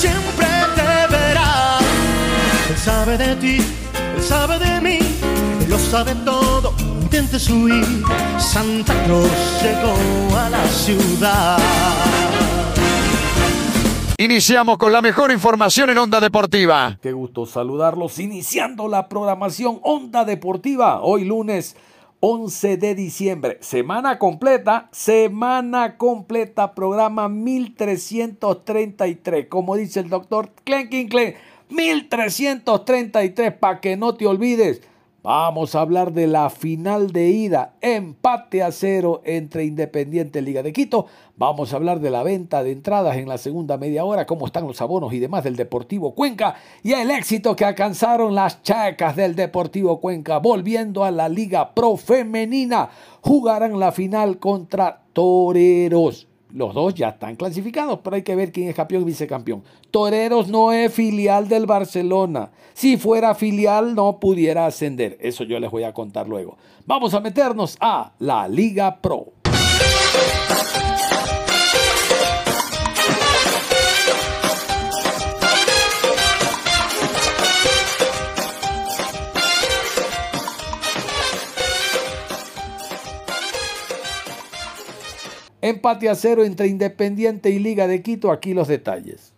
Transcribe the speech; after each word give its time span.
siempre 0.00 0.46
te 0.74 1.14
verá. 1.14 1.78
Él 2.70 2.76
sabe 2.76 3.18
de 3.18 3.36
ti, 3.36 3.56
él 4.16 4.22
sabe 4.22 4.58
de 4.58 4.80
mí, 4.80 4.98
él 5.62 5.68
lo 5.68 5.78
sabe 5.78 6.14
todo. 6.24 6.74
Intentes 7.02 7.50
huir, 7.50 7.84
Santa 8.38 8.94
Claus 9.04 9.30
llegó 9.62 10.38
a 10.38 10.48
la 10.48 10.66
ciudad. 10.68 11.58
Iniciamos 14.16 14.78
con 14.78 14.92
la 14.92 15.02
mejor 15.02 15.32
información 15.32 15.90
en 15.90 15.98
Onda 15.98 16.20
Deportiva. 16.20 16.98
Qué 17.02 17.12
gusto 17.12 17.44
saludarlos, 17.46 18.18
iniciando 18.18 18.88
la 18.88 19.08
programación 19.08 19.80
Onda 19.82 20.24
Deportiva, 20.24 21.00
hoy 21.00 21.24
lunes 21.24 21.76
11 22.22 22.76
de 22.76 22.94
diciembre, 22.94 23.56
semana 23.60 24.18
completa, 24.18 24.90
semana 24.92 25.96
completa, 25.96 26.74
programa 26.74 27.30
1333, 27.30 29.46
como 29.48 29.74
dice 29.74 30.00
el 30.00 30.10
doctor 30.10 30.50
Klen 30.64 30.90
1333, 31.70 33.54
para 33.54 33.80
que 33.80 33.96
no 33.96 34.16
te 34.16 34.26
olvides. 34.26 34.82
Vamos 35.22 35.74
a 35.74 35.82
hablar 35.82 36.14
de 36.14 36.26
la 36.26 36.48
final 36.48 37.12
de 37.12 37.28
ida, 37.28 37.74
empate 37.82 38.62
a 38.62 38.72
cero 38.72 39.20
entre 39.26 39.66
Independiente 39.66 40.40
Liga 40.40 40.62
de 40.62 40.72
Quito. 40.72 41.04
Vamos 41.36 41.72
a 41.72 41.76
hablar 41.76 42.00
de 42.00 42.10
la 42.10 42.22
venta 42.22 42.62
de 42.62 42.72
entradas 42.72 43.18
en 43.18 43.28
la 43.28 43.36
segunda 43.36 43.76
media 43.76 44.02
hora, 44.06 44.24
cómo 44.24 44.46
están 44.46 44.66
los 44.66 44.80
abonos 44.80 45.12
y 45.12 45.18
demás 45.18 45.44
del 45.44 45.56
Deportivo 45.56 46.14
Cuenca 46.14 46.54
y 46.82 46.92
el 46.92 47.10
éxito 47.10 47.54
que 47.54 47.66
alcanzaron 47.66 48.34
las 48.34 48.62
chacas 48.62 49.14
del 49.14 49.34
Deportivo 49.34 50.00
Cuenca, 50.00 50.38
volviendo 50.38 51.04
a 51.04 51.10
la 51.10 51.28
Liga 51.28 51.74
Pro 51.74 51.98
Femenina. 51.98 52.88
Jugarán 53.20 53.78
la 53.78 53.92
final 53.92 54.38
contra 54.38 55.02
Toreros. 55.12 56.29
Los 56.52 56.74
dos 56.74 56.94
ya 56.94 57.10
están 57.10 57.36
clasificados, 57.36 58.00
pero 58.02 58.16
hay 58.16 58.22
que 58.22 58.34
ver 58.34 58.52
quién 58.52 58.68
es 58.68 58.74
campeón 58.74 59.02
y 59.02 59.06
vicecampeón. 59.06 59.62
Toreros 59.90 60.48
no 60.48 60.72
es 60.72 60.92
filial 60.92 61.48
del 61.48 61.66
Barcelona. 61.66 62.50
Si 62.74 62.96
fuera 62.96 63.34
filial 63.34 63.94
no 63.94 64.18
pudiera 64.18 64.66
ascender. 64.66 65.16
Eso 65.20 65.44
yo 65.44 65.60
les 65.60 65.70
voy 65.70 65.84
a 65.84 65.92
contar 65.92 66.28
luego. 66.28 66.56
Vamos 66.86 67.14
a 67.14 67.20
meternos 67.20 67.76
a 67.80 68.12
la 68.18 68.48
Liga 68.48 69.00
Pro. 69.00 69.39
Empate 85.62 86.08
a 86.08 86.14
cero 86.14 86.44
entre 86.44 86.68
Independiente 86.68 87.50
y 87.50 87.58
Liga 87.58 87.86
de 87.86 88.02
Quito. 88.02 88.30
Aquí 88.32 88.54
los 88.54 88.68
detalles. 88.68 89.32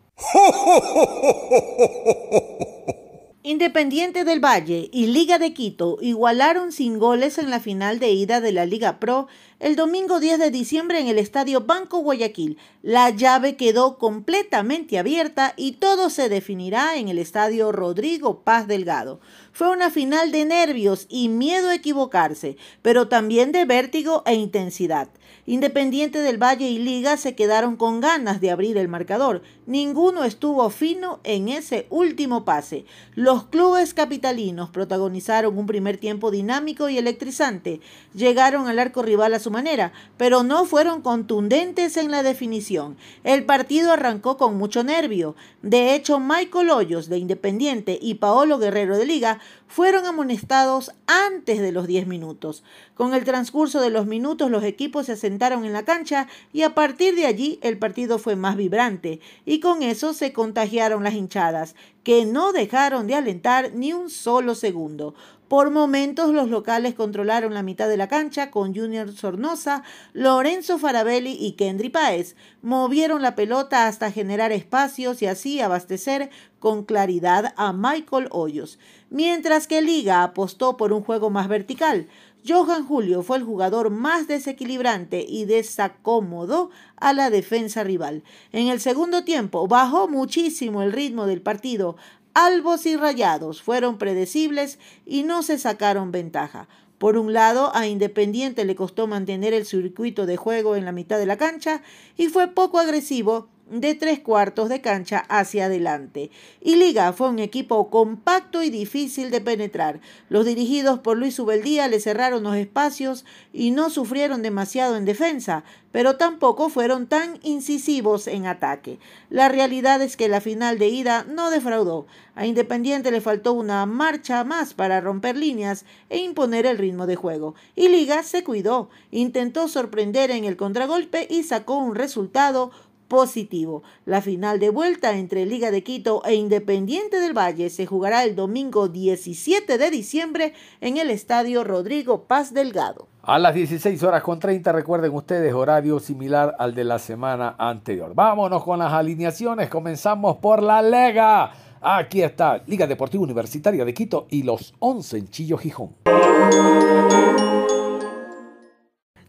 Independiente 3.45 4.25
del 4.25 4.39
Valle 4.39 4.89
y 4.93 5.07
Liga 5.07 5.41
de 5.41 5.53
Quito 5.53 5.99
igualaron 6.01 6.71
sin 6.71 7.01
goles 7.01 7.39
en 7.39 7.51
la 7.51 7.59
final 7.59 7.99
de 7.99 8.13
ida 8.13 8.41
de 8.41 8.53
la 8.53 8.67
Liga 8.67 9.01
Pro 9.01 9.27
el 9.59 9.75
domingo 9.75 10.21
10 10.21 10.39
de 10.39 10.53
diciembre 10.53 11.01
en 11.01 11.09
el 11.09 11.19
Estadio 11.19 11.63
Banco 11.63 11.99
Guayaquil. 11.99 12.57
La 12.83 13.11
llave 13.11 13.57
quedó 13.57 13.99
completamente 13.99 14.97
abierta 14.97 15.55
y 15.57 15.73
todo 15.73 16.09
se 16.09 16.29
definirá 16.29 16.97
en 16.97 17.09
el 17.09 17.19
Estadio 17.19 17.73
Rodrigo 17.73 18.43
Paz 18.43 18.69
Delgado. 18.69 19.19
Fue 19.53 19.71
una 19.71 19.91
final 19.91 20.33
de 20.33 20.47
nervios 20.47 21.07
y 21.11 21.29
miedo 21.29 21.69
a 21.69 21.75
equivocarse, 21.75 22.57
pero 22.81 23.09
también 23.09 23.53
de 23.53 23.67
vértigo 23.67 24.23
e 24.25 24.35
intensidad. 24.35 25.09
Independiente 25.45 26.21
del 26.21 26.41
Valle 26.41 26.69
y 26.69 26.79
Liga 26.79 27.17
se 27.17 27.35
quedaron 27.35 27.77
con 27.77 28.01
ganas 28.01 28.41
de 28.41 28.51
abrir 28.51 28.79
el 28.79 28.87
marcador. 28.87 29.43
Ninguno 29.67 30.23
estuvo 30.23 30.71
fino 30.71 31.21
en 31.25 31.49
ese 31.49 31.87
último 31.91 32.45
pase. 32.45 32.85
Los 33.15 33.47
clubes 33.47 33.93
capitalinos 33.93 34.71
protagonizaron 34.71 35.59
un 35.59 35.67
primer 35.67 35.99
tiempo 35.99 36.31
dinámico 36.31 36.89
y 36.89 36.97
electrizante. 36.97 37.81
Llegaron 38.15 38.69
al 38.69 38.79
arco 38.79 39.03
rival 39.03 39.35
a 39.35 39.41
su 39.41 39.51
manera, 39.51 39.93
pero 40.17 40.45
no 40.45 40.65
fueron 40.65 41.03
contundentes 41.03 41.97
en 41.97 42.11
la 42.11 42.23
definición. 42.23 42.97
El 43.25 43.45
partido 43.45 43.93
arrancó 43.93 44.37
con 44.37 44.57
mucho 44.57 44.85
nervio. 44.85 45.35
De 45.61 45.95
hecho, 45.95 46.21
Michael 46.21 46.71
Hoyos 46.71 47.09
de 47.09 47.19
Independiente 47.19 47.99
y 48.01 48.15
Paolo 48.15 48.59
Guerrero 48.59 48.97
de 48.97 49.07
Liga 49.07 49.41
fueron 49.67 50.07
amonestados 50.07 50.93
antes 51.07 51.61
de 51.61 51.73
los 51.73 51.87
10 51.87 52.07
minutos. 52.07 52.63
Con 52.95 53.15
el 53.15 53.25
transcurso 53.25 53.81
de 53.81 53.91
los 53.91 54.07
minutos 54.07 54.51
los 54.51 54.65
equipos 54.65 55.07
se 55.07 55.13
asentaron 55.13 55.65
en 55.65 55.73
la 55.73 55.85
cancha 55.85 56.29
y 56.53 56.63
a 56.63 56.75
partir 56.75 57.15
de 57.15 57.27
allí 57.27 57.59
el 57.63 57.79
partido 57.79 58.19
fue 58.19 58.37
más 58.37 58.57
vibrante 58.57 59.21
y 59.45 59.61
con 59.61 59.83
eso 59.83 60.15
se 60.15 60.33
contagiaron 60.33 61.05
las 61.05 61.15
hinchadas, 61.15 61.75
que 62.05 62.27
no 62.27 62.53
dejaron 62.53 63.07
de 63.07 63.15
alentar 63.15 63.73
ni 63.75 63.93
un 63.93 64.11
solo 64.11 64.55
segundo. 64.55 65.15
Por 65.53 65.69
momentos 65.69 66.33
los 66.33 66.49
locales 66.49 66.95
controlaron 66.95 67.53
la 67.53 67.63
mitad 67.63 67.87
de 67.87 67.99
la 67.99 68.09
cancha 68.09 68.51
con 68.51 68.75
Junior 68.75 69.13
Sornosa, 69.13 69.83
Lorenzo 70.15 70.79
Farabelli 70.79 71.37
y 71.39 71.53
Kendry 71.53 71.91
Páez. 71.91 72.37
Movieron 72.63 73.21
la 73.21 73.35
pelota 73.35 73.87
hasta 73.87 74.11
generar 74.11 74.51
espacios 74.51 75.21
y 75.21 75.27
así 75.27 75.61
abastecer 75.61 76.31
con 76.59 76.85
claridad 76.85 77.53
a 77.59 77.75
Michael 77.75 78.29
Hoyos. 78.31 78.79
Mientras 79.11 79.67
que 79.67 79.83
Liga 79.83 80.23
apostó 80.23 80.79
por 80.79 80.95
un 80.95 81.03
juego 81.03 81.29
más 81.29 81.49
vertical. 81.49 82.09
Johan 82.49 82.85
Julio 82.87 83.23
fue 83.23 83.37
el 83.37 83.45
jugador 83.45 83.91
más 83.91 84.27
desequilibrante 84.27 85.25
y 85.29 85.45
desacomodó 85.45 86.71
a 86.97 87.13
la 87.13 87.31
defensa 87.31 87.85
rival. 87.85 88.25
En 88.51 88.67
el 88.67 88.81
segundo 88.81 89.23
tiempo 89.23 89.69
bajó 89.69 90.09
muchísimo 90.09 90.83
el 90.83 90.93
ritmo 90.93 91.27
del 91.27 91.41
partido, 91.41 91.97
Albos 92.35 92.87
y 92.87 92.97
Rayados 92.97 93.63
fueron 93.63 93.99
predecibles 93.99 94.79
y 95.05 95.23
no 95.23 95.43
se 95.43 95.59
sacaron 95.59 96.13
ventaja. 96.13 96.67
Por 96.97 97.19
un 97.19 97.33
lado, 97.33 97.75
a 97.75 97.87
Independiente 97.87 98.65
le 98.65 98.75
costó 98.75 99.07
mantener 99.07 99.53
el 99.53 99.67
circuito 99.67 100.25
de 100.25 100.37
juego 100.37 100.77
en 100.77 100.85
la 100.85 100.93
mitad 100.93 101.19
de 101.19 101.27
la 101.27 101.37
cancha 101.37 101.83
y 102.17 102.29
fue 102.29 102.49
poco 102.49 102.79
agresivo 102.79 103.49
de 103.73 103.95
tres 103.95 104.21
cuartos 104.21 104.69
de 104.69 104.83
cancha 104.83 105.25
hacia 105.29 105.65
adelante. 105.65 106.31
Y 106.61 106.77
Liga 106.77 107.13
fue 107.15 107.31
un 107.31 107.39
equipo 107.39 107.89
compacto 107.89 108.63
y 108.63 108.69
difícil 108.69 109.31
de 109.31 109.41
penetrar. 109.41 110.01
Los 110.29 110.45
dirigidos 110.45 110.99
por 111.01 111.17
Luis 111.17 111.39
Ubeldía 111.39 111.89
le 111.89 111.99
cerraron 111.99 112.43
los 112.43 112.55
espacios 112.57 113.25
y 113.53 113.71
no 113.71 113.89
sufrieron 113.89 114.43
demasiado 114.43 114.97
en 114.97 115.07
defensa, 115.07 115.65
pero 115.91 116.17
tampoco 116.17 116.69
fueron 116.69 117.07
tan 117.07 117.39
incisivos 117.43 118.27
en 118.27 118.47
ataque. 118.47 118.99
La 119.31 119.49
realidad 119.49 120.03
es 120.03 120.19
que 120.19 120.29
la 120.29 120.43
final 120.43 120.79
de 120.79 120.89
ida 120.89 121.25
no 121.25 121.51
defraudó. 121.51 122.07
A 122.35 122.47
Independiente 122.47 123.11
le 123.11 123.21
faltó 123.21 123.55
una 123.55 123.85
marcha 123.87 124.45
más 124.45 124.75
para 124.75 125.01
romper 125.01 125.37
líneas 125.37 125.85
e 126.11 126.19
imponer 126.19 126.67
el 126.67 126.79
ritmo 126.79 127.07
de 127.07 127.17
juego. 127.17 127.55
Y 127.75 127.89
Liga 127.89 128.23
se 128.23 128.45
cuidó, 128.45 128.91
intentó 129.11 129.69
sorprender 129.69 130.31
en 130.31 130.45
el 130.45 130.57
contragolpe 130.57 131.27
y 131.31 131.43
sacó 131.43 131.77
un 131.77 131.95
resultado 131.95 132.71
positivo. 133.13 133.83
La 134.07 134.23
final 134.23 134.59
de 134.59 134.71
vuelta 134.71 135.19
entre 135.19 135.45
Liga 135.45 135.71
de 135.71 135.83
Quito 135.83 136.23
e 136.25 136.33
Independiente 136.33 137.21
del 137.21 137.37
Valle 137.37 137.69
se 137.69 137.85
jugará 137.85 138.25
el 138.25 138.35
domingo 138.35 138.89
17 138.89 139.77
de 139.77 139.91
diciembre 139.91 140.55
en 140.81 140.97
el 140.97 141.11
Estadio 141.11 141.63
Rodrigo 141.63 142.23
Paz 142.23 142.55
Delgado. 142.55 143.09
A 143.23 143.39
las 143.39 143.55
16 143.55 144.03
horas 144.03 144.23
con 144.23 144.41
30, 144.41 144.73
recuerden 144.73 145.13
ustedes, 145.13 145.53
horario 145.53 146.01
similar 146.01 146.57
al 146.59 146.75
de 146.75 146.85
la 146.85 146.99
semana 146.99 147.55
anterior. 147.59 148.15
Vámonos 148.15 148.65
con 148.65 148.79
las 148.79 148.91
alineaciones. 148.95 149.69
Comenzamos 149.69 150.39
por 150.39 150.63
la 150.63 150.81
Lega. 150.81 151.53
Aquí 151.83 152.23
está 152.23 152.63
Liga 152.67 152.87
Deportiva 152.87 153.23
Universitaria 153.23 153.85
de 153.85 153.93
Quito 153.93 154.27
y 154.31 154.43
los 154.43 154.73
11 154.79 155.19
en 155.19 155.29
Chillo 155.29 155.59
Gijón. 155.59 155.97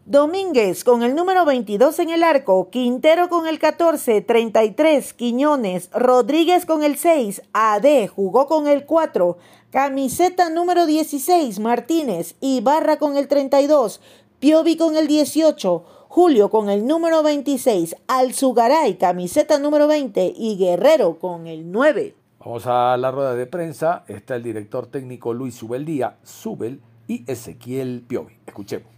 Domínguez 0.06 0.84
con 0.84 1.02
el 1.02 1.14
número 1.14 1.44
22 1.44 1.98
en 2.00 2.10
el 2.10 2.22
arco, 2.22 2.68
Quintero 2.70 3.28
con 3.30 3.46
el 3.46 3.58
14, 3.58 4.20
33, 4.20 5.14
Quiñones, 5.14 5.90
Rodríguez 5.92 6.66
con 6.66 6.84
el 6.84 6.98
6, 6.98 7.42
AD 7.52 8.08
jugó 8.08 8.46
con 8.46 8.68
el 8.68 8.84
4, 8.84 9.38
Camiseta 9.74 10.50
número 10.50 10.86
16, 10.86 11.58
Martínez. 11.58 12.36
Ibarra 12.40 12.96
con 12.96 13.16
el 13.16 13.26
32. 13.26 14.00
Piovi 14.38 14.76
con 14.76 14.96
el 14.96 15.08
18. 15.08 15.84
Julio 16.06 16.48
con 16.48 16.70
el 16.70 16.86
número 16.86 17.24
26. 17.24 17.96
Alzugaray, 18.06 18.98
camiseta 18.98 19.58
número 19.58 19.88
20. 19.88 20.32
Y 20.36 20.56
Guerrero 20.58 21.18
con 21.18 21.48
el 21.48 21.72
9. 21.72 22.14
Vamos 22.38 22.68
a 22.68 22.96
la 22.96 23.10
rueda 23.10 23.34
de 23.34 23.46
prensa. 23.46 24.04
Está 24.06 24.36
el 24.36 24.44
director 24.44 24.86
técnico 24.86 25.34
Luis 25.34 25.56
Subeldía, 25.56 26.18
Subel 26.22 26.80
y 27.08 27.28
Ezequiel 27.28 28.04
Piovi. 28.06 28.34
Escuchemos. 28.46 28.93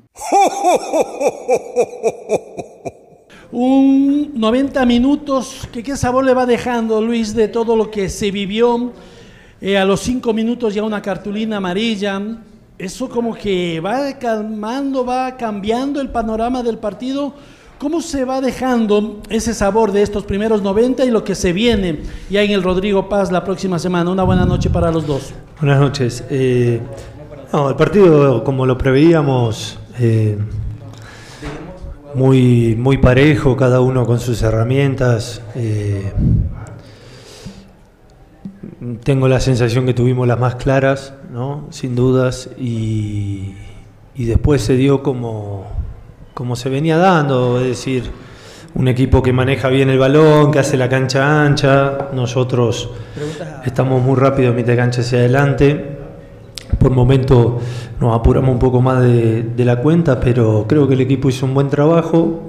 Un 3.52 4.32
90 4.34 4.84
minutos 4.86 5.68
que 5.72 5.82
qué 5.82 5.96
sabor 5.96 6.24
le 6.24 6.34
va 6.34 6.46
dejando 6.46 7.00
Luis 7.00 7.34
de 7.34 7.48
todo 7.48 7.76
lo 7.76 7.90
que 7.90 8.08
se 8.08 8.30
vivió 8.30 8.92
eh, 9.60 9.78
a 9.78 9.84
los 9.84 10.00
cinco 10.00 10.32
minutos 10.32 10.74
ya 10.74 10.82
una 10.82 11.00
cartulina 11.00 11.56
amarilla. 11.58 12.20
Eso 12.78 13.08
como 13.08 13.34
que 13.34 13.80
va 13.80 14.18
calmando, 14.18 15.04
va 15.04 15.36
cambiando 15.36 16.00
el 16.00 16.10
panorama 16.10 16.62
del 16.62 16.78
partido. 16.78 17.32
¿Cómo 17.78 18.00
se 18.00 18.24
va 18.24 18.40
dejando 18.40 19.20
ese 19.28 19.54
sabor 19.54 19.92
de 19.92 20.02
estos 20.02 20.24
primeros 20.24 20.62
90 20.62 21.04
y 21.04 21.10
lo 21.10 21.24
que 21.24 21.34
se 21.34 21.52
viene 21.52 22.00
ya 22.30 22.42
en 22.42 22.50
el 22.50 22.62
Rodrigo 22.62 23.08
Paz 23.08 23.30
la 23.30 23.44
próxima 23.44 23.78
semana? 23.78 24.10
Una 24.10 24.24
buena 24.24 24.46
noche 24.46 24.70
para 24.70 24.90
los 24.90 25.06
dos. 25.06 25.32
Buenas 25.60 25.80
noches. 25.80 26.24
Eh, 26.30 26.80
el 27.52 27.76
partido, 27.76 28.44
como 28.44 28.66
lo 28.66 28.76
preveíamos, 28.76 29.78
eh, 29.98 30.38
muy, 32.14 32.76
muy 32.76 32.98
parejo, 32.98 33.56
cada 33.56 33.80
uno 33.80 34.06
con 34.06 34.20
sus 34.20 34.42
herramientas. 34.42 35.42
Tengo 39.02 39.26
la 39.26 39.40
sensación 39.40 39.86
que 39.86 39.94
tuvimos 39.94 40.28
las 40.28 40.38
más 40.38 40.56
claras, 40.56 41.14
¿no? 41.32 41.66
sin 41.70 41.94
dudas, 41.94 42.50
y, 42.58 43.54
después 44.16 44.62
se 44.62 44.76
dio 44.76 45.02
como, 45.02 45.66
como 46.34 46.56
se 46.56 46.68
venía 46.68 46.96
dando, 46.96 47.58
es 47.60 47.68
decir, 47.68 48.10
un 48.74 48.88
equipo 48.88 49.22
que 49.22 49.32
maneja 49.32 49.68
bien 49.68 49.88
el 49.88 49.98
balón, 49.98 50.52
que 50.52 50.58
hace 50.58 50.76
la 50.76 50.88
cancha 50.88 51.42
ancha, 51.42 52.10
nosotros 52.12 52.90
estamos 53.64 54.02
muy 54.02 54.16
rápidos 54.16 54.54
mitad 54.54 54.68
de 54.68 54.76
cancha 54.76 55.00
hacia 55.00 55.18
adelante, 55.18 55.95
por 56.86 56.94
momento 56.94 57.58
nos 58.00 58.14
apuramos 58.14 58.50
un 58.50 58.60
poco 58.60 58.80
más 58.80 59.02
de, 59.02 59.64
la 59.64 59.80
cuenta, 59.80 60.20
pero 60.20 60.66
creo 60.68 60.86
que 60.86 60.94
el 60.94 61.00
equipo 61.00 61.28
hizo 61.28 61.44
un 61.44 61.52
buen 61.52 61.68
trabajo. 61.68 62.44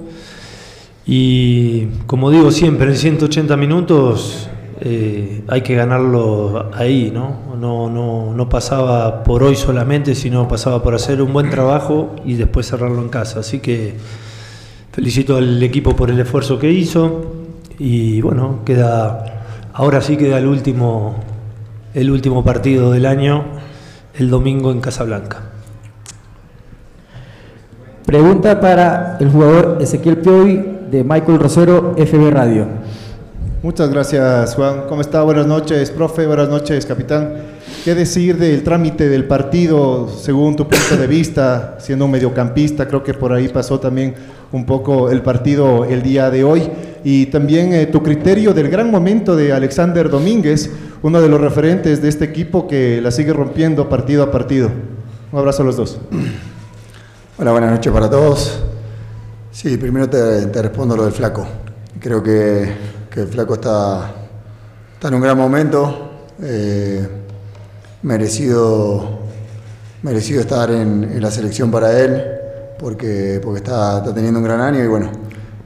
Y 1.04 1.86
como 2.06 2.30
digo 2.30 2.52
siempre, 2.52 2.86
en 2.86 2.96
180 2.96 3.56
minutos 3.56 4.48
eh, 4.80 5.42
hay 5.48 5.62
que 5.62 5.74
ganarlo 5.74 6.70
ahí, 6.72 7.10
¿no? 7.12 7.56
No, 7.58 7.90
¿no? 7.90 8.32
no 8.32 8.48
pasaba 8.48 9.24
por 9.24 9.42
hoy 9.42 9.56
solamente, 9.56 10.14
sino 10.14 10.46
pasaba 10.46 10.80
por 10.84 10.94
hacer 10.94 11.20
un 11.20 11.32
buen 11.32 11.50
trabajo 11.50 12.14
y 12.24 12.34
después 12.34 12.68
cerrarlo 12.68 13.02
en 13.02 13.08
casa. 13.08 13.40
Así 13.40 13.58
que 13.58 13.94
felicito 14.92 15.36
al 15.36 15.60
equipo 15.60 15.96
por 15.96 16.10
el 16.10 16.20
esfuerzo 16.20 16.60
que 16.60 16.70
hizo 16.70 17.32
y 17.76 18.20
bueno, 18.20 18.60
queda, 18.64 19.42
ahora 19.72 20.00
sí 20.00 20.16
queda 20.16 20.38
el 20.38 20.46
último, 20.46 21.16
el 21.92 22.08
último 22.12 22.44
partido 22.44 22.92
del 22.92 23.04
año, 23.04 23.57
el 24.18 24.30
domingo 24.30 24.72
en 24.72 24.80
Casablanca. 24.80 25.42
Pregunta 28.04 28.60
para 28.60 29.16
el 29.20 29.30
jugador 29.30 29.78
Ezequiel 29.80 30.18
Pioy 30.18 30.78
de 30.90 31.04
Michael 31.04 31.38
Rosero, 31.38 31.94
FB 31.96 32.30
Radio. 32.30 32.66
Muchas 33.62 33.90
gracias, 33.90 34.54
Juan. 34.54 34.82
¿Cómo 34.88 35.02
está? 35.02 35.22
Buenas 35.22 35.46
noches, 35.46 35.90
profe. 35.90 36.26
Buenas 36.26 36.48
noches, 36.48 36.84
capitán. 36.84 37.34
¿Qué 37.84 37.94
decir 37.94 38.38
del 38.38 38.62
trámite 38.64 39.08
del 39.08 39.24
partido 39.24 40.08
según 40.08 40.56
tu 40.56 40.66
punto 40.66 40.96
de 40.96 41.06
vista, 41.06 41.76
siendo 41.78 42.06
un 42.06 42.10
mediocampista? 42.10 42.88
Creo 42.88 43.04
que 43.04 43.14
por 43.14 43.32
ahí 43.32 43.48
pasó 43.48 43.78
también 43.78 44.14
un 44.52 44.64
poco 44.64 45.10
el 45.10 45.22
partido 45.22 45.84
el 45.84 46.02
día 46.02 46.30
de 46.30 46.44
hoy. 46.44 46.62
Y 47.04 47.26
también 47.26 47.72
eh, 47.72 47.86
tu 47.86 48.02
criterio 48.02 48.52
del 48.52 48.68
gran 48.68 48.90
momento 48.90 49.36
de 49.36 49.52
Alexander 49.52 50.10
Domínguez, 50.10 50.70
uno 51.02 51.20
de 51.20 51.28
los 51.28 51.40
referentes 51.40 52.02
de 52.02 52.08
este 52.08 52.24
equipo 52.24 52.66
que 52.66 53.00
la 53.00 53.10
sigue 53.10 53.32
rompiendo 53.32 53.88
partido 53.88 54.22
a 54.22 54.30
partido. 54.30 54.70
Un 55.32 55.38
abrazo 55.38 55.62
a 55.62 55.66
los 55.66 55.76
dos. 55.76 55.98
Hola, 57.38 57.52
buenas 57.52 57.70
noches 57.70 57.92
para 57.92 58.10
todos. 58.10 58.64
Sí, 59.52 59.76
primero 59.76 60.08
te, 60.08 60.46
te 60.46 60.62
respondo 60.62 60.96
lo 60.96 61.04
del 61.04 61.12
flaco. 61.12 61.46
Creo 62.00 62.22
que 62.22 62.98
el 63.20 63.28
flaco 63.28 63.54
está, 63.54 64.12
está 64.94 65.08
en 65.08 65.14
un 65.14 65.20
gran 65.20 65.36
momento, 65.36 66.10
eh, 66.40 67.06
merecido, 68.02 69.18
merecido 70.02 70.40
estar 70.40 70.70
en, 70.70 71.20
la 71.20 71.30
selección 71.30 71.70
para 71.70 71.98
él, 71.98 72.22
porque, 72.78 73.40
porque 73.42 73.58
está, 73.58 74.02
teniendo 74.14 74.38
un 74.38 74.44
gran 74.44 74.60
año 74.60 74.84
y 74.84 74.86
bueno, 74.86 75.10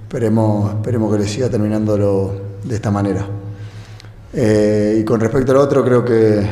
esperemos, 0.03 0.75
esperemos 0.75 1.13
que 1.13 1.19
le 1.19 1.29
siga 1.29 1.51
terminándolo 1.51 2.41
de 2.65 2.75
esta 2.75 2.91
manera. 2.91 3.27
Eh, 4.33 4.99
y 5.01 5.05
con 5.05 5.21
respecto 5.21 5.53
al 5.53 5.59
otro, 5.59 5.85
creo 5.85 6.05
que, 6.05 6.47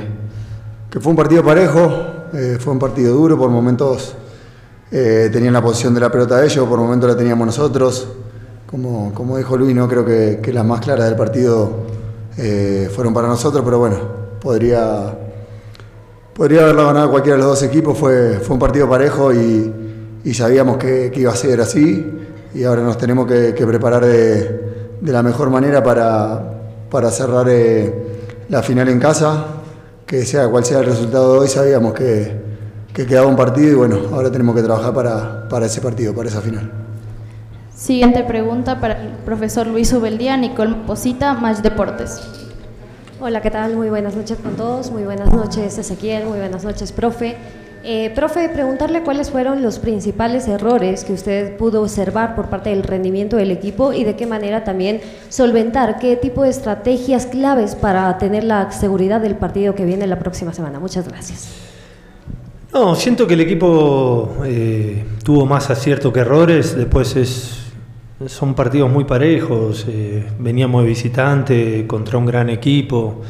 que 0.90 1.00
fue 1.00 1.10
un 1.10 1.16
partido 1.16 1.42
parejo, 1.42 1.90
eh, 2.34 2.58
fue 2.60 2.72
un 2.72 2.78
partido 2.78 3.14
duro, 3.14 3.38
por 3.38 3.50
momentos 3.50 4.16
tenían 4.90 5.52
la 5.52 5.62
posición 5.62 5.94
de 5.94 6.00
la 6.00 6.10
pelota 6.10 6.44
ellos, 6.44 6.68
por 6.68 6.80
momentos 6.80 7.08
la 7.08 7.16
teníamos 7.16 7.46
nosotros. 7.46 8.08
Como, 8.70 9.12
como 9.14 9.36
dijo 9.36 9.56
Luis, 9.56 9.74
no 9.74 9.88
creo 9.88 10.04
que, 10.04 10.40
que 10.42 10.52
las 10.52 10.64
más 10.64 10.80
claras 10.80 11.06
del 11.06 11.16
partido 11.16 11.70
eh, 12.36 12.88
fueron 12.94 13.12
para 13.12 13.28
nosotros, 13.28 13.62
pero 13.64 13.78
bueno, 13.78 13.96
podría, 14.40 15.12
podría 16.32 16.62
haberlo 16.62 16.86
ganado 16.86 17.10
cualquiera 17.10 17.36
de 17.36 17.42
los 17.42 17.50
dos 17.50 17.62
equipos. 17.64 17.98
Fue, 17.98 18.38
fue 18.40 18.54
un 18.54 18.60
partido 18.60 18.88
parejo 18.88 19.32
y, 19.32 19.72
y 20.24 20.34
sabíamos 20.34 20.76
que, 20.76 21.10
que, 21.12 21.20
iba 21.20 21.32
a 21.32 21.36
ser 21.36 21.60
así. 21.60 22.18
Y 22.54 22.64
ahora 22.64 22.82
nos 22.82 22.96
tenemos 22.96 23.26
que, 23.26 23.52
preparar 23.52 24.06
de, 24.06 24.98
de, 25.00 25.12
la 25.12 25.22
mejor 25.22 25.50
manera 25.50 25.82
para, 25.82 26.59
para 26.90 27.10
cerrar 27.10 27.46
eh, 27.48 28.44
la 28.48 28.62
final 28.62 28.88
en 28.88 28.98
casa. 28.98 29.46
Que 30.06 30.24
sea 30.24 30.48
cual 30.48 30.64
sea 30.64 30.80
el 30.80 30.86
resultado 30.86 31.34
de 31.34 31.38
hoy, 31.38 31.48
sabíamos 31.48 31.94
que, 31.94 32.36
que 32.92 33.06
quedaba 33.06 33.28
un 33.28 33.36
partido 33.36 33.70
y 33.70 33.74
bueno, 33.74 34.00
ahora 34.12 34.30
tenemos 34.30 34.56
que 34.56 34.62
trabajar 34.62 34.92
para, 34.92 35.48
para 35.48 35.66
ese 35.66 35.80
partido, 35.80 36.12
para 36.12 36.28
esa 36.28 36.40
final. 36.40 36.68
Siguiente 37.76 38.24
pregunta 38.24 38.80
para 38.80 39.00
el 39.00 39.12
profesor 39.24 39.68
Luis 39.68 39.92
Ubeldía, 39.92 40.36
Nicole 40.36 40.74
Posita, 40.86 41.34
Match 41.34 41.58
Deportes. 41.58 42.20
Hola, 43.20 43.40
¿qué 43.40 43.50
tal? 43.50 43.76
Muy 43.76 43.88
buenas 43.88 44.16
noches 44.16 44.38
con 44.42 44.56
todos. 44.56 44.90
Muy 44.90 45.04
buenas 45.04 45.32
noches, 45.32 45.78
Ezequiel. 45.78 46.24
Muy 46.24 46.38
buenas 46.38 46.64
noches, 46.64 46.90
profe. 46.90 47.36
Eh, 47.82 48.12
profe, 48.14 48.50
preguntarle 48.50 49.02
cuáles 49.02 49.30
fueron 49.30 49.62
los 49.62 49.78
principales 49.78 50.46
errores 50.48 51.04
que 51.04 51.14
usted 51.14 51.56
pudo 51.56 51.80
observar 51.80 52.34
por 52.34 52.50
parte 52.50 52.70
del 52.70 52.82
rendimiento 52.82 53.36
del 53.36 53.50
equipo 53.50 53.94
y 53.94 54.04
de 54.04 54.16
qué 54.16 54.26
manera 54.26 54.64
también 54.64 55.00
solventar 55.30 55.98
qué 55.98 56.16
tipo 56.16 56.42
de 56.42 56.50
estrategias 56.50 57.24
claves 57.24 57.74
para 57.74 58.18
tener 58.18 58.44
la 58.44 58.70
seguridad 58.70 59.22
del 59.22 59.36
partido 59.36 59.74
que 59.74 59.86
viene 59.86 60.06
la 60.06 60.18
próxima 60.18 60.52
semana. 60.52 60.78
Muchas 60.78 61.08
gracias. 61.08 61.48
No, 62.72 62.94
siento 62.94 63.26
que 63.26 63.34
el 63.34 63.40
equipo 63.40 64.36
eh, 64.44 65.04
tuvo 65.24 65.46
más 65.46 65.70
acierto 65.70 66.12
que 66.12 66.20
errores. 66.20 66.76
Después 66.76 67.16
es 67.16 67.56
son 68.26 68.54
partidos 68.54 68.90
muy 68.90 69.04
parejos, 69.04 69.86
eh, 69.88 70.26
veníamos 70.38 70.82
de 70.82 70.88
visitante 70.88 71.86
contra 71.86 72.18
un 72.18 72.26
gran 72.26 72.50
equipo, 72.50 73.22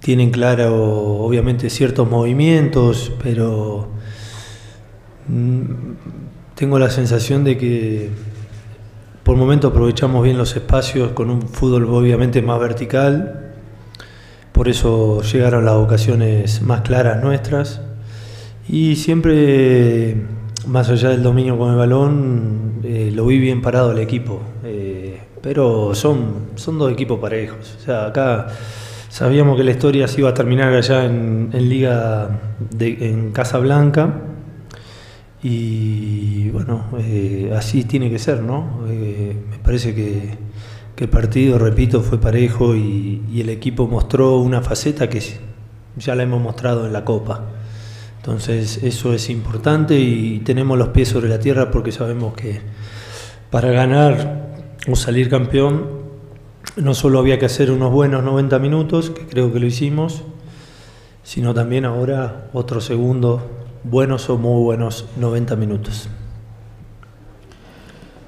tienen 0.00 0.30
claro 0.30 0.74
obviamente 1.18 1.70
ciertos 1.70 2.08
movimientos, 2.08 3.12
pero 3.22 3.88
mm, 5.28 5.62
tengo 6.54 6.78
la 6.78 6.90
sensación 6.90 7.44
de 7.44 7.58
que 7.58 8.10
por 9.22 9.36
momento 9.36 9.68
aprovechamos 9.68 10.24
bien 10.24 10.38
los 10.38 10.56
espacios 10.56 11.12
con 11.12 11.30
un 11.30 11.42
fútbol 11.42 11.84
obviamente 11.86 12.42
más 12.42 12.58
vertical, 12.60 13.52
por 14.52 14.68
eso 14.68 15.22
llegaron 15.22 15.64
las 15.64 15.74
ocasiones 15.74 16.62
más 16.62 16.80
claras 16.82 17.22
nuestras 17.22 17.80
y 18.68 18.96
siempre 18.96 20.16
más 20.66 20.88
allá 20.90 21.10
del 21.10 21.22
dominio 21.22 21.56
con 21.56 21.70
el 21.70 21.76
balón, 21.76 22.80
eh, 22.84 23.10
lo 23.14 23.26
vi 23.26 23.38
bien 23.38 23.62
parado 23.62 23.92
el 23.92 23.98
equipo. 23.98 24.40
Eh, 24.64 25.20
pero 25.40 25.94
son, 25.94 26.48
son 26.56 26.78
dos 26.78 26.92
equipos 26.92 27.18
parejos. 27.18 27.76
O 27.80 27.84
sea, 27.84 28.06
acá 28.06 28.48
Sabíamos 29.08 29.56
que 29.56 29.64
la 29.64 29.70
historia 29.70 30.06
se 30.06 30.20
iba 30.20 30.30
a 30.30 30.34
terminar 30.34 30.74
allá 30.74 31.04
en, 31.04 31.50
Liga 31.52 32.28
de, 32.70 33.08
en 33.08 33.32
Casablanca 33.32 34.20
y 35.42 36.50
bueno, 36.50 36.84
eh, 36.98 37.52
así 37.56 37.84
tiene 37.84 38.10
que 38.10 38.18
ser, 38.18 38.42
¿no? 38.42 38.84
Eh, 38.88 39.34
me 39.50 39.58
parece 39.58 39.94
que, 39.94 40.36
el 40.98 41.08
partido, 41.08 41.60
repito, 41.60 42.02
fue 42.02 42.20
parejo 42.20 42.74
y, 42.74 43.22
el 43.40 43.48
equipo 43.50 43.86
mostró 43.86 44.38
una 44.38 44.62
faceta 44.62 45.08
que 45.08 45.22
ya 45.96 46.14
la 46.14 46.24
hemos 46.24 46.42
mostrado 46.42 46.86
en 46.86 46.92
la 46.92 47.04
Copa. 47.04 47.44
Entonces 48.16 48.80
eso 48.82 49.14
es 49.14 49.30
importante 49.30 49.98
y 49.98 50.40
tenemos 50.40 50.76
los 50.76 50.88
pies 50.88 51.08
sobre 51.08 51.28
la 51.28 51.38
tierra 51.38 51.70
porque 51.70 51.92
sabemos 51.92 52.34
que 52.34 52.60
para 53.48 53.70
ganar 53.70 54.48
o 54.90 54.96
salir 54.96 55.30
campeón 55.30 55.97
no 56.80 56.94
solo 56.94 57.18
había 57.18 57.38
que 57.38 57.46
hacer 57.46 57.70
unos 57.70 57.92
buenos 57.92 58.22
90 58.22 58.58
minutos, 58.58 59.10
que 59.10 59.26
creo 59.26 59.52
que 59.52 59.60
lo 59.60 59.66
hicimos, 59.66 60.22
sino 61.22 61.54
también 61.54 61.84
ahora 61.84 62.48
otro 62.52 62.80
segundo 62.80 63.42
buenos 63.84 64.28
o 64.30 64.38
muy 64.38 64.62
buenos 64.62 65.06
90 65.18 65.56
minutos. 65.56 66.08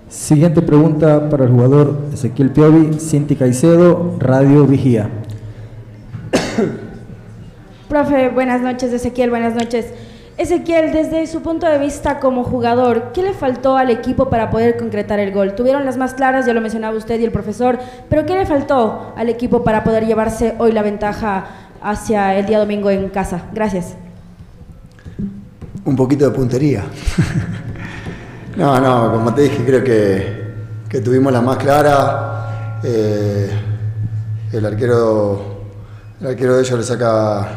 Siguiente 0.09 0.61
pregunta 0.62 1.30
para 1.30 1.45
el 1.45 1.50
jugador 1.50 1.97
Ezequiel 2.12 2.50
Piovi, 2.50 2.99
Cinti 2.99 3.37
Caicedo, 3.37 4.16
Radio 4.19 4.66
Vigía. 4.66 5.09
Profe, 7.88 8.28
buenas 8.30 8.61
noches, 8.61 8.92
Ezequiel, 8.92 9.30
buenas 9.30 9.54
noches. 9.54 9.87
Ezequiel, 10.40 10.92
desde 10.92 11.26
su 11.26 11.42
punto 11.42 11.66
de 11.66 11.78
vista 11.78 12.18
como 12.18 12.44
jugador, 12.44 13.12
¿qué 13.12 13.23
le 13.23 13.35
faltó 13.35 13.76
al 13.76 13.90
equipo 13.90 14.30
para 14.30 14.50
poder 14.50 14.76
concretar 14.76 15.18
el 15.18 15.32
gol? 15.32 15.54
Tuvieron 15.54 15.85
las 15.85 15.97
más 15.97 16.14
claras, 16.14 16.47
ya 16.47 16.54
lo 16.54 16.61
mencionaba 16.61 16.97
usted 16.97 17.20
y 17.20 17.25
el 17.25 17.32
profesor, 17.32 17.78
pero 18.09 18.26
¿qué 18.26 18.35
le 18.35 18.47
faltó 18.47 19.12
al 19.16 19.28
equipo 19.28 19.62
para 19.62 19.85
poder 19.85 20.06
llevarse 20.06 20.54
hoy 20.59 20.73
la 20.73 20.82
ventaja 20.82 21.47
hacia 21.82 22.38
el 22.38 22.47
día 22.47 22.59
domingo 22.59 22.90
en 22.90 23.09
casa? 23.11 23.42
Gracias 23.52 23.97
un 25.85 25.97
poquito 25.97 26.26
de 26.26 26.30
puntería. 26.30 26.85
no, 28.56 28.80
no, 28.80 29.12
como 29.12 29.35
te 29.35 29.42
dije, 29.42 29.64
creo 29.64 29.82
que, 29.82 31.00
tuvimos 31.00 31.32
la 31.32 31.40
más 31.40 31.56
clara. 31.56 32.80
Eh, 32.82 33.50
el 34.52 34.66
arquero 34.66 35.59
el 36.20 36.26
arquero 36.26 36.56
de 36.56 36.62
ellos 36.62 36.78
le 36.78 36.85
saca 36.85 37.49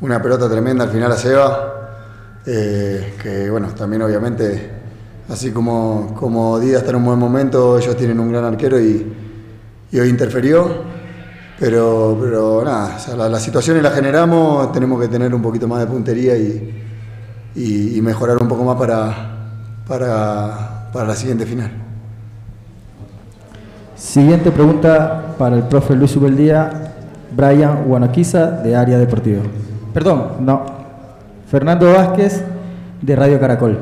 una 0.00 0.20
pelota 0.20 0.48
tremenda 0.48 0.84
al 0.84 0.90
final 0.90 1.12
a 1.12 1.16
Seba. 1.16 1.73
Eh, 2.46 3.14
que 3.22 3.50
bueno, 3.50 3.68
también 3.68 4.02
obviamente, 4.02 4.70
así 5.28 5.50
como, 5.50 6.14
como 6.18 6.58
Díaz 6.60 6.80
está 6.80 6.90
en 6.90 6.96
un 6.96 7.04
buen 7.04 7.18
momento, 7.18 7.78
ellos 7.78 7.96
tienen 7.96 8.20
un 8.20 8.30
gran 8.30 8.44
arquero 8.44 8.80
y, 8.80 9.12
hoy 9.92 10.08
interferió. 10.08 10.94
Pero, 11.58 12.18
pero 12.20 12.64
nada, 12.64 12.98
la, 13.16 13.28
la 13.28 13.38
situación 13.38 13.80
la 13.80 13.90
generamos, 13.90 14.72
tenemos 14.72 15.00
que 15.00 15.06
tener 15.06 15.32
un 15.32 15.40
poquito 15.40 15.68
más 15.68 15.78
de 15.78 15.86
puntería 15.86 16.36
y, 16.36 16.84
y, 17.54 18.00
mejorar 18.02 18.38
un 18.40 18.48
poco 18.48 18.64
más 18.64 18.76
para, 18.76 19.14
para, 19.86 21.06
la 21.06 21.14
siguiente 21.14 21.46
final. 21.46 21.70
Siguiente 23.96 24.50
pregunta 24.50 25.34
para 25.38 25.56
el 25.56 25.62
profe 25.64 25.94
Luis 25.94 26.14
Ubeldía, 26.16 26.92
Brian 27.34 27.84
Guanaquiza 27.84 28.50
de 28.50 28.74
Área 28.74 28.98
Deportiva. 28.98 29.42
Perdón, 29.92 30.32
no. 30.40 30.83
Fernando 31.54 31.92
Vázquez 31.92 32.42
de 33.00 33.14
Radio 33.14 33.38
Caracol. 33.38 33.78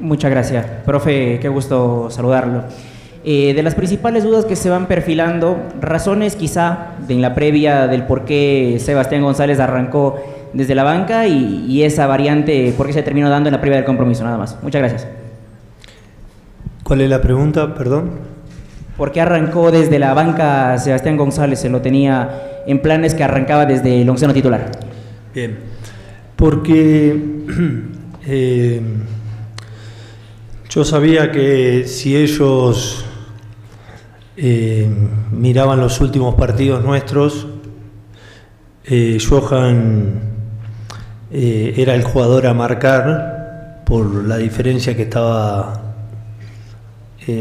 Muchas 0.00 0.30
gracias. 0.30 0.66
Profe, 0.84 1.38
qué 1.40 1.48
gusto 1.48 2.10
saludarlo. 2.10 2.64
Eh, 3.24 3.54
de 3.54 3.62
las 3.62 3.74
principales 3.74 4.22
dudas 4.22 4.44
que 4.44 4.54
se 4.54 4.68
van 4.68 4.84
perfilando, 4.84 5.56
razones 5.80 6.36
quizá 6.36 6.88
de 7.08 7.14
en 7.14 7.22
la 7.22 7.34
previa 7.34 7.86
del 7.86 8.02
por 8.02 8.26
qué 8.26 8.76
Sebastián 8.80 9.22
González 9.22 9.60
arrancó 9.60 10.16
desde 10.52 10.74
la 10.74 10.84
banca 10.84 11.26
y, 11.26 11.82
esa 11.84 12.06
variante, 12.06 12.74
¿por 12.76 12.86
qué 12.86 12.92
se 12.92 13.02
terminó 13.02 13.30
dando 13.30 13.48
en 13.48 13.54
la 13.54 13.62
previa 13.62 13.78
del 13.78 13.86
compromiso? 13.86 14.22
Nada 14.22 14.36
más. 14.36 14.58
Muchas 14.62 14.82
gracias. 14.82 15.08
¿Cuál 16.82 17.00
es 17.00 17.08
la 17.08 17.22
pregunta, 17.22 17.74
perdón? 17.74 18.10
¿Por 18.98 19.10
qué 19.10 19.22
arrancó 19.22 19.70
desde 19.70 19.98
la 19.98 20.12
banca 20.12 20.76
Sebastián 20.76 21.16
González? 21.16 21.60
Se 21.60 21.70
lo 21.70 21.80
tenía 21.80 22.62
en 22.66 22.82
planes 22.82 23.14
que 23.14 23.24
arrancaba 23.24 23.64
desde 23.64 24.02
el 24.02 24.10
onceno 24.10 24.34
titular. 24.34 24.70
Bien, 25.34 25.56
porque 26.36 27.44
eh, 28.26 28.80
yo 30.74 30.84
sabía 30.84 31.30
que 31.30 31.86
si 31.86 32.16
ellos 32.16 33.04
eh, 34.36 34.90
miraban 35.30 35.78
los 35.78 36.00
últimos 36.00 36.34
partidos 36.34 36.84
nuestros, 36.84 37.46
eh, 38.84 39.18
Johan 39.24 40.20
eh, 41.30 41.74
era 41.76 41.94
el 41.94 42.02
jugador 42.02 42.48
a 42.48 42.54
marcar 42.54 43.84
por 43.86 44.24
la 44.24 44.36
diferencia 44.36 44.96
que 44.96 45.02
estaba 45.02 45.80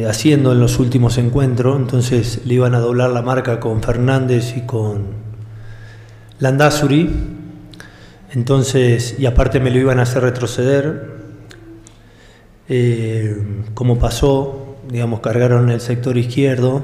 haciendo 0.08 0.54
en 0.54 0.60
los 0.62 0.80
últimos 0.80 1.18
encuentros, 1.18 1.76
entonces 1.76 2.42
le 2.46 2.54
iban 2.54 2.74
a 2.76 2.80
doblar 2.80 3.10
la 3.10 3.22
marca 3.22 3.60
con 3.60 3.82
Fernández 3.82 4.56
y 4.56 4.62
con 4.62 5.08
Landazuri, 6.40 7.10
entonces, 8.34 9.16
y 9.18 9.26
aparte 9.26 9.60
me 9.60 9.72
lo 9.72 9.80
iban 9.80 10.00
a 10.00 10.04
hacer 10.04 10.24
retroceder, 10.24 11.12
eh, 12.70 13.38
como 13.74 14.00
pasó, 14.00 14.78
digamos, 14.90 15.20
cargaron 15.20 15.70
el 15.70 15.82
sector 15.82 16.18
izquierdo, 16.18 16.84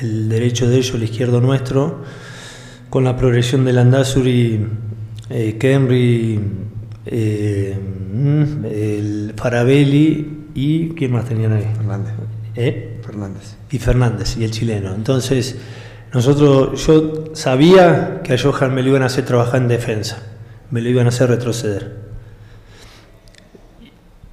el 0.00 0.28
derecho 0.28 0.68
de 0.68 0.76
ellos, 0.76 0.94
el 0.94 1.02
izquierdo 1.02 1.40
nuestro, 1.40 2.02
con 2.88 3.04
la 3.04 3.16
progresión 3.16 3.64
de 3.64 3.72
Landazuri 3.72 4.66
eh, 5.30 5.56
Kenry, 5.58 6.40
eh, 7.06 7.78
mm, 8.12 8.64
el 8.64 9.34
Farabelli 9.36 10.48
y 10.54 10.88
¿quién 10.90 11.12
más 11.12 11.26
tenían 11.26 11.52
ahí? 11.52 11.66
Fernández. 11.76 12.12
¿Eh? 12.56 13.00
Fernández. 13.04 13.56
Y 13.70 13.78
Fernández, 13.78 14.36
y 14.36 14.44
el 14.44 14.50
chileno. 14.50 14.94
Entonces, 14.94 15.56
nosotros, 16.12 16.84
yo 16.84 17.30
sabía 17.34 18.20
que 18.24 18.34
a 18.34 18.38
Johan 18.38 18.74
me 18.74 18.82
lo 18.82 18.88
iban 18.88 19.02
a 19.02 19.06
hacer 19.06 19.24
trabajar 19.24 19.62
en 19.62 19.68
defensa, 19.68 20.20
me 20.70 20.80
lo 20.80 20.88
iban 20.88 21.06
a 21.06 21.08
hacer 21.10 21.28
retroceder. 21.28 22.10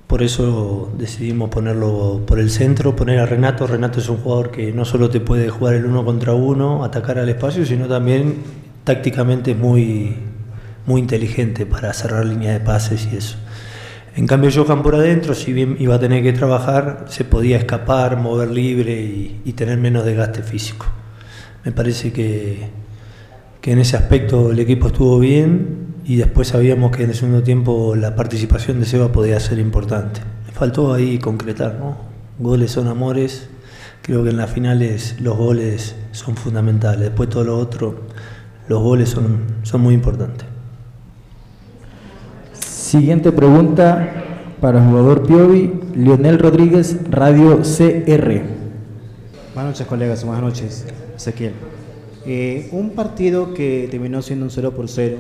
Por 0.08 0.24
eso 0.24 0.94
decidimos 0.98 1.50
ponerlo 1.50 2.24
por 2.26 2.40
el 2.40 2.50
centro, 2.50 2.96
poner 2.96 3.20
a 3.20 3.26
Renato. 3.26 3.68
Renato 3.68 4.00
es 4.00 4.08
un 4.08 4.18
jugador 4.18 4.52
que 4.52 4.72
no 4.72 4.86
solo 4.86 5.10
te 5.10 5.20
puede 5.20 5.50
jugar 5.50 5.76
el 5.76 5.86
uno 5.86 6.06
contra 6.06 6.34
uno, 6.34 6.86
atacar 6.86 7.20
al 7.20 7.28
espacio, 7.28 7.66
sino 7.66 7.88
también 7.88 8.36
tácticamente 8.86 9.52
es 9.52 9.58
muy, 9.58 10.16
muy 10.86 11.02
inteligente 11.02 11.66
para 11.66 11.92
cerrar 11.92 12.26
línea 12.26 12.54
de 12.54 12.62
pases 12.62 13.10
y 13.12 13.18
eso. 13.18 13.38
En 14.16 14.26
cambio, 14.26 14.50
Johan 14.52 14.82
por 14.82 14.96
adentro, 14.96 15.36
si 15.36 15.52
bien 15.52 15.76
iba 15.78 15.96
a 15.96 16.00
tener 16.00 16.24
que 16.24 16.34
trabajar, 16.34 17.06
se 17.10 17.26
podía 17.26 17.58
escapar, 17.58 18.18
mover 18.18 18.50
libre 18.50 18.94
y, 19.46 19.54
tener 19.54 19.78
menos 19.78 20.06
desgaste 20.06 20.42
físico. 20.42 20.86
Me 21.66 21.72
parece 21.74 22.14
que, 22.14 22.70
que, 23.60 23.74
en 23.74 23.80
ese 23.80 23.98
aspecto 23.98 24.52
el 24.52 24.60
equipo 24.60 24.88
estuvo 24.88 25.20
bien 25.20 25.87
y 26.08 26.16
después 26.16 26.48
sabíamos 26.48 26.96
que 26.96 27.04
en 27.04 27.10
el 27.10 27.16
segundo 27.16 27.44
tiempo 27.44 27.94
la 27.98 28.16
participación 28.16 28.80
de 28.80 28.86
Seba 28.86 29.12
podía 29.12 29.38
ser 29.42 29.60
importante. 29.60 30.22
Me 30.46 30.54
faltó 30.54 30.94
ahí 30.94 31.20
concretar, 31.20 31.76
¿no? 31.78 31.98
Goles 32.40 32.72
son 32.72 32.88
amores, 32.88 33.50
creo 34.04 34.24
que 34.24 34.30
en 34.30 34.38
las 34.38 34.50
finales 34.50 35.18
los 35.20 35.36
goles 35.38 35.98
son 36.14 36.38
fundamentales, 36.38 37.02
después 37.02 37.30
todo 37.30 37.44
lo 37.44 37.58
otro, 37.58 38.04
los 38.70 38.82
goles 38.82 39.10
son, 39.10 39.40
son 39.64 39.82
muy 39.82 39.94
importantes. 39.94 40.48
Siguiente 42.54 43.34
pregunta 43.34 44.14
para 44.62 44.80
el 44.80 44.88
jugador 44.90 45.28
Piovi, 45.28 45.74
Lionel 45.94 46.40
Rodríguez, 46.40 47.00
Radio 47.12 47.60
CR. 47.64 48.44
Buenas 49.54 49.74
noches, 49.74 49.88
colegas. 49.88 50.24
Buenas 50.24 50.42
noches, 50.42 50.86
Ezequiel. 51.18 51.52
Eh, 52.26 52.70
un 52.72 52.92
partido 52.92 53.54
que 53.54 53.90
terminó 53.92 54.22
siendo 54.22 54.46
un 54.46 54.52
0 54.52 54.72
por 54.72 54.88
0. 54.88 55.18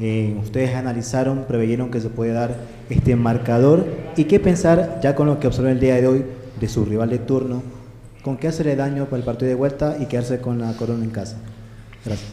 Eh, 0.00 0.36
ustedes 0.42 0.74
analizaron, 0.74 1.44
preveyeron 1.46 1.90
que 1.90 2.00
se 2.00 2.08
puede 2.08 2.32
dar 2.32 2.56
este 2.90 3.16
marcador. 3.16 3.86
¿Y 4.16 4.24
qué 4.24 4.40
pensar, 4.40 5.00
ya 5.02 5.14
con 5.14 5.26
lo 5.26 5.38
que 5.38 5.46
observé 5.46 5.72
el 5.72 5.80
día 5.80 5.94
de 5.96 6.06
hoy, 6.06 6.24
de 6.60 6.68
su 6.68 6.84
rival 6.84 7.10
de 7.10 7.18
turno? 7.18 7.62
¿Con 8.22 8.36
qué 8.36 8.48
hacerle 8.48 8.76
daño 8.76 9.06
para 9.06 9.18
el 9.18 9.24
partido 9.24 9.48
de 9.48 9.54
vuelta 9.54 9.96
y 9.98 10.06
quedarse 10.06 10.40
con 10.40 10.58
la 10.58 10.72
corona 10.76 11.04
en 11.04 11.10
casa? 11.10 11.36
Gracias. 12.04 12.30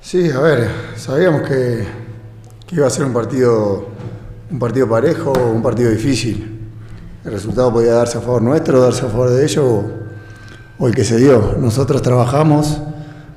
Sí, 0.00 0.30
a 0.30 0.38
ver, 0.38 0.68
sabíamos 0.96 1.42
que 1.42 1.84
iba 2.70 2.86
a 2.86 2.90
ser 2.90 3.06
un 3.06 3.12
partido, 3.12 3.88
un 4.50 4.58
partido 4.58 4.88
parejo, 4.88 5.32
un 5.32 5.62
partido 5.62 5.90
difícil. 5.90 6.60
El 7.24 7.32
resultado 7.32 7.72
podía 7.72 7.94
darse 7.94 8.18
a 8.18 8.20
favor 8.20 8.40
nuestro, 8.40 8.80
darse 8.80 9.04
a 9.04 9.08
favor 9.08 9.30
de 9.30 9.44
ellos 9.44 9.84
o, 10.78 10.86
el 10.86 10.94
que 10.94 11.02
se 11.02 11.16
dio. 11.16 11.56
Nosotros 11.58 12.02
trabajamos 12.02 12.80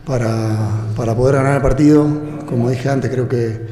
para, 0.06 1.15
poder 1.15 1.36
ganar 1.36 1.56
el 1.56 1.62
partido. 1.62 2.08
Como 2.48 2.70
dije 2.70 2.89
antes, 2.89 3.12
creo 3.12 3.27
que, 3.27 3.68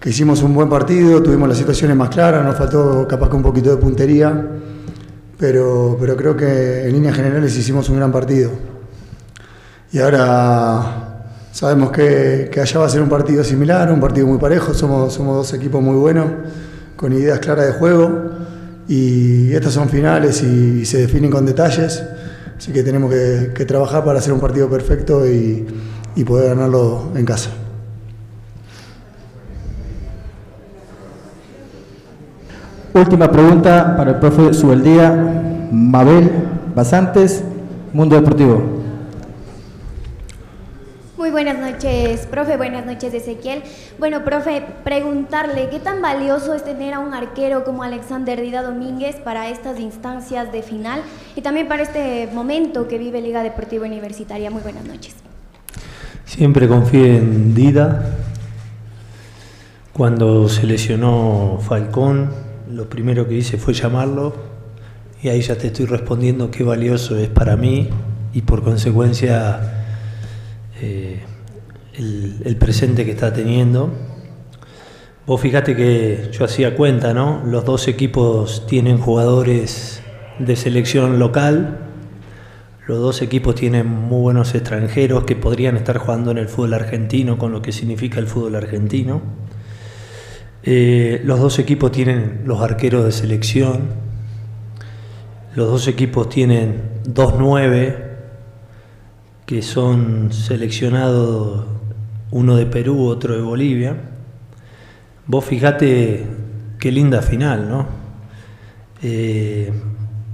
que 0.00 0.10
hicimos 0.10 0.42
un 0.42 0.54
buen 0.54 0.68
partido, 0.68 1.22
tuvimos 1.22 1.48
las 1.48 1.58
situaciones 1.58 1.96
más 1.96 2.10
claras, 2.10 2.44
nos 2.44 2.56
faltó 2.56 3.06
capaz 3.08 3.30
que 3.30 3.36
un 3.36 3.42
poquito 3.42 3.70
de 3.70 3.76
puntería, 3.76 4.46
pero, 5.38 5.96
pero 6.00 6.16
creo 6.16 6.36
que 6.36 6.86
en 6.86 6.92
líneas 6.92 7.16
generales 7.16 7.56
hicimos 7.56 7.88
un 7.88 7.96
gran 7.96 8.12
partido. 8.12 8.50
y 9.92 9.98
ahora 9.98 11.24
sabemos 11.52 11.90
que, 11.90 12.50
que, 12.52 12.60
allá 12.60 12.80
va 12.80 12.86
a 12.86 12.90
ser 12.90 13.00
un 13.00 13.08
partido 13.08 13.42
similar, 13.42 13.90
un 13.90 14.00
partido 14.00 14.26
muy 14.26 14.38
parejo, 14.38 14.74
somos, 14.74 15.14
somos 15.14 15.36
dos 15.36 15.54
equipos 15.54 15.82
muy 15.82 15.96
buenos, 15.96 16.26
con 16.96 17.12
ideas 17.12 17.38
claras 17.38 17.66
de 17.66 17.72
juego 17.72 18.36
y 18.88 19.52
estas 19.52 19.72
son 19.72 19.88
finales 19.88 20.42
y, 20.42 20.84
se 20.84 20.98
definen 20.98 21.30
con 21.30 21.44
detalles, 21.44 22.02
así 22.56 22.72
que 22.72 22.82
tenemos 22.82 23.10
que, 23.10 23.64
trabajar 23.64 24.04
para 24.04 24.18
hacer 24.18 24.32
un 24.32 24.40
partido 24.40 24.68
perfecto 24.68 25.26
y, 25.26 25.66
y 26.14 26.24
poder 26.24 26.50
ganarlo 26.54 27.10
en 27.14 27.24
casa. 27.24 27.50
Última 32.94 33.30
pregunta 33.30 33.94
para 33.96 34.12
el 34.12 34.16
profe 34.20 34.54
Subeldía, 34.54 35.68
Mabel 35.70 36.30
Basantes, 36.74 37.44
Mundo 37.92 38.16
Deportivo. 38.16 38.75
Muy 41.26 41.32
buenas 41.32 41.58
noches, 41.58 42.24
profe. 42.26 42.56
Buenas 42.56 42.86
noches, 42.86 43.12
Ezequiel. 43.12 43.64
Bueno, 43.98 44.22
profe, 44.22 44.62
preguntarle 44.84 45.68
qué 45.70 45.80
tan 45.80 46.00
valioso 46.00 46.54
es 46.54 46.62
tener 46.62 46.94
a 46.94 47.00
un 47.00 47.14
arquero 47.14 47.64
como 47.64 47.82
Alexander 47.82 48.40
Dida 48.40 48.62
Domínguez 48.62 49.16
para 49.16 49.50
estas 49.50 49.80
instancias 49.80 50.52
de 50.52 50.62
final 50.62 51.00
y 51.34 51.40
también 51.40 51.66
para 51.66 51.82
este 51.82 52.28
momento 52.32 52.86
que 52.86 52.98
vive 52.98 53.20
Liga 53.20 53.42
Deportiva 53.42 53.86
Universitaria. 53.86 54.52
Muy 54.52 54.62
buenas 54.62 54.84
noches. 54.84 55.16
Siempre 56.24 56.68
confié 56.68 57.16
en 57.16 57.56
Dida. 57.56 58.08
Cuando 59.92 60.48
se 60.48 60.64
lesionó 60.64 61.58
Falcón, 61.60 62.30
lo 62.70 62.88
primero 62.88 63.26
que 63.26 63.34
hice 63.34 63.56
fue 63.56 63.74
llamarlo 63.74 64.32
y 65.20 65.28
ahí 65.30 65.40
ya 65.40 65.58
te 65.58 65.66
estoy 65.66 65.86
respondiendo 65.86 66.52
qué 66.52 66.62
valioso 66.62 67.18
es 67.18 67.28
para 67.28 67.56
mí 67.56 67.88
y 68.32 68.42
por 68.42 68.62
consecuencia 68.62 69.75
eh, 70.80 71.20
el, 71.94 72.56
presente 72.56 73.04
que 73.04 73.12
está 73.12 73.32
teniendo. 73.32 73.90
Vos 75.26 75.40
fíjate 75.40 75.74
que 75.74 76.30
yo 76.32 76.44
hacía 76.44 76.76
cuenta, 76.76 77.14
¿no? 77.14 77.42
Los 77.44 77.64
dos 77.64 77.88
equipos 77.88 78.66
tienen 78.66 78.98
jugadores 78.98 80.02
de 80.38 80.54
selección 80.54 81.18
local, 81.18 81.78
los 82.86 83.00
dos 83.00 83.22
equipos 83.22 83.54
tienen 83.54 83.88
muy 83.88 84.20
buenos 84.20 84.54
extranjeros 84.54 85.24
que 85.24 85.34
podrían 85.34 85.76
estar 85.76 85.98
jugando 85.98 86.30
en 86.30 86.38
el 86.38 86.48
fútbol 86.48 86.74
argentino 86.74 87.38
con 87.38 87.50
lo 87.50 87.62
que 87.62 87.72
significa 87.72 88.20
el 88.20 88.26
fútbol 88.26 88.54
argentino. 88.54 89.22
Eh, 90.62 91.20
los 91.24 91.40
dos 91.40 91.58
equipos 91.58 91.90
tienen 91.90 92.42
los 92.44 92.60
arqueros 92.60 93.04
de 93.04 93.12
selección. 93.12 93.88
Los 95.54 95.70
dos 95.70 95.88
equipos 95.88 96.28
tienen 96.28 96.82
dos 97.04 97.34
nueve 97.38 98.05
que 99.46 99.62
son 99.62 100.32
seleccionados, 100.32 101.64
uno 102.32 102.56
de 102.56 102.66
Perú, 102.66 103.06
otro 103.06 103.34
de 103.34 103.40
Bolivia. 103.40 103.96
Vos 105.26 105.44
fijate 105.44 106.26
qué 106.80 106.90
linda 106.90 107.22
final, 107.22 107.68
¿no? 107.68 107.86
Eh, 109.02 109.70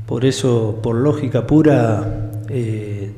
por 0.07 0.25
eso, 0.25 0.81
por 0.83 0.97
lógica 0.97 1.47
pura, 1.47 2.31
eh, 2.49 3.13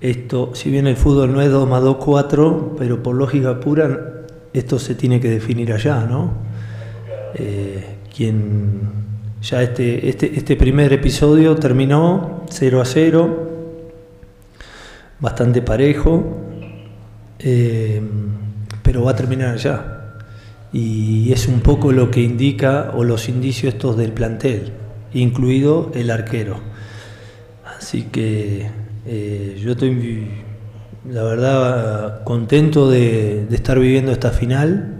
esto, 0.00 0.54
si 0.54 0.70
bien 0.70 0.86
el 0.86 0.96
fútbol 0.96 1.32
no 1.32 1.42
es 1.42 1.50
2 1.50 1.68
más 1.68 1.82
2, 1.82 1.96
4, 1.96 2.76
pero 2.78 3.02
por 3.02 3.16
lógica 3.16 3.58
pura 3.58 4.26
esto 4.52 4.78
se 4.78 4.94
tiene 4.94 5.20
que 5.20 5.28
definir 5.28 5.72
allá, 5.72 6.06
¿no? 6.06 6.32
Eh, 7.34 7.96
quien 8.16 8.80
ya 9.42 9.62
este, 9.62 10.08
este, 10.08 10.36
este 10.36 10.56
primer 10.56 10.92
episodio 10.92 11.56
terminó 11.56 12.44
0 12.48 12.80
a 12.80 12.84
0, 12.84 13.57
bastante 15.20 15.62
parejo, 15.62 16.38
eh, 17.38 18.02
pero 18.82 19.04
va 19.04 19.12
a 19.12 19.16
terminar 19.16 19.54
allá. 19.54 19.94
Y 20.72 21.32
es 21.32 21.48
un 21.48 21.60
poco 21.60 21.92
lo 21.92 22.10
que 22.10 22.20
indica 22.20 22.92
o 22.94 23.04
los 23.04 23.28
indicios 23.28 23.74
estos 23.74 23.96
del 23.96 24.12
plantel, 24.12 24.72
incluido 25.14 25.90
el 25.94 26.10
arquero. 26.10 26.60
Así 27.78 28.04
que 28.04 28.70
eh, 29.06 29.58
yo 29.62 29.72
estoy 29.72 30.28
la 31.08 31.22
verdad 31.22 32.24
contento 32.24 32.90
de, 32.90 33.46
estar 33.50 33.78
viviendo 33.78 34.12
esta 34.12 34.30
final. 34.30 34.94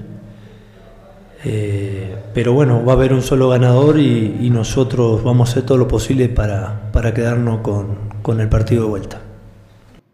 Eh, 1.45 2.17
pero 2.35 2.53
bueno, 2.53 2.85
va 2.85 2.93
a 2.93 2.97
haber 2.97 3.13
un 3.13 3.23
solo 3.23 3.49
ganador 3.49 3.99
y, 3.99 4.51
nosotros 4.51 5.23
vamos 5.23 5.49
a 5.49 5.53
hacer 5.53 5.65
todo 5.65 5.79
lo 5.79 5.87
posible 5.87 6.29
para, 6.29 6.91
para 6.93 7.15
quedarnos 7.15 7.61
con, 7.61 7.99
con 8.23 8.41
el 8.41 8.49
partido 8.49 8.85
de 8.85 8.89
vuelta. 8.89 9.21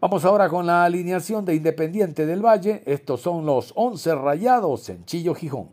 Vamos 0.05 0.23
ahora 0.23 0.49
con 0.49 0.67
la 0.67 0.83
alineación 0.83 1.45
de 1.45 1.55
Independiente 1.55 2.27
del 2.27 2.45
Valle. 2.45 2.83
Estos 2.85 3.21
son 3.21 3.43
los 3.43 3.71
11 3.73 4.13
rayados 4.13 4.87
en 4.89 5.03
Chillo 5.03 5.33
Gijón. 5.33 5.69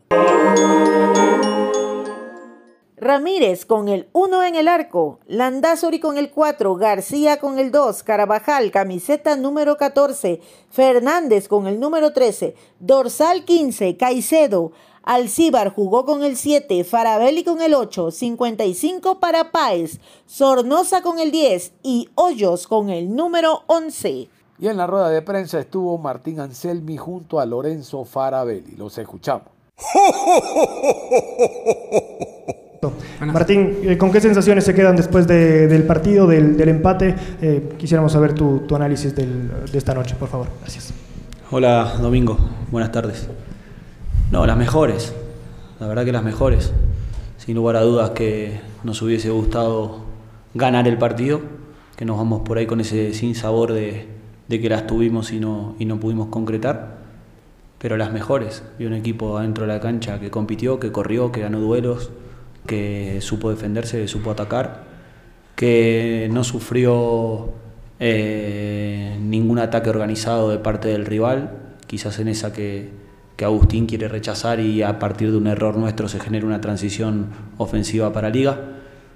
Ramírez 2.97 3.67
con 3.67 3.89
el 3.89 4.07
1 4.13 4.43
en 4.45 4.55
el 4.55 4.67
arco, 4.67 5.19
Landázuri 5.27 5.99
con 5.99 6.17
el 6.17 6.31
4, 6.31 6.73
García 6.73 7.37
con 7.37 7.59
el 7.59 7.69
2, 7.69 8.01
Carabajal, 8.01 8.71
camiseta 8.71 9.35
número 9.35 9.77
14, 9.77 10.41
Fernández 10.71 11.47
con 11.47 11.67
el 11.67 11.79
número 11.79 12.11
13, 12.11 12.55
dorsal 12.79 13.45
15, 13.45 13.97
Caicedo, 13.97 14.71
Alcíbar 15.03 15.73
jugó 15.73 16.05
con 16.05 16.23
el 16.23 16.37
7, 16.37 16.83
Farabelli 16.85 17.43
con 17.43 17.61
el 17.61 17.73
8, 17.73 18.11
55 18.11 19.19
para 19.19 19.51
Páez, 19.51 19.99
Sornosa 20.25 21.01
con 21.01 21.19
el 21.19 21.29
10 21.29 21.73
y 21.83 22.09
Hoyos 22.15 22.67
con 22.67 22.89
el 22.89 23.13
número 23.13 23.63
11. 23.67 24.29
Y 24.59 24.67
en 24.67 24.77
la 24.77 24.87
rueda 24.87 25.09
de 25.09 25.21
prensa 25.21 25.59
estuvo 25.59 25.97
Martín 25.97 26.39
Anselmi 26.39 26.95
junto 26.95 27.39
a 27.39 27.45
Lorenzo 27.45 28.05
Farabelli. 28.05 28.75
Los 28.77 28.97
escuchamos. 28.97 29.47
Martín, 33.25 33.79
eh, 33.83 33.97
¿con 33.97 34.11
qué 34.11 34.21
sensaciones 34.21 34.65
se 34.65 34.73
quedan 34.73 34.95
después 34.95 35.27
del 35.27 35.83
partido, 35.83 36.27
del, 36.27 36.59
empate? 36.67 37.15
Eh, 37.41 37.75
quisiéramos 37.77 38.11
saber 38.11 38.33
tu, 38.33 38.63
análisis 38.75 39.15
de 39.15 39.25
esta 39.73 39.93
noche, 39.93 40.15
por 40.15 40.29
favor. 40.29 40.47
Gracias. 40.61 40.93
Hola, 41.51 41.95
Domingo. 42.01 42.37
Buenas 42.71 42.91
tardes. 42.91 43.27
No, 44.33 44.47
las 44.47 44.57
mejores. 44.57 45.13
La 45.79 45.85
verdad 45.85 46.05
que 46.05 46.11
las 46.11 46.23
mejores. 46.23 46.73
Sin 47.37 47.53
lugar 47.53 47.75
a 47.75 47.81
dudas 47.81 48.09
que 48.09 48.61
nos 48.83 48.99
hubiese 49.03 49.29
gustado 49.29 49.99
ganar 50.55 50.87
el 50.87 50.97
partido, 50.97 51.39
que 51.95 52.03
nos 52.03 52.17
vamos 52.17 52.41
por 52.41 52.57
ahí 52.57 52.65
con 52.65 52.81
ese 52.81 53.13
sin 53.13 53.35
sabor 53.35 53.73
de, 53.73 54.07
que 54.49 54.69
las 54.69 54.87
tuvimos 54.87 55.31
y 55.31 55.39
no, 55.39 55.75
y 55.77 55.85
no 55.85 55.99
pudimos 55.99 56.29
concretar. 56.29 56.97
Pero 57.77 57.95
las 57.95 58.11
mejores. 58.11 58.63
Vi 58.79 58.87
un 58.87 58.95
equipo 58.95 59.37
adentro 59.37 59.67
de 59.67 59.73
la 59.73 59.79
cancha 59.79 60.19
que 60.19 60.31
compitió, 60.31 60.79
que 60.79 60.91
corrió, 60.91 61.31
que 61.31 61.41
ganó 61.41 61.59
duelos 61.59 62.09
que 62.65 63.19
supo 63.21 63.51
defenderse, 63.51 64.07
supo 64.07 64.31
atacar, 64.31 64.85
que 65.55 66.27
no 66.31 66.43
sufrió 66.43 67.51
eh, 67.99 69.15
ningún 69.21 69.59
ataque 69.59 69.91
organizado 69.91 70.49
de 70.49 70.57
parte 70.57 70.87
del 70.87 71.05
rival, 71.05 71.51
quizás 71.85 72.17
en 72.17 72.29
esa 72.29 72.51
que, 72.51 73.02
Agustín 73.41 73.85
quiere 73.85 74.07
rechazar 74.07 74.59
y 74.59 74.83
a 74.83 74.99
partir 74.99 75.31
de 75.31 75.37
un 75.37 75.47
error 75.47 75.77
nuestro 75.77 76.07
se 76.07 76.19
genera 76.19 76.45
una 76.45 76.61
transición 76.61 77.27
ofensiva 77.57 78.13
para 78.13 78.29
Liga. 78.29 78.59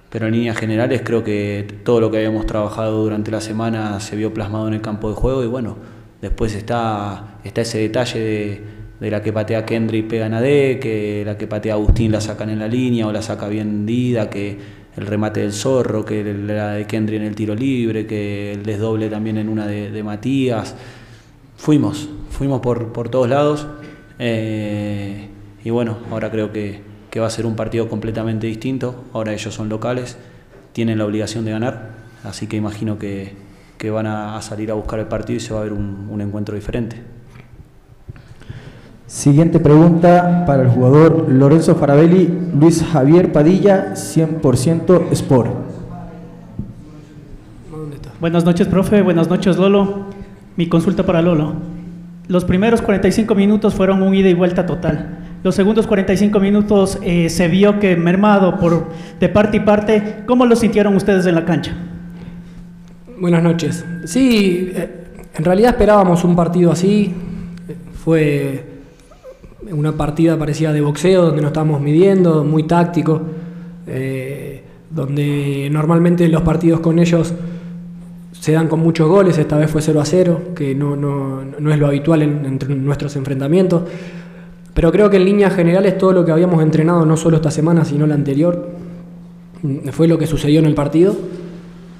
Pero 0.10 0.28
en 0.28 0.34
líneas 0.34 0.58
generales 0.58 1.02
creo 1.04 1.24
que 1.24 1.82
todo 1.84 2.00
lo 2.00 2.10
que 2.10 2.18
habíamos 2.18 2.46
trabajado 2.46 3.04
durante 3.04 3.30
la 3.30 3.42
semana 3.42 4.00
se 4.00 4.16
vio 4.16 4.34
plasmado 4.34 4.68
en 4.68 4.74
el 4.74 4.82
campo 4.82 5.10
de 5.10 5.16
juego 5.16 5.44
y 5.44 5.48
bueno, 5.48 5.78
después 6.22 6.56
está, 6.56 7.40
está 7.44 7.62
ese 7.62 7.80
detalle 7.80 8.20
de 8.20 8.78
de 9.00 9.12
la 9.12 9.22
que 9.22 9.32
patea 9.32 9.66
Kendry 9.66 10.04
pega 10.04 10.26
a 10.26 10.42
D, 10.42 10.80
que 10.82 11.24
la 11.26 11.38
que 11.38 11.48
patea 11.48 11.74
Agustín 11.74 12.12
la 12.12 12.22
sacan 12.22 12.50
en 12.50 12.60
la 12.60 12.68
línea 12.68 13.08
o 13.08 13.12
la 13.12 13.22
saca 13.22 13.48
bien 13.48 13.86
Dida, 13.86 14.30
que 14.30 14.58
el 14.96 15.06
remate 15.06 15.42
del 15.42 15.54
zorro, 15.54 16.04
que 16.04 16.24
la 16.24 16.72
de 16.72 16.86
Kendry 16.88 17.18
en 17.18 17.24
el 17.24 17.36
tiro 17.36 17.54
libre, 17.54 18.08
que 18.08 18.54
el 18.54 18.64
desdoble 18.64 19.10
también 19.10 19.38
en 19.38 19.50
una 19.50 19.68
de, 19.68 20.04
Matías. 20.04 20.76
Fuimos, 21.58 22.10
fuimos 22.30 22.62
por, 22.62 22.92
por 22.92 23.10
todos 23.10 23.30
lados 23.30 23.68
eh, 24.20 25.28
y 25.64 25.70
bueno, 25.70 25.98
ahora 26.12 26.32
creo 26.32 26.52
que, 26.52 26.82
que 27.10 27.20
va 27.20 27.28
a 27.28 27.30
ser 27.30 27.46
un 27.46 27.56
partido 27.56 27.90
completamente 27.90 28.48
distinto, 28.48 29.06
ahora 29.14 29.34
ellos 29.34 29.54
son 29.54 29.70
locales, 29.70 30.18
tienen 30.74 30.98
la 30.98 31.06
obligación 31.06 31.46
de 31.46 31.52
ganar, 31.52 31.90
así 32.24 32.48
que 32.48 32.58
imagino 32.58 33.00
que, 33.00 33.34
que 33.78 33.90
van 33.90 34.08
a, 34.08 34.42
salir 34.42 34.72
a 34.72 34.74
buscar 34.76 35.00
el 35.00 35.08
partido 35.08 35.38
y 35.38 35.40
se 35.40 35.54
va 35.54 35.62
a 35.62 35.64
ver 35.64 35.74
un 35.74 36.22
encuentro 36.22 36.56
diferente. 36.56 37.18
Siguiente 39.08 39.62
pregunta 39.62 40.44
para 40.46 40.64
el 40.64 40.70
jugador 40.70 41.32
Lorenzo 41.32 41.76
Farabelli, 41.76 42.30
Luis 42.54 42.84
Javier 42.84 43.32
Padilla, 43.32 43.94
100% 43.94 45.12
Sport. 45.14 45.52
Buenas 48.20 48.44
noches, 48.44 48.68
profe. 48.68 49.02
Buenas 49.02 49.30
noches, 49.30 49.56
Lolo. 49.56 50.08
Mi 50.58 50.68
consulta 50.68 51.06
para 51.06 51.22
Lolo. 51.22 51.54
Los 52.28 52.44
primeros 52.44 52.82
45 52.82 53.36
minutos 53.36 53.74
fueron 53.74 54.02
un 54.02 54.14
ida 54.14 54.28
y 54.28 54.34
vuelta 54.34 54.66
total. 54.66 55.18
Los 55.44 55.56
segundos 55.56 55.88
45 55.88 56.40
minutos 56.40 57.00
eh, 57.02 57.30
se 57.30 57.48
vio 57.48 57.80
que 57.80 57.96
mermado 57.96 58.60
por, 58.60 58.88
de 59.20 59.30
parte 59.30 59.58
y 59.58 59.60
parte. 59.62 60.24
¿Cómo 60.26 60.46
lo 60.46 60.56
sintieron 60.56 60.96
ustedes 60.96 61.26
en 61.26 61.36
la 61.36 61.46
cancha? 61.46 61.72
Buenas 63.20 63.42
noches. 63.42 63.86
Sí, 64.06 64.72
eh, 64.76 64.90
En 65.36 65.46
realidad 65.46 65.72
esperábamos 65.72 66.24
un 66.24 66.36
partido 66.36 66.72
así, 66.72 67.14
fue 68.04 68.64
una 69.72 69.94
partida 69.94 70.38
parecida 70.38 70.74
de 70.74 70.82
boxeo 70.82 71.24
donde 71.24 71.42
nos 71.42 71.50
estábamos 71.50 71.80
midiendo, 71.82 72.44
muy 72.44 72.64
táctico, 72.64 73.22
eh, 73.86 74.64
donde 74.90 75.70
normalmente 75.72 76.28
los 76.28 76.42
partidos 76.42 76.80
con 76.80 77.00
ellos 77.00 77.34
se 78.48 78.54
dan 78.54 78.70
con 78.70 78.80
muchos 78.80 79.10
goles, 79.10 79.38
esta 79.38 79.58
vez 79.58 79.70
fue 79.70 79.82
0 79.82 80.00
a 80.00 80.06
0, 80.06 80.42
que 80.56 80.74
no, 80.74 80.96
no, 80.96 81.42
no 81.60 81.70
es 81.74 81.78
lo 81.78 81.86
habitual 81.86 82.22
en, 82.22 82.58
nuestros 82.86 83.14
enfrentamientos. 83.18 83.82
Pero 84.74 84.90
creo 84.90 85.10
que 85.10 85.18
en 85.18 85.26
líneas 85.26 85.54
generales 85.54 85.98
todo 85.98 86.14
lo 86.14 86.24
que 86.24 86.32
habíamos 86.32 86.64
entrenado, 86.64 87.06
no 87.06 87.18
solo 87.18 87.36
esta 87.36 87.52
semana, 87.52 87.84
sino 87.84 88.08
la 88.08 88.16
anterior, 88.16 88.70
mm, 89.64 89.90
fue 89.90 90.08
lo 90.08 90.18
que 90.18 90.28
sucedió 90.28 90.60
en 90.62 90.66
el 90.66 90.76
partido. 90.76 91.14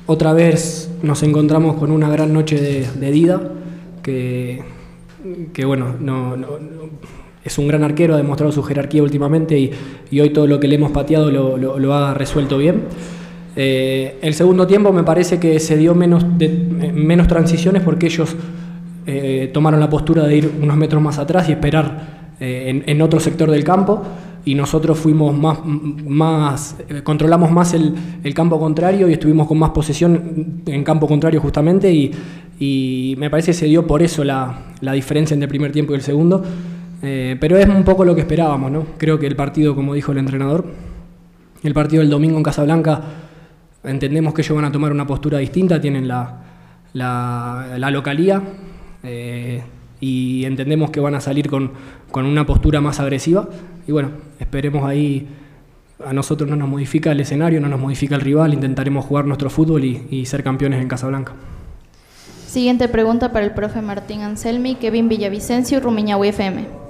Otra 0.06 0.32
vez 0.32 0.90
nos 1.04 1.22
encontramos 1.24 1.76
con 1.76 1.92
una 1.92 2.10
gran 2.10 2.32
noche 2.32 2.56
de, 2.62 2.88
de 2.98 3.12
Dida, 3.12 3.42
que, 4.02 4.62
que 5.52 5.66
bueno, 5.66 5.96
no, 6.00 6.38
no- 6.38 6.48
es 7.44 7.58
un 7.58 7.68
gran 7.68 7.84
arquero, 7.84 8.14
ha 8.14 8.18
demostrado 8.18 8.54
su 8.54 8.64
jerarquía 8.64 9.04
últimamente 9.04 9.60
y, 9.60 9.72
y 10.12 10.22
hoy 10.22 10.30
todo 10.30 10.48
lo 10.48 10.62
que 10.62 10.70
le 10.70 10.76
hemos 10.76 10.92
pateado 10.92 11.30
lo- 11.30 11.58
lo 11.78 11.94
ha 11.94 12.14
resuelto 12.14 12.58
bien. 12.58 12.84
Eh, 13.60 14.20
el 14.22 14.36
segundo 14.36 14.68
tiempo 14.68 14.94
me 14.94 15.04
parece 15.04 15.40
que 15.40 15.60
se 15.60 15.76
dio 15.78 15.96
menos, 15.96 16.24
transiciones 17.28 17.82
porque 17.82 18.06
ellos 18.06 18.36
eh, 19.08 19.50
tomaron 19.52 19.80
la 19.80 19.90
postura 19.90 20.26
de 20.28 20.38
ir 20.38 20.52
unos 20.62 20.78
metros 20.78 21.02
más 21.02 21.18
atrás 21.18 21.50
y 21.50 21.54
esperar 21.54 22.36
eh, 22.40 22.84
en, 22.86 23.02
otro 23.02 23.20
sector 23.20 23.50
del 23.50 23.64
campo 23.64 24.04
y 24.46 24.54
nosotros 24.54 25.00
fuimos 25.00 25.36
más, 25.36 25.58
más 25.66 26.76
controlamos 27.04 27.50
más 27.52 27.74
el, 27.74 27.96
campo 28.36 28.60
contrario 28.60 29.10
y 29.10 29.14
estuvimos 29.14 29.48
con 29.48 29.58
más 29.58 29.72
posesión 29.72 30.62
en 30.68 30.84
campo 30.84 31.08
contrario 31.08 31.42
justamente 31.42 31.92
y, 31.92 33.16
me 33.18 33.32
parece 33.32 33.52
que 33.52 33.58
se 33.58 33.66
dio 33.66 33.88
por 33.88 34.04
eso 34.04 34.24
la, 34.24 34.74
diferencia 34.94 35.34
entre 35.34 35.46
el 35.46 35.50
primer 35.50 35.72
tiempo 35.72 35.94
y 35.94 35.96
el 35.96 36.04
segundo. 36.04 36.44
Pero 37.02 37.58
es 37.58 37.68
un 37.68 37.84
poco 37.84 38.06
lo 38.06 38.16
que 38.16 38.22
esperábamos, 38.22 38.72
¿no? 38.72 38.86
Creo 38.98 39.20
que 39.20 39.28
el 39.28 39.36
partido, 39.36 39.76
como 39.76 39.94
dijo 39.94 40.12
el 40.12 40.18
entrenador, 40.18 40.66
el 41.64 41.74
partido 41.74 42.02
del 42.02 42.10
domingo 42.10 42.38
en 42.38 42.44
Casablanca, 42.44 43.02
entendemos 43.88 44.34
que 44.34 44.42
ellos 44.42 44.56
van 44.56 44.66
a 44.66 44.72
tomar 44.72 44.92
una 44.92 45.08
postura 45.08 45.40
distinta, 45.40 45.80
tienen 45.82 46.08
la, 46.08 46.42
la, 46.94 47.76
la 47.78 47.92
localía 47.92 48.42
eh, 49.04 49.62
y 50.00 50.46
entendemos 50.46 50.92
que 50.92 51.00
van 51.00 51.16
a 51.16 51.22
salir 51.22 51.50
con, 51.50 51.72
con 52.12 52.26
una 52.26 52.46
postura 52.46 52.82
más 52.82 53.00
agresiva. 53.00 53.48
Y 53.88 53.92
bueno, 53.92 54.12
esperemos 54.40 54.86
ahí, 54.86 55.28
a 56.06 56.14
nosotros 56.14 56.50
no 56.50 56.56
nos 56.56 56.70
modifica 56.70 57.12
el 57.12 57.20
escenario, 57.20 57.60
no 57.60 57.68
nos 57.68 57.80
modifica 57.80 58.16
el 58.16 58.22
rival, 58.22 58.54
intentaremos 58.54 59.06
jugar 59.06 59.26
nuestro 59.26 59.50
fútbol 59.50 59.84
y, 59.86 60.26
ser 60.26 60.44
campeones 60.44 60.82
en 60.82 60.88
Casablanca. 60.88 61.34
Siguiente 62.48 62.88
pregunta 62.88 63.32
para 63.32 63.46
el 63.46 63.52
profe 63.52 63.82
Martín 63.82 64.22
Anselmi, 64.22 64.76
Kevin 64.76 65.10
Villavicencio, 65.10 65.80
Rumiñahui 65.80 66.30
FM. 66.30 66.87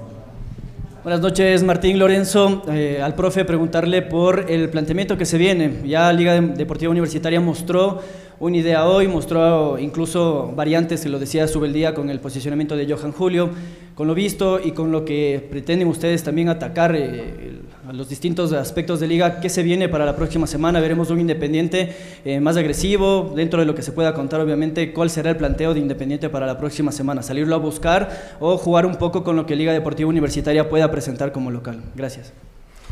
Buenas 1.08 1.22
noches, 1.22 1.62
Martín 1.62 1.98
Lorenzo. 1.98 2.64
Eh, 2.68 3.00
al 3.02 3.14
profe 3.14 3.46
preguntarle 3.46 4.02
por 4.02 4.44
el 4.50 4.68
planteamiento 4.68 5.16
que 5.16 5.24
se 5.24 5.38
viene. 5.38 5.80
Ya 5.86 6.12
Liga 6.12 6.38
Deportiva 6.38 6.90
Universitaria 6.90 7.40
mostró 7.40 8.02
una 8.38 8.58
idea 8.58 8.86
hoy, 8.86 9.08
mostró 9.08 9.78
incluso 9.78 10.52
variantes, 10.54 11.00
se 11.00 11.08
lo 11.08 11.18
decía 11.18 11.48
Subeldía, 11.48 11.94
con 11.94 12.10
el 12.10 12.20
posicionamiento 12.20 12.76
de 12.76 12.92
Johan 12.92 13.12
Julio. 13.12 13.48
Con 13.98 14.06
lo 14.06 14.14
visto 14.14 14.60
y 14.64 14.70
con 14.70 14.92
lo 14.92 15.04
que 15.04 15.44
pretenden 15.50 15.88
ustedes 15.88 16.22
también 16.22 16.48
atacar 16.48 16.94
eh, 16.94 17.58
a 17.88 17.92
los 17.92 18.08
distintos 18.08 18.52
aspectos 18.52 19.00
de 19.00 19.08
liga, 19.08 19.40
¿qué 19.40 19.48
se 19.48 19.64
viene 19.64 19.88
para 19.88 20.04
la 20.04 20.14
próxima 20.14 20.46
semana? 20.46 20.78
Veremos 20.78 21.10
un 21.10 21.18
Independiente 21.18 21.96
eh, 22.24 22.38
más 22.38 22.56
agresivo, 22.56 23.32
dentro 23.34 23.58
de 23.58 23.66
lo 23.66 23.74
que 23.74 23.82
se 23.82 23.90
pueda 23.90 24.14
contar, 24.14 24.40
obviamente, 24.40 24.92
¿cuál 24.92 25.10
será 25.10 25.30
el 25.30 25.36
planteo 25.36 25.74
de 25.74 25.80
Independiente 25.80 26.28
para 26.28 26.46
la 26.46 26.56
próxima 26.58 26.92
semana? 26.92 27.24
¿Salirlo 27.24 27.56
a 27.56 27.58
buscar 27.58 28.36
o 28.38 28.56
jugar 28.56 28.86
un 28.86 28.94
poco 28.94 29.24
con 29.24 29.34
lo 29.34 29.46
que 29.46 29.56
Liga 29.56 29.72
Deportiva 29.72 30.08
Universitaria 30.08 30.68
pueda 30.68 30.92
presentar 30.92 31.32
como 31.32 31.50
local? 31.50 31.82
Gracias. 31.96 32.32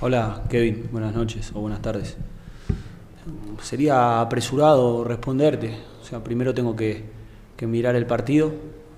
Hola, 0.00 0.42
Kevin. 0.50 0.88
Buenas 0.90 1.14
noches 1.14 1.52
o 1.54 1.60
buenas 1.60 1.82
tardes. 1.82 2.16
Sería 3.62 4.20
apresurado 4.20 5.04
responderte. 5.04 5.70
O 6.02 6.04
sea, 6.04 6.24
primero 6.24 6.52
tengo 6.52 6.74
que, 6.74 7.04
que 7.56 7.68
mirar 7.68 7.94
el 7.94 8.06
partido, 8.06 8.50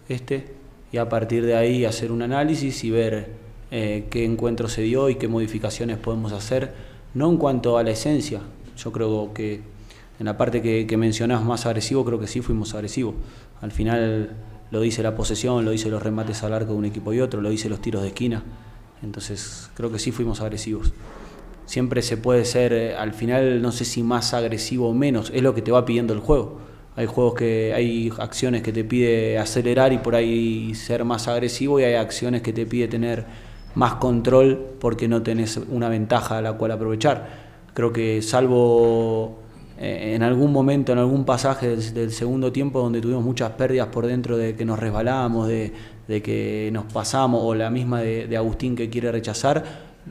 este, 0.08 0.56
y 0.92 0.98
a 0.98 1.08
partir 1.08 1.44
de 1.44 1.56
ahí 1.56 1.84
hacer 1.84 2.12
un 2.12 2.22
análisis 2.22 2.82
y 2.84 2.90
ver 2.90 3.32
eh, 3.70 4.06
qué 4.10 4.24
encuentro 4.24 4.68
se 4.68 4.82
dio 4.82 5.10
y 5.10 5.16
qué 5.16 5.28
modificaciones 5.28 5.98
podemos 5.98 6.32
hacer, 6.32 6.72
no 7.14 7.28
en 7.30 7.36
cuanto 7.36 7.78
a 7.78 7.82
la 7.82 7.90
esencia. 7.90 8.40
Yo 8.76 8.92
creo 8.92 9.32
que 9.34 9.60
en 10.18 10.26
la 10.26 10.36
parte 10.36 10.62
que, 10.62 10.86
que 10.86 10.96
mencionás 10.96 11.44
más 11.44 11.66
agresivo, 11.66 12.04
creo 12.04 12.18
que 12.18 12.26
sí 12.26 12.40
fuimos 12.40 12.74
agresivos. 12.74 13.14
Al 13.60 13.72
final 13.72 14.30
lo 14.70 14.80
dice 14.80 15.02
la 15.02 15.14
posesión, 15.14 15.64
lo 15.64 15.70
dice 15.70 15.88
los 15.88 16.02
remates 16.02 16.42
al 16.42 16.52
arco 16.52 16.72
de 16.72 16.78
un 16.78 16.84
equipo 16.84 17.12
y 17.12 17.20
otro, 17.20 17.40
lo 17.40 17.50
dice 17.50 17.68
los 17.68 17.80
tiros 17.80 18.02
de 18.02 18.08
esquina. 18.08 18.42
Entonces 19.02 19.70
creo 19.74 19.90
que 19.90 19.98
sí 19.98 20.12
fuimos 20.12 20.40
agresivos. 20.40 20.92
Siempre 21.66 22.02
se 22.02 22.16
puede 22.16 22.44
ser, 22.44 22.72
eh, 22.72 22.96
al 22.96 23.12
final 23.12 23.60
no 23.60 23.72
sé 23.72 23.84
si 23.84 24.02
más 24.02 24.32
agresivo 24.32 24.88
o 24.88 24.94
menos, 24.94 25.30
es 25.34 25.42
lo 25.42 25.54
que 25.54 25.62
te 25.62 25.70
va 25.70 25.84
pidiendo 25.84 26.14
el 26.14 26.20
juego. 26.20 26.60
Hay 26.98 27.06
juegos 27.06 27.34
que 27.34 27.72
hay 27.72 28.10
acciones 28.18 28.60
que 28.60 28.72
te 28.72 28.82
pide 28.82 29.38
acelerar 29.38 29.92
y 29.92 29.98
por 29.98 30.16
ahí 30.16 30.74
ser 30.74 31.04
más 31.04 31.28
agresivo 31.28 31.78
y 31.78 31.84
hay 31.84 31.94
acciones 31.94 32.42
que 32.42 32.52
te 32.52 32.66
pide 32.66 32.88
tener 32.88 33.24
más 33.76 33.94
control 33.94 34.74
porque 34.80 35.06
no 35.06 35.22
tenés 35.22 35.58
una 35.58 35.88
ventaja 35.88 36.38
a 36.38 36.42
la 36.42 36.54
cual 36.54 36.72
aprovechar. 36.72 37.28
Creo 37.72 37.92
que 37.92 38.20
salvo 38.20 39.38
eh, 39.78 40.14
en 40.16 40.24
algún 40.24 40.52
momento, 40.52 40.90
en 40.90 40.98
algún 40.98 41.24
pasaje 41.24 41.76
del, 41.76 42.10
segundo 42.10 42.50
tiempo 42.50 42.80
donde 42.80 43.00
tuvimos 43.00 43.22
muchas 43.22 43.50
pérdidas 43.52 43.86
por 43.92 44.04
dentro 44.08 44.36
de 44.36 44.56
que 44.56 44.64
nos 44.64 44.76
resbalábamos, 44.76 45.46
de, 45.46 45.72
que 46.08 46.68
nos 46.72 46.92
pasamos 46.92 47.42
o 47.44 47.54
la 47.54 47.70
misma 47.70 48.00
de, 48.00 48.26
de 48.26 48.36
Agustín 48.36 48.74
que 48.74 48.90
quiere 48.90 49.12
rechazar, 49.12 49.62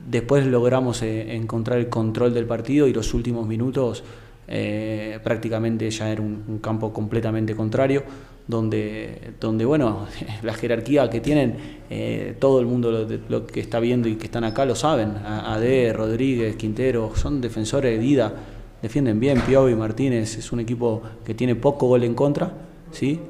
después 0.08 0.46
logramos 0.46 1.02
eh, 1.02 1.36
encontrar 1.36 1.80
el 1.80 1.90
control 1.90 2.32
del 2.32 2.46
partido 2.46 2.86
y 2.88 2.94
los 2.94 3.12
últimos 3.12 3.46
minutos 3.46 4.04
eh, 4.48 5.18
prácticamente 5.22 5.90
ya 5.90 6.10
era 6.10 6.22
un, 6.22 6.58
campo 6.62 6.92
completamente 6.92 7.54
contrario, 7.54 8.02
donde, 8.46 9.32
donde 9.40 9.64
bueno, 9.64 10.06
la 10.42 10.54
jerarquía 10.54 11.08
que 11.10 11.20
tienen, 11.20 11.56
eh, 11.90 12.34
todo 12.38 12.60
el 12.60 12.66
mundo 12.66 12.90
lo, 12.90 13.06
lo 13.28 13.46
que 13.46 13.60
está 13.60 13.78
viendo 13.78 14.08
y 14.08 14.16
que 14.16 14.24
están 14.26 14.44
acá 14.44 14.64
lo 14.64 14.74
saben, 14.74 15.10
A- 15.24 15.54
Ade, 15.54 15.92
Rodríguez, 15.92 16.56
Quintero, 16.56 17.12
son 17.14 17.40
defensores 17.40 17.92
de 17.92 17.98
Dida, 18.02 18.32
defienden 18.80 19.20
bien, 19.20 19.40
Piovi, 19.42 19.74
Martínez, 19.74 20.38
es 20.38 20.50
un 20.52 20.60
equipo 20.60 21.02
que 21.24 21.34
tiene 21.34 21.54
poco 21.54 21.86
gol 21.88 22.04
en 22.04 22.14
contra, 22.14 22.52
¿sí? 22.90 23.20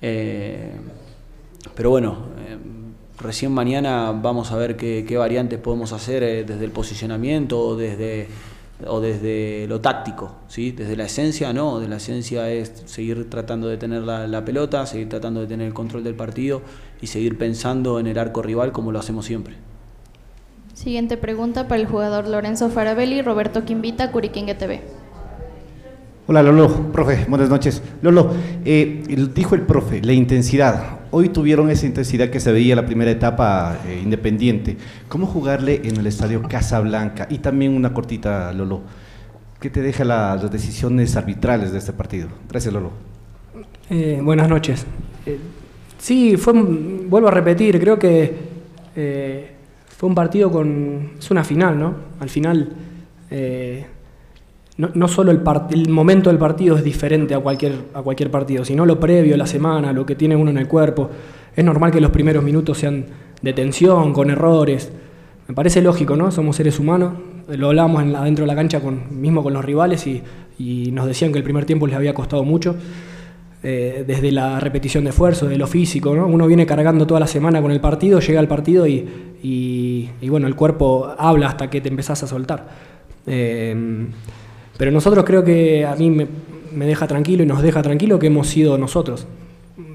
Eh, 0.00 0.70
pero 1.74 1.90
bueno, 1.90 2.16
recién 3.20 3.52
mañana 3.52 4.12
vamos 4.12 4.52
a 4.52 4.56
ver 4.56 4.76
qué, 4.76 5.16
variantes 5.16 5.58
podemos 5.58 5.92
hacer 5.92 6.46
desde 6.46 6.64
el 6.64 6.70
posicionamiento 6.70 7.76
desde, 7.76 8.26
o 8.86 9.00
desde 9.00 9.66
lo 9.68 9.80
táctico, 9.80 10.36
¿sí? 10.48 10.72
Desde 10.72 10.96
la 10.96 11.04
esencia, 11.04 11.52
no, 11.52 11.80
de 11.80 11.88
la 11.88 11.96
esencia 11.96 12.50
es 12.50 12.82
seguir 12.86 13.28
tratando 13.30 13.68
de 13.68 13.76
tener 13.76 14.02
la, 14.02 14.26
la 14.26 14.44
pelota, 14.44 14.86
seguir 14.86 15.08
tratando 15.08 15.40
de 15.40 15.46
tener 15.46 15.66
el 15.66 15.74
control 15.74 16.04
del 16.04 16.14
partido 16.14 16.62
y 17.00 17.06
seguir 17.06 17.38
pensando 17.38 17.98
en 17.98 18.06
el 18.06 18.18
arco 18.18 18.42
rival 18.42 18.72
como 18.72 18.92
lo 18.92 18.98
hacemos 18.98 19.26
siempre. 19.26 19.54
Siguiente 20.74 21.16
pregunta 21.16 21.68
para 21.68 21.80
el 21.80 21.86
jugador 21.86 22.26
Lorenzo 22.26 22.70
Farabelli, 22.70 23.22
Roberto 23.22 23.64
Quimbita, 23.64 24.10
Curiquingue 24.10 24.54
TV. 24.54 24.82
Hola 26.26 26.42
Lolo, 26.42 26.92
profe, 26.92 27.26
buenas 27.28 27.48
noches. 27.48 27.82
Lolo, 28.00 28.32
eh, 28.64 29.02
dijo 29.34 29.54
el 29.54 29.62
profe, 29.62 30.00
la 30.00 30.12
intensidad. 30.12 31.01
Hoy 31.14 31.28
tuvieron 31.28 31.68
esa 31.68 31.84
intensidad 31.84 32.30
que 32.30 32.40
se 32.40 32.50
veía 32.52 32.72
en 32.72 32.80
la 32.80 32.86
primera 32.86 33.10
etapa 33.10 33.78
eh, 33.86 34.00
independiente. 34.02 34.78
¿Cómo 35.08 35.26
jugarle 35.26 35.82
en 35.84 35.96
el 35.98 36.06
estadio 36.06 36.42
Casablanca? 36.42 37.26
Y 37.30 37.38
también 37.38 37.72
una 37.76 37.92
cortita, 37.92 38.50
Lolo. 38.54 38.80
¿Qué 39.60 39.68
te 39.68 39.82
deja 39.82 40.04
la- 40.04 40.34
las 40.36 40.50
decisiones 40.50 41.14
arbitrales 41.14 41.70
de 41.70 41.78
este 41.78 41.92
partido? 41.92 42.28
Gracias, 42.48 42.72
Lolo. 42.72 42.92
Eh, 43.90 44.20
buenas 44.22 44.48
noches. 44.48 44.86
Eh, 45.26 45.38
sí, 45.98 46.36
fue, 46.38 46.54
vuelvo 46.54 47.28
a 47.28 47.30
repetir, 47.30 47.78
creo 47.78 47.98
que 47.98 48.34
fue 49.96 50.08
un 50.08 50.14
partido 50.14 50.50
con... 50.50 51.10
Es 51.18 51.30
una 51.30 51.44
final, 51.44 51.78
¿no? 51.78 51.94
Al 52.20 52.30
final, 52.30 52.72
no, 54.94 55.08
solo 55.08 55.30
el, 55.30 55.88
momento 55.88 56.30
del 56.30 56.38
partido 56.38 56.76
es 56.76 56.82
diferente 56.82 57.34
a 57.34 57.38
cualquier, 57.38 58.30
partido, 58.30 58.64
sino 58.64 58.84
lo 58.84 58.98
previo, 58.98 59.36
la 59.36 59.46
semana, 59.46 59.92
lo 59.92 60.04
que 60.04 60.14
tiene 60.14 60.34
uno 60.34 60.50
en 60.50 60.58
el 60.58 60.66
cuerpo. 60.66 61.10
Es 61.54 61.64
normal 61.64 61.92
que 61.92 62.00
los 62.00 62.10
primeros 62.10 62.42
minutos 62.42 62.78
sean 62.78 63.04
de 63.40 63.52
tensión, 63.52 64.12
con 64.12 64.30
errores. 64.30 64.90
Me 65.46 65.54
parece 65.54 65.82
lógico, 65.82 66.16
¿no? 66.16 66.30
Somos 66.30 66.56
seres 66.56 66.78
humanos. 66.78 67.14
Lo 67.48 67.72
la- 67.72 67.86
dentro 68.24 68.44
de 68.44 68.46
la 68.46 68.54
cancha 68.54 68.80
mismo 69.10 69.42
con 69.42 69.52
los 69.52 69.64
rivales 69.64 70.06
y, 70.06 70.22
nos 70.92 71.06
decían 71.06 71.32
que 71.32 71.38
el 71.38 71.44
primer 71.44 71.64
tiempo 71.64 71.86
les 71.86 71.96
había 71.96 72.14
costado 72.14 72.44
mucho 72.44 72.76
eh, 73.64 74.04
desde 74.06 74.30
la 74.30 74.60
repetición 74.60 75.04
de 75.04 75.10
esfuerzo, 75.10 75.48
de 75.48 75.58
lo 75.58 75.66
físico, 75.66 76.14
¿no? 76.14 76.26
Uno 76.26 76.46
viene 76.46 76.66
cargando 76.66 77.06
toda 77.06 77.20
la 77.20 77.26
semana 77.26 77.60
con 77.60 77.70
el 77.70 77.80
partido, 77.80 78.20
llega 78.20 78.40
al 78.40 78.48
partido 78.48 78.86
y, 78.86 80.08
bueno, 80.28 80.46
el 80.46 80.56
cuerpo 80.56 81.14
habla 81.16 81.48
hasta 81.48 81.68
que 81.68 81.80
te 81.80 81.88
empezás 81.88 82.22
a 82.22 82.26
soltar. 82.26 82.66
Eh, 83.26 84.06
pero 84.76 84.90
nosotros 84.90 85.24
creo 85.24 85.44
que 85.44 85.84
a 85.84 85.94
mí 85.96 86.10
me, 86.10 86.86
deja 86.86 87.06
tranquilo 87.06 87.42
y 87.42 87.46
nos 87.46 87.62
deja 87.62 87.82
tranquilo 87.82 88.18
que 88.18 88.28
hemos 88.28 88.48
sido 88.48 88.78
nosotros. 88.78 89.26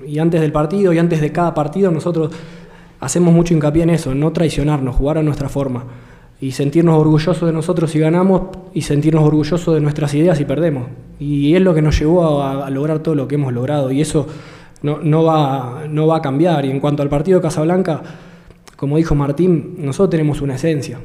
y 0.05 0.19
antes 0.19 0.41
del 0.41 0.51
partido 0.51 0.93
y 0.93 0.99
antes 0.99 1.19
de 1.21 1.31
cada 1.31 1.53
partido 1.53 1.91
nosotros 1.91 2.31
hacemos 2.99 3.33
mucho 3.33 3.53
hincapié 3.53 3.83
en 3.83 3.91
eso, 3.91 4.15
no 4.15 4.31
traicionarnos, 4.31 4.95
jugar 4.95 5.17
a 5.17 5.23
nuestra 5.23 5.49
forma 5.49 5.85
y 6.39 6.51
sentirnos 6.51 6.99
orgullosos 6.99 7.47
de 7.47 7.53
nosotros 7.53 7.91
si 7.91 7.99
ganamos 7.99 8.43
y 8.73 8.83
sentirnos 8.83 9.23
orgullosos 9.23 9.73
de 9.73 9.81
nuestras 9.81 10.13
ideas 10.13 10.37
si 10.37 10.45
perdemos. 10.45 10.87
Y 11.19 11.55
es 11.55 11.61
lo 11.61 11.73
que 11.73 11.81
nos 11.81 11.99
llevó 11.99 12.43
a, 12.43 12.69
lograr 12.69 12.99
todo 12.99 13.15
lo 13.15 13.27
que 13.27 13.35
hemos 13.35 13.53
logrado 13.53 13.91
y 13.91 14.01
eso 14.01 14.27
no, 14.83 14.99
no, 15.01 15.23
va, 15.23 15.85
no 15.89 16.05
va 16.05 16.17
a 16.17 16.21
cambiar. 16.21 16.65
Y 16.65 16.71
en 16.71 16.79
cuanto 16.79 17.01
al 17.01 17.09
partido 17.09 17.39
de 17.39 17.43
Casablanca, 17.43 18.01
como 18.75 18.97
dijo 18.97 19.15
Martín, 19.15 19.77
nosotros 19.79 20.11
tenemos 20.11 20.41
una 20.41 20.55
esencia, 20.55 20.99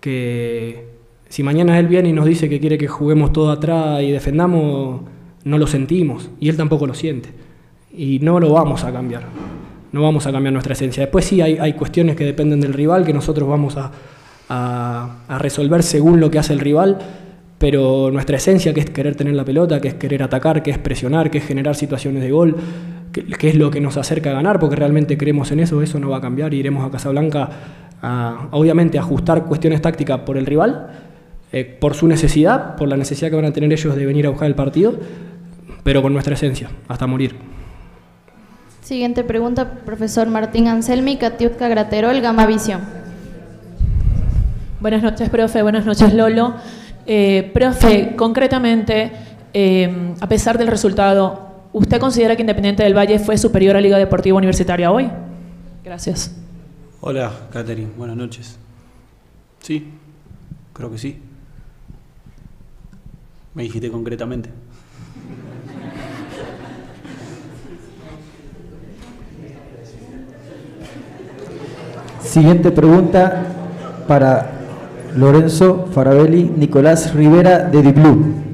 que 0.00 0.93
si 1.34 1.42
mañana 1.42 1.80
él 1.80 1.88
viene 1.88 2.10
y 2.10 2.12
nos 2.12 2.26
dice 2.26 2.48
que 2.48 2.60
quiere 2.60 2.78
que 2.78 2.86
juguemos 2.86 3.32
todo 3.32 3.50
atrás 3.50 4.00
y 4.04 4.12
defendamos, 4.12 5.00
no 5.42 5.58
lo 5.58 5.66
sentimos 5.66 6.30
y 6.38 6.48
él 6.48 6.56
tampoco 6.56 6.86
lo 6.86 6.94
siente. 6.94 7.30
Y 7.92 8.20
no 8.20 8.38
lo 8.38 8.52
vamos 8.52 8.84
a 8.84 8.92
cambiar, 8.92 9.24
no 9.90 10.00
vamos 10.00 10.28
a 10.28 10.30
cambiar 10.30 10.52
nuestra 10.52 10.74
esencia. 10.74 11.00
Después 11.00 11.24
sí 11.24 11.40
hay, 11.40 11.72
cuestiones 11.72 12.14
que 12.14 12.24
dependen 12.24 12.60
del 12.60 12.72
rival 12.72 13.04
que 13.04 13.12
nosotros 13.12 13.48
vamos 13.48 13.76
a, 13.76 15.16
resolver 15.40 15.82
según 15.82 16.20
lo 16.20 16.30
que 16.30 16.38
hace 16.38 16.52
el 16.52 16.60
rival, 16.60 16.98
pero 17.58 18.12
nuestra 18.12 18.36
esencia, 18.36 18.72
que 18.72 18.78
es 18.78 18.90
querer 18.90 19.16
tener 19.16 19.34
la 19.34 19.44
pelota, 19.44 19.80
que 19.80 19.88
es 19.88 19.94
querer 19.94 20.22
atacar, 20.22 20.62
que 20.62 20.70
es 20.70 20.78
presionar, 20.78 21.32
que 21.32 21.38
es 21.38 21.44
generar 21.44 21.74
situaciones 21.74 22.22
de 22.22 22.30
gol, 22.30 22.54
que, 23.10 23.24
que 23.24 23.48
es 23.48 23.56
lo 23.56 23.72
que 23.72 23.80
nos 23.80 23.96
acerca 23.96 24.30
a 24.30 24.34
ganar, 24.34 24.60
porque 24.60 24.76
realmente 24.76 25.18
creemos 25.18 25.50
en 25.50 25.58
eso, 25.58 25.82
eso 25.82 25.98
no 25.98 26.10
va 26.10 26.18
a 26.18 26.20
cambiar, 26.20 26.54
iremos 26.54 26.86
a 26.86 26.92
Casablanca 26.92 27.50
a, 28.00 28.46
obviamente, 28.52 28.98
a 28.98 29.00
ajustar 29.00 29.46
cuestiones 29.46 29.82
tácticas 29.82 30.20
por 30.20 30.36
el 30.36 30.46
rival, 30.46 30.90
eh, 31.56 31.64
por 31.64 31.94
su 31.94 32.08
necesidad, 32.08 32.74
por 32.74 32.88
la 32.88 32.96
necesidad 32.96 33.30
que 33.30 33.36
van 33.36 33.44
a 33.44 33.52
tener 33.52 33.72
ellos 33.72 33.94
de 33.94 34.04
venir 34.04 34.26
a 34.26 34.30
buscar 34.30 34.48
el 34.48 34.56
partido, 34.56 34.92
pero 35.84 36.02
con 36.02 36.12
nuestra 36.12 36.34
esencia, 36.34 36.68
hasta 36.88 37.06
morir. 37.06 37.36
Siguiente 38.82 39.22
pregunta, 39.22 39.70
profesor 39.86 40.28
Martín 40.28 40.66
Anselmi, 40.66 41.16
Catiutka 41.16 41.68
Graterol, 41.68 42.20
Gama 42.20 42.44
Visión. 42.46 42.80
Buenas 44.80 45.04
noches, 45.04 45.30
profe. 45.30 45.62
Buenas 45.62 45.86
noches, 45.86 46.12
Lolo. 46.12 46.56
Eh, 47.06 47.52
profe, 47.54 48.16
concretamente, 48.16 49.12
eh, 49.52 50.14
a 50.20 50.28
pesar 50.28 50.58
del 50.58 50.66
resultado, 50.66 51.68
¿usted 51.72 52.00
considera 52.00 52.34
que 52.34 52.42
Independiente 52.42 52.82
del 52.82 52.98
Valle 52.98 53.20
fue 53.20 53.38
superior 53.38 53.76
a 53.76 53.80
Liga 53.80 53.96
Deportiva 53.96 54.36
Universitaria 54.36 54.90
hoy? 54.90 55.08
Gracias. 55.84 56.34
Hola, 57.00 57.30
Catherine. 57.52 57.92
Buenas 57.96 58.16
noches. 58.16 58.58
Sí, 59.60 59.88
creo 60.72 60.90
que 60.90 60.98
sí. 60.98 61.20
Me 63.54 63.62
dijiste 63.62 63.90
concretamente. 63.90 64.50
Siguiente 72.20 72.72
pregunta 72.72 73.44
para 74.08 74.50
Lorenzo 75.16 75.86
Farabelli, 75.92 76.50
Nicolás 76.56 77.14
Rivera 77.14 77.60
de 77.60 77.80
Diplu. 77.80 78.53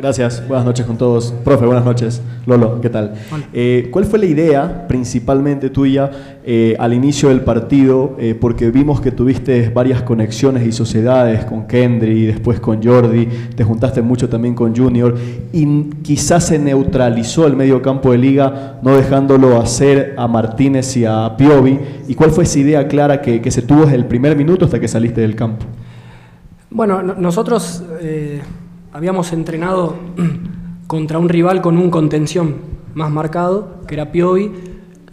Gracias, 0.00 0.46
buenas 0.46 0.64
noches 0.64 0.86
con 0.86 0.96
todos. 0.96 1.34
Profe, 1.44 1.66
buenas 1.66 1.84
noches. 1.84 2.22
Lolo, 2.46 2.80
¿qué 2.80 2.88
tal? 2.88 3.14
Eh, 3.52 3.88
¿Cuál 3.90 4.04
fue 4.04 4.20
la 4.20 4.26
idea 4.26 4.86
principalmente 4.86 5.70
tuya 5.70 6.08
eh, 6.44 6.76
al 6.78 6.94
inicio 6.94 7.30
del 7.30 7.40
partido? 7.40 8.14
Eh, 8.20 8.36
porque 8.40 8.70
vimos 8.70 9.00
que 9.00 9.10
tuviste 9.10 9.70
varias 9.70 10.02
conexiones 10.02 10.64
y 10.64 10.70
sociedades 10.70 11.44
con 11.46 11.66
Kendry, 11.66 12.26
después 12.26 12.60
con 12.60 12.80
Jordi, 12.80 13.26
te 13.56 13.64
juntaste 13.64 14.00
mucho 14.00 14.28
también 14.28 14.54
con 14.54 14.74
Junior 14.76 15.16
y 15.52 15.66
quizás 16.02 16.46
se 16.46 16.60
neutralizó 16.60 17.48
el 17.48 17.56
medio 17.56 17.82
campo 17.82 18.12
de 18.12 18.18
liga, 18.18 18.78
no 18.82 18.96
dejándolo 18.96 19.60
hacer 19.60 20.14
a 20.16 20.28
Martínez 20.28 20.96
y 20.96 21.06
a 21.06 21.34
Piovi. 21.36 21.76
¿Y 22.06 22.14
cuál 22.14 22.30
fue 22.30 22.44
esa 22.44 22.58
idea 22.60 22.86
clara 22.86 23.20
que, 23.20 23.40
que 23.42 23.50
se 23.50 23.62
tuvo 23.62 23.80
desde 23.80 23.96
el 23.96 24.04
primer 24.06 24.36
minuto 24.36 24.64
hasta 24.64 24.78
que 24.78 24.86
saliste 24.86 25.22
del 25.22 25.34
campo? 25.34 25.66
Bueno, 26.70 27.02
no- 27.02 27.14
nosotros 27.14 27.82
habíamos 28.92 29.32
entrenado 29.32 29.96
contra 30.86 31.18
un 31.18 31.28
rival 31.28 31.60
con 31.60 31.76
un 31.76 31.90
contención 31.90 32.56
más 32.94 33.10
marcado, 33.10 33.82
que 33.86 33.94
era 33.94 34.10
Piovi, 34.10 34.52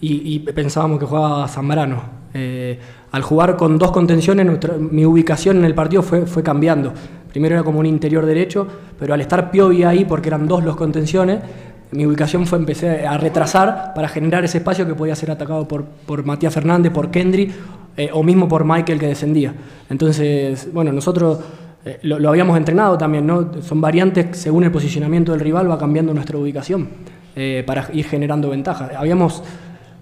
y, 0.01 0.39
pensábamos 0.39 0.99
que 0.99 1.05
jugaba 1.05 1.47
Zambrano. 1.47 2.03
Eh, 2.33 2.77
al 3.11 3.23
jugar 3.23 3.55
con 3.57 3.79
dos 3.79 3.91
contenciones, 3.91 4.45
mi 4.79 5.03
ubicación 5.03 5.57
en 5.57 5.65
el 5.65 5.73
partido 5.73 6.03
fue, 6.03 6.27
fue 6.27 6.43
cambiando. 6.43 6.93
Primero 7.29 7.55
era 7.55 7.63
como 7.63 7.79
un 7.79 7.87
interior 7.87 8.25
derecho, 8.25 8.67
pero 8.99 9.13
al 9.13 9.21
estar 9.21 9.49
Piovi 9.49 9.83
ahí, 9.83 10.05
porque 10.05 10.29
eran 10.29 10.47
dos 10.47 10.63
los 10.63 10.75
contenciones, 10.75 11.39
mi 11.91 12.05
ubicación 12.05 12.45
fue 12.45 12.59
empecé 12.59 13.07
a 13.07 13.17
retrasar 13.17 13.93
para 13.95 14.07
generar 14.07 14.43
ese 14.43 14.59
espacio 14.59 14.85
que 14.85 14.95
podía 14.95 15.15
ser 15.15 15.31
atacado 15.31 15.67
por, 15.67 15.85
por 15.85 16.25
Matías 16.25 16.53
Fernández, 16.53 16.91
por 16.91 17.09
Kendry 17.09 17.51
eh, 17.97 18.09
o 18.11 18.21
mismo 18.23 18.47
por 18.47 18.65
Michael 18.65 18.99
que 18.99 19.07
descendía. 19.07 19.53
Entonces, 19.89 20.67
bueno, 20.73 20.91
nosotros 20.91 21.39
eh, 21.85 21.99
lo, 22.03 22.19
lo 22.19 22.29
habíamos 22.29 22.57
entrenado 22.57 22.97
también, 22.97 23.25
¿no? 23.27 23.61
Son 23.61 23.79
variantes 23.79 24.37
según 24.37 24.63
el 24.63 24.71
posicionamiento 24.71 25.31
del 25.31 25.41
rival, 25.41 25.69
va 25.69 25.77
cambiando 25.77 26.13
nuestra 26.13 26.37
ubicación 26.37 26.89
eh, 27.35 27.63
para 27.65 27.87
ir 27.93 28.05
generando 28.05 28.49
ventaja. 28.49 28.89
Habíamos 28.97 29.43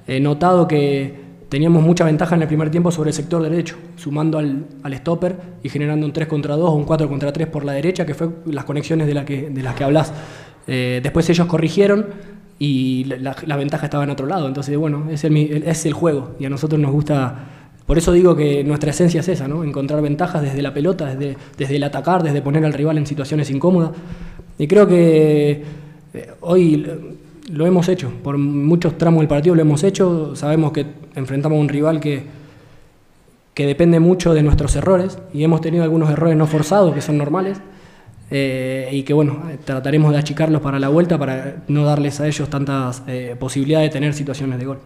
eh, 0.07 0.19
notado 0.19 0.67
que 0.67 1.21
teníamos 1.49 1.83
mucha 1.83 2.03
ventaja 2.05 2.35
en 2.35 2.41
el 2.41 2.47
primer 2.47 2.71
tiempo 2.71 2.89
sobre 2.91 3.09
el 3.11 3.13
sector 3.13 3.41
derecho, 3.43 3.75
sumando 3.95 4.39
al, 4.39 4.65
al 4.81 4.93
stopper 4.95 5.35
y 5.61 5.69
generando 5.69 6.05
un 6.05 6.13
3 6.13 6.27
contra 6.27 6.55
2 6.55 6.67
o 6.69 6.73
un 6.73 6.83
4 6.85 7.07
contra 7.07 7.31
3 7.31 7.47
por 7.47 7.63
la 7.63 7.73
derecha, 7.73 8.05
que 8.05 8.13
fue 8.15 8.29
las 8.45 8.65
conexiones 8.65 9.05
de, 9.05 9.13
la 9.13 9.23
que, 9.25 9.49
de 9.51 9.61
las 9.61 9.75
que 9.75 9.83
hablas. 9.83 10.11
Después 10.65 11.29
ellos 11.29 11.45
corrigieron 11.47 12.05
y 12.57 13.03
la, 13.05 13.17
la- 13.17 13.35
la 13.45 13.55
ventaja 13.57 13.85
estaba 13.85 14.03
en 14.03 14.09
otro 14.09 14.25
lado. 14.25 14.47
Entonces, 14.47 14.75
bueno, 14.77 15.07
es 15.11 15.23
el- 15.25 15.37
es 15.65 15.85
el 15.85 15.93
juego 15.93 16.31
y 16.39 16.45
a 16.45 16.49
nosotros 16.49 16.79
nos 16.81 16.91
gusta. 16.91 17.35
Por 17.85 17.97
eso 17.97 18.11
digo 18.13 18.35
que 18.35 18.63
nuestra 18.63 18.91
esencia 18.91 19.19
es 19.19 19.27
esa, 19.27 19.47
¿no? 19.47 19.63
Encontrar 19.63 20.01
ventajas 20.01 20.41
desde 20.41 20.61
la 20.61 20.73
pelota, 20.73 21.13
desde, 21.13 21.35
desde 21.57 21.75
el 21.75 21.83
atacar, 21.83 22.23
desde 22.23 22.41
poner 22.41 22.63
al 22.63 22.73
rival 22.73 22.97
en 22.97 23.05
situaciones 23.05 23.49
incómodas. 23.49 23.91
Y 24.57 24.67
creo 24.67 24.87
que 24.87 25.63
eh, 26.13 26.31
hoy 26.41 26.87
lo- 27.51 27.65
hemos 27.65 27.89
hecho. 27.89 28.11
Por 28.23 28.37
muchos 28.37 28.97
tramos 28.97 29.19
del 29.19 29.27
partido 29.27 29.53
lo 29.55 29.61
hemos 29.61 29.83
hecho. 29.83 30.35
Sabemos 30.35 30.71
que 30.71 30.85
enfrentamos 31.15 31.57
a 31.57 31.61
un 31.61 31.67
rival 31.69 31.99
que, 31.99 32.23
que 33.53 33.65
depende 33.67 33.99
mucho 33.99 34.33
de 34.33 34.43
nuestros 34.43 34.75
errores 34.77 35.17
y 35.33 35.43
hemos 35.43 35.59
tenido 35.59 35.83
algunos 35.83 36.09
errores 36.09 36.37
no 36.37 36.47
forzados 36.47 36.93
que 36.93 37.01
son 37.01 37.17
normales. 37.17 37.59
eh, 38.31 38.89
y 38.93 39.03
que 39.03 39.13
bueno, 39.13 39.43
trataremos 39.65 40.11
de 40.13 40.17
achicarlos 40.19 40.61
para 40.61 40.79
la 40.79 40.87
vuelta 40.89 41.17
para 41.19 41.57
no 41.67 41.83
darles 41.83 42.19
a 42.21 42.27
ellos 42.27 42.49
tantas 42.49 43.03
eh, 43.07 43.35
posibilidades 43.39 43.89
de 43.89 43.93
tener 43.93 44.13
situaciones 44.13 44.57
de 44.57 44.65
gol. 44.65 44.79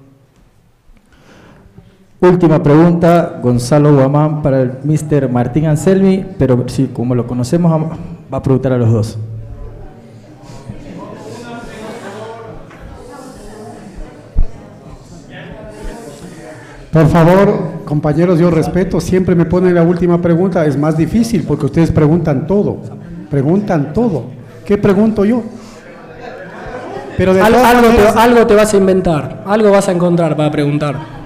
Última 2.19 2.63
pregunta, 2.63 3.39
Gonzalo 3.43 3.93
Guamán 3.93 4.41
para 4.41 4.61
el 4.61 4.71
Mr. 4.83 5.29
Martín 5.29 5.67
Anselmi, 5.67 6.25
pero 6.39 6.63
sí, 6.67 6.89
como 6.91 7.13
lo 7.13 7.27
conocemos, 7.27 7.71
va 8.33 8.37
a 8.37 8.41
preguntar 8.41 8.73
a 8.73 8.77
los 8.77 8.91
dos. 8.91 9.19
Por 16.91 17.07
favor, 17.07 17.83
compañeros, 17.85 18.39
yo 18.39 18.49
respeto, 18.49 18.99
siempre 18.99 19.35
me 19.35 19.45
ponen 19.45 19.75
la 19.75 19.83
última 19.83 20.19
pregunta, 20.21 20.65
es 20.65 20.77
más 20.77 20.97
difícil 20.97 21.43
porque 21.47 21.65
ustedes 21.65 21.91
preguntan 21.91 22.47
todo, 22.47 22.77
preguntan 23.29 23.93
todo. 23.93 24.25
¿Qué 24.65 24.77
pregunto 24.77 25.23
yo? 25.25 25.43
Pero 27.17 27.33
de 27.33 27.41
Al- 27.41 27.53
todas 27.53 27.75
algo, 27.75 27.89
te, 27.89 28.07
algo 28.19 28.47
te 28.47 28.55
vas 28.55 28.73
a 28.73 28.77
inventar, 28.77 29.43
algo 29.45 29.71
vas 29.71 29.87
a 29.89 29.91
encontrar 29.91 30.35
para 30.35 30.49
preguntar. 30.51 31.16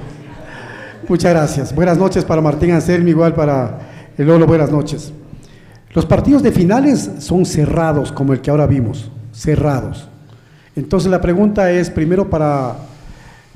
Muchas 1.08 1.32
gracias. 1.34 1.76
Buenas 1.76 1.98
noches 1.98 2.24
para 2.24 2.42
Martín 2.42 2.72
Anselmi, 2.72 3.12
igual 3.12 3.34
para 3.34 3.80
el 4.18 4.28
Lolo, 4.28 4.46
buenas 4.46 4.72
noches. 4.72 5.12
Los 5.94 6.06
partidos 6.06 6.42
de 6.44 6.52
finales 6.52 7.10
son 7.20 7.46
cerrados, 7.46 8.12
como 8.12 8.34
el 8.34 8.42
que 8.42 8.52
ahora 8.52 8.68
vimos, 8.68 9.12
cerrados. 9.34 10.08
Entonces 10.76 11.12
la 11.12 11.20
pregunta 11.20 11.70
es 11.72 11.90
primero 11.90 12.30
para 12.30 12.76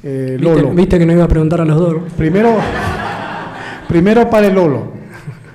eh, 0.03 0.37
¿Viste, 0.39 0.43
Lolo. 0.43 0.73
viste 0.73 0.99
que 0.99 1.05
no 1.05 1.13
iba 1.13 1.23
a 1.23 1.27
preguntar 1.27 1.61
a 1.61 1.65
los 1.65 1.77
dos. 1.77 1.95
Primero, 2.17 2.57
primero 3.87 4.29
para 4.29 4.47
el 4.47 4.55
Lolo. 4.55 4.93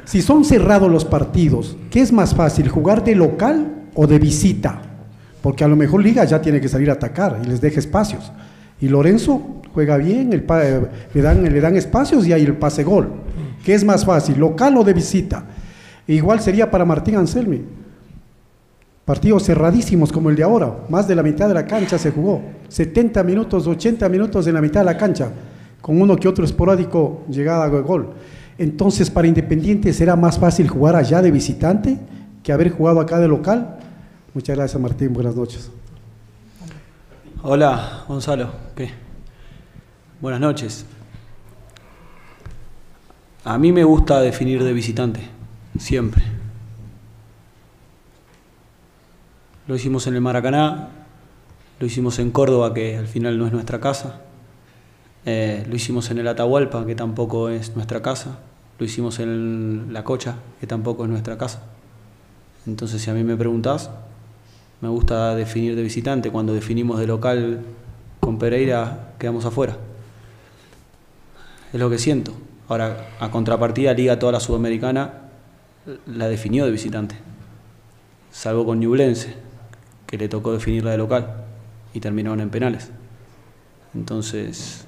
Si 0.04 0.22
son 0.22 0.44
cerrados 0.44 0.90
los 0.90 1.04
partidos, 1.04 1.76
¿qué 1.90 2.00
es 2.00 2.12
más 2.12 2.34
fácil, 2.34 2.68
jugar 2.68 3.04
de 3.04 3.14
local 3.14 3.74
o 3.94 4.06
de 4.06 4.18
visita? 4.18 4.80
Porque 5.42 5.64
a 5.64 5.68
lo 5.68 5.76
mejor 5.76 6.02
Liga 6.02 6.24
ya 6.24 6.40
tiene 6.40 6.60
que 6.60 6.68
salir 6.68 6.90
a 6.90 6.94
atacar 6.94 7.40
y 7.44 7.46
les 7.46 7.60
deja 7.60 7.78
espacios. 7.78 8.32
Y 8.80 8.88
Lorenzo 8.88 9.60
juega 9.74 9.96
bien, 9.96 10.32
el 10.32 10.44
eh, 10.48 10.80
le, 11.12 11.22
dan, 11.22 11.42
le 11.42 11.60
dan 11.60 11.76
espacios 11.76 12.26
y 12.26 12.32
hay 12.32 12.44
el 12.44 12.56
pase 12.56 12.84
gol. 12.84 13.08
¿Qué 13.64 13.74
es 13.74 13.84
más 13.84 14.04
fácil, 14.04 14.38
local 14.38 14.76
o 14.76 14.84
de 14.84 14.94
visita? 14.94 15.44
E 16.06 16.14
igual 16.14 16.40
sería 16.40 16.70
para 16.70 16.84
Martín 16.84 17.16
Anselmi. 17.16 17.62
Partidos 19.04 19.44
cerradísimos 19.44 20.12
como 20.12 20.30
el 20.30 20.36
de 20.36 20.42
ahora, 20.42 20.84
más 20.88 21.06
de 21.08 21.14
la 21.14 21.22
mitad 21.22 21.48
de 21.48 21.54
la 21.54 21.66
cancha 21.66 21.98
se 21.98 22.10
jugó, 22.10 22.40
70 22.68 23.22
minutos, 23.24 23.66
80 23.66 24.08
minutos 24.08 24.46
en 24.46 24.54
la 24.54 24.60
mitad 24.60 24.80
de 24.80 24.86
la 24.86 24.96
cancha, 24.96 25.30
con 25.80 26.00
uno 26.00 26.16
que 26.16 26.28
otro 26.28 26.44
esporádico 26.44 27.24
llegada 27.28 27.64
a 27.64 27.68
gol. 27.68 28.10
Entonces 28.56 29.10
para 29.10 29.26
Independiente 29.26 29.92
será 29.92 30.16
más 30.16 30.38
fácil 30.38 30.68
jugar 30.68 30.94
allá 30.94 31.22
de 31.22 31.30
visitante 31.30 31.98
que 32.42 32.52
haber 32.52 32.70
jugado 32.70 33.00
acá 33.00 33.18
de 33.18 33.28
local, 33.28 33.78
Muchas 34.32 34.56
gracias, 34.56 34.80
Martín. 34.80 35.12
Buenas 35.12 35.34
noches. 35.34 35.70
Hola, 37.42 38.04
Gonzalo. 38.06 38.50
¿Qué? 38.76 38.90
Buenas 40.20 40.42
noches. 40.42 40.84
A 43.44 43.56
mí 43.56 43.72
me 43.72 43.82
gusta 43.82 44.20
definir 44.20 44.62
de 44.62 44.74
visitante, 44.74 45.20
siempre. 45.78 46.22
Lo 49.66 49.74
hicimos 49.74 50.06
en 50.06 50.16
el 50.16 50.20
Maracaná, 50.20 50.90
lo 51.78 51.86
hicimos 51.86 52.18
en 52.18 52.30
Córdoba, 52.30 52.74
que 52.74 52.98
al 52.98 53.06
final 53.06 53.38
no 53.38 53.46
es 53.46 53.52
nuestra 53.54 53.80
casa. 53.80 54.20
Eh, 55.24 55.64
lo 55.66 55.74
hicimos 55.74 56.10
en 56.10 56.18
el 56.18 56.28
Atahualpa, 56.28 56.84
que 56.84 56.94
tampoco 56.94 57.48
es 57.48 57.74
nuestra 57.74 58.02
casa. 58.02 58.38
Lo 58.78 58.84
hicimos 58.84 59.18
en 59.18 59.94
La 59.94 60.04
Cocha, 60.04 60.36
que 60.60 60.66
tampoco 60.66 61.04
es 61.04 61.08
nuestra 61.08 61.38
casa. 61.38 61.62
Entonces, 62.66 63.00
si 63.00 63.08
a 63.08 63.14
mí 63.14 63.24
me 63.24 63.38
preguntás, 63.38 63.88
me 64.80 64.88
gusta 64.88 65.34
definir 65.34 65.76
de 65.76 65.82
visitante. 65.82 66.30
Cuando 66.30 66.54
definimos 66.54 66.98
de 66.98 67.06
local 67.06 67.60
con 68.20 68.38
Pereira, 68.38 69.14
quedamos 69.18 69.44
afuera. 69.44 69.76
Es 71.72 71.78
lo 71.78 71.90
que 71.90 71.98
siento. 71.98 72.32
Ahora, 72.68 73.08
a 73.18 73.30
contrapartida, 73.30 73.92
Liga 73.92 74.18
toda 74.18 74.32
la 74.32 74.40
Sudamericana 74.40 75.12
la 76.06 76.28
definió 76.28 76.64
de 76.64 76.70
visitante. 76.70 77.16
Salvo 78.30 78.64
con 78.64 78.80
Ñublense, 78.80 79.34
que 80.06 80.16
le 80.16 80.28
tocó 80.28 80.52
definirla 80.52 80.92
de 80.92 80.98
local 80.98 81.44
y 81.92 82.00
terminaron 82.00 82.40
en 82.40 82.50
penales. 82.50 82.90
Entonces, 83.94 84.86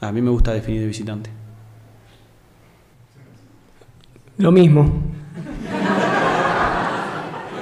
a 0.00 0.10
mí 0.12 0.22
me 0.22 0.30
gusta 0.30 0.52
definir 0.52 0.80
de 0.80 0.86
visitante. 0.86 1.30
Lo 4.38 4.52
mismo. 4.52 4.90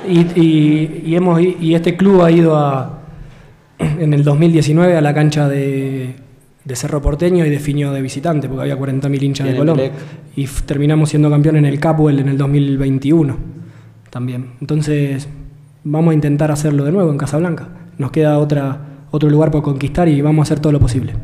Y, 0.09 1.15
hemos, 1.15 1.41
y 1.41 1.75
este 1.75 1.97
club 1.97 2.23
ha 2.23 2.31
ido 2.31 2.57
a, 2.57 3.01
en 3.79 4.13
el 4.13 4.25
2019 4.25 4.97
a 4.97 5.01
la 5.01 5.15
cancha 5.15 5.49
de, 5.49 6.15
Cerro 6.75 7.01
Porteño 7.01 7.45
y 7.47 7.51
definió 7.51 7.93
de 7.93 8.03
visitante, 8.03 8.49
porque 8.49 8.63
había 8.63 8.79
40.000 8.79 9.23
hinchas 9.23 9.47
de 9.47 9.57
Colombia. 9.57 9.93
Y 10.35 10.47
terminamos 10.47 11.11
siendo 11.11 11.31
campeón 11.31 11.57
en 11.57 11.67
el 11.67 11.79
Capwell 11.79 12.19
en 12.19 12.29
el 12.29 12.37
2021 12.37 13.37
también. 14.11 14.53
Entonces, 14.61 15.29
vamos 15.85 16.11
a 16.11 16.15
intentar 16.15 16.51
hacerlo 16.51 16.85
de 16.85 16.93
nuevo 16.93 17.11
en 17.11 17.19
Casablanca. 17.19 17.69
Nos 17.99 18.11
queda 18.11 18.39
otra, 18.39 18.81
otro 19.11 19.31
lugar 19.31 19.51
por 19.51 19.63
conquistar 19.63 20.09
y 20.09 20.21
vamos 20.21 20.43
a 20.43 20.45
hacer 20.45 20.61
todo 20.61 20.73
lo 20.73 20.81
posible. 20.81 21.15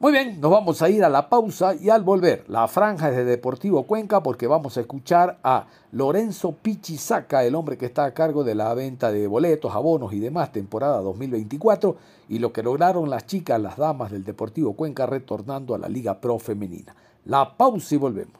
Muy 0.00 0.12
bien, 0.12 0.40
nos 0.40 0.52
vamos 0.52 0.80
a 0.80 0.88
ir 0.88 1.02
a 1.02 1.08
la 1.08 1.28
pausa 1.28 1.74
y 1.74 1.90
al 1.90 2.04
volver, 2.04 2.44
la 2.46 2.68
franja 2.68 3.10
es 3.10 3.16
de 3.16 3.24
Deportivo 3.24 3.82
Cuenca 3.82 4.22
porque 4.22 4.46
vamos 4.46 4.76
a 4.76 4.80
escuchar 4.80 5.40
a 5.42 5.66
Lorenzo 5.90 6.52
Pichisaca, 6.52 7.42
el 7.42 7.56
hombre 7.56 7.76
que 7.76 7.86
está 7.86 8.04
a 8.04 8.14
cargo 8.14 8.44
de 8.44 8.54
la 8.54 8.72
venta 8.74 9.10
de 9.10 9.26
boletos, 9.26 9.74
abonos 9.74 10.12
y 10.12 10.20
demás 10.20 10.52
temporada 10.52 11.00
2024 11.00 11.96
y 12.28 12.38
lo 12.38 12.52
que 12.52 12.62
lograron 12.62 13.10
las 13.10 13.26
chicas, 13.26 13.60
las 13.60 13.76
damas 13.76 14.12
del 14.12 14.22
Deportivo 14.22 14.74
Cuenca 14.74 15.04
retornando 15.04 15.74
a 15.74 15.78
la 15.78 15.88
Liga 15.88 16.20
Pro 16.20 16.38
Femenina. 16.38 16.94
La 17.24 17.56
pausa 17.56 17.96
y 17.96 17.98
volvemos. 17.98 18.34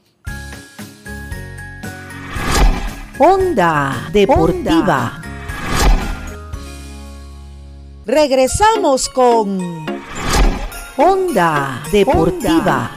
Onda 3.18 4.10
Deportiva. 4.12 5.20
Regresamos 8.06 9.08
con 9.08 9.97
Onda 11.00 11.80
Deportiva. 11.92 12.90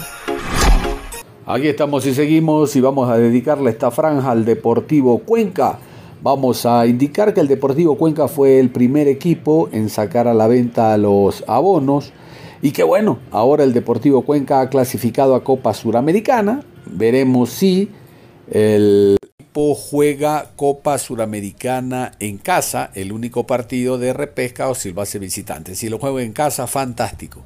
Aquí 1.45 1.67
estamos 1.67 2.03
y 2.07 2.15
seguimos 2.15 2.75
y 2.75 2.81
vamos 2.81 3.07
a 3.07 3.15
dedicarle 3.19 3.69
esta 3.69 3.91
franja 3.91 4.31
al 4.31 4.43
Deportivo 4.43 5.19
Cuenca. 5.19 5.77
Vamos 6.23 6.65
a 6.65 6.87
indicar 6.87 7.31
que 7.35 7.41
el 7.41 7.47
Deportivo 7.47 7.95
Cuenca 7.97 8.27
fue 8.27 8.59
el 8.59 8.71
primer 8.71 9.07
equipo 9.07 9.69
en 9.71 9.87
sacar 9.87 10.27
a 10.27 10.33
la 10.33 10.47
venta 10.47 10.97
los 10.97 11.43
abonos 11.47 12.11
y 12.63 12.71
que 12.71 12.81
bueno, 12.81 13.19
ahora 13.29 13.63
el 13.63 13.71
Deportivo 13.71 14.23
Cuenca 14.23 14.61
ha 14.61 14.69
clasificado 14.69 15.35
a 15.35 15.43
Copa 15.43 15.75
Suramericana. 15.75 16.63
Veremos 16.87 17.51
si 17.51 17.91
el 18.49 19.15
equipo 19.37 19.75
juega 19.75 20.51
Copa 20.55 20.97
Suramericana 20.97 22.13
en 22.19 22.39
casa, 22.39 22.89
el 22.95 23.11
único 23.11 23.45
partido 23.45 23.99
de 23.99 24.13
repesca 24.13 24.69
o 24.69 24.75
si 24.75 24.91
lo 24.91 25.01
hace 25.01 25.19
visitante. 25.19 25.75
Si 25.75 25.87
lo 25.87 25.99
juega 25.99 26.23
en 26.23 26.33
casa, 26.33 26.65
fantástico. 26.65 27.43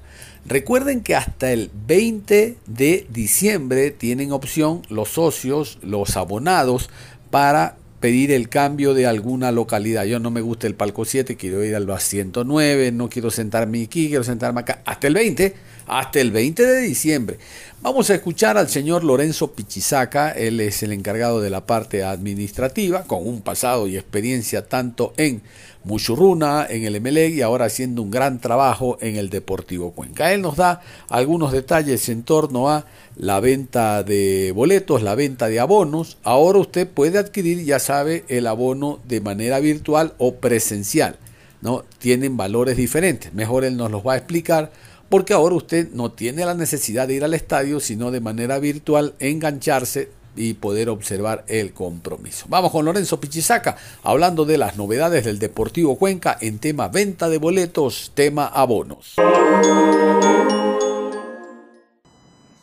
Recuerden 0.47 1.01
que 1.01 1.15
hasta 1.15 1.51
el 1.51 1.71
20 1.87 2.57
de 2.67 3.07
diciembre 3.09 3.89
tienen 3.89 4.31
opción 4.31 4.83
los 4.89 5.09
socios, 5.09 5.79
los 5.81 6.17
abonados, 6.17 6.91
para 7.31 7.77
pedir 7.99 8.31
el 8.31 8.47
cambio 8.49 8.93
de 8.93 9.07
alguna 9.07 9.51
localidad. 9.51 10.03
Yo 10.05 10.19
no 10.19 10.29
me 10.29 10.41
gusta 10.41 10.67
el 10.67 10.75
palco 10.75 11.03
7, 11.03 11.35
quiero 11.35 11.63
ir 11.63 11.75
al 11.75 11.87
109, 11.99 12.91
no 12.91 13.09
quiero 13.09 13.31
sentarme 13.31 13.81
aquí, 13.81 14.09
quiero 14.09 14.23
sentarme 14.23 14.59
acá. 14.59 14.83
Hasta 14.85 15.07
el 15.07 15.15
20, 15.15 15.55
hasta 15.87 16.19
el 16.19 16.29
20 16.29 16.63
de 16.63 16.81
diciembre. 16.81 17.39
Vamos 17.81 18.11
a 18.11 18.13
escuchar 18.13 18.59
al 18.59 18.69
señor 18.69 19.03
Lorenzo 19.03 19.53
Pichisaca, 19.53 20.29
él 20.29 20.59
es 20.59 20.83
el 20.83 20.91
encargado 20.91 21.41
de 21.41 21.49
la 21.49 21.65
parte 21.65 22.03
administrativa, 22.03 23.05
con 23.05 23.27
un 23.27 23.41
pasado 23.41 23.87
y 23.87 23.97
experiencia 23.97 24.67
tanto 24.67 25.13
en 25.17 25.41
Muchurruna 25.85 26.65
en 26.67 26.83
el 26.83 26.95
Emelec 26.95 27.35
y 27.35 27.41
ahora 27.41 27.65
haciendo 27.65 28.01
un 28.01 28.09
gran 28.09 28.41
trabajo 28.41 28.97
en 29.01 29.15
el 29.15 29.29
Deportivo 29.29 29.91
Cuenca. 29.91 30.33
Él 30.33 30.41
nos 30.41 30.57
da 30.57 30.81
algunos 31.09 31.51
detalles 31.51 32.09
en 32.09 32.23
torno 32.23 32.69
a 32.69 32.85
la 33.15 33.39
venta 33.39 34.01
de 34.03 34.51
boletos, 34.55 35.03
la 35.03 35.13
venta 35.13 35.47
de 35.47 35.59
abonos. 35.59 36.17
Ahora 36.23 36.57
usted 36.57 36.87
puede 36.87 37.19
adquirir, 37.19 37.63
ya 37.63 37.77
sabe, 37.77 38.25
el 38.27 38.47
abono 38.47 38.99
de 39.07 39.21
manera 39.21 39.59
virtual 39.59 40.13
o 40.17 40.35
presencial. 40.35 41.17
¿no? 41.61 41.83
Tienen 41.99 42.35
valores 42.35 42.77
diferentes. 42.77 43.33
Mejor 43.33 43.63
él 43.63 43.77
nos 43.77 43.91
los 43.91 44.05
va 44.05 44.13
a 44.13 44.17
explicar 44.17 44.71
porque 45.07 45.33
ahora 45.33 45.55
usted 45.55 45.91
no 45.93 46.11
tiene 46.11 46.45
la 46.45 46.55
necesidad 46.55 47.07
de 47.07 47.13
ir 47.13 47.23
al 47.23 47.33
estadio, 47.35 47.79
sino 47.79 48.09
de 48.09 48.21
manera 48.21 48.57
virtual 48.59 49.13
engancharse 49.19 50.09
y 50.35 50.53
poder 50.53 50.89
observar 50.89 51.43
el 51.47 51.73
compromiso. 51.73 52.45
Vamos 52.49 52.71
con 52.71 52.85
Lorenzo 52.85 53.19
Pichisaca 53.19 53.77
hablando 54.03 54.45
de 54.45 54.57
las 54.57 54.77
novedades 54.77 55.25
del 55.25 55.39
Deportivo 55.39 55.97
Cuenca 55.97 56.37
en 56.41 56.59
tema 56.59 56.87
venta 56.87 57.29
de 57.29 57.37
boletos, 57.37 58.11
tema 58.13 58.47
abonos. 58.47 59.15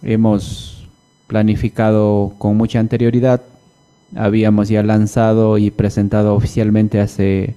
Hemos 0.03 0.89
planificado 1.27 2.35
con 2.39 2.57
mucha 2.57 2.81
anterioridad, 2.81 3.43
habíamos 4.17 4.69
ya 4.69 4.83
lanzado 4.83 5.59
y 5.59 5.71
presentado 5.71 6.35
oficialmente 6.35 7.01
hace 7.01 7.55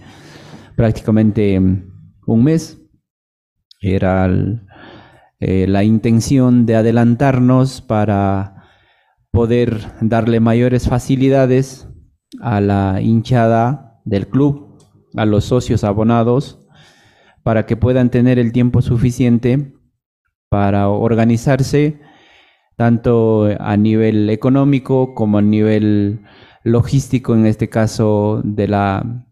prácticamente 0.76 1.60
un 1.60 2.44
mes. 2.44 2.78
Era 3.82 4.30
eh, 5.40 5.66
la 5.68 5.84
intención 5.84 6.66
de 6.66 6.76
adelantarnos 6.76 7.82
para 7.82 8.55
poder 9.36 9.82
darle 10.00 10.40
mayores 10.40 10.88
facilidades 10.88 11.90
a 12.40 12.62
la 12.62 13.02
hinchada 13.02 14.00
del 14.06 14.30
club, 14.30 14.78
a 15.18 15.26
los 15.26 15.44
socios 15.44 15.84
abonados, 15.84 16.66
para 17.44 17.66
que 17.66 17.76
puedan 17.76 18.10
tener 18.10 18.40
el 18.40 18.54
tiempo 18.54 18.82
suficiente 18.82 19.74
para 20.48 20.88
organizarse 20.88 22.00
tanto 22.78 23.50
a 23.60 23.76
nivel 23.76 24.30
económico 24.30 25.14
como 25.14 25.40
a 25.40 25.42
nivel 25.42 26.22
logístico, 26.64 27.36
en 27.36 27.46
este 27.46 27.68
caso 27.68 28.42
de 28.46 28.70
la 28.70 29.28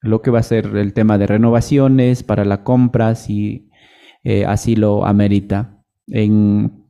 lo 0.00 0.22
que 0.22 0.30
va 0.30 0.38
a 0.38 0.42
ser 0.42 0.74
el 0.76 0.94
tema 0.94 1.18
de 1.18 1.26
renovaciones 1.26 2.22
para 2.22 2.46
la 2.46 2.64
compra, 2.64 3.14
si 3.14 3.70
eh, 4.24 4.46
así 4.46 4.76
lo 4.76 5.04
amerita. 5.04 5.84
En, 6.08 6.81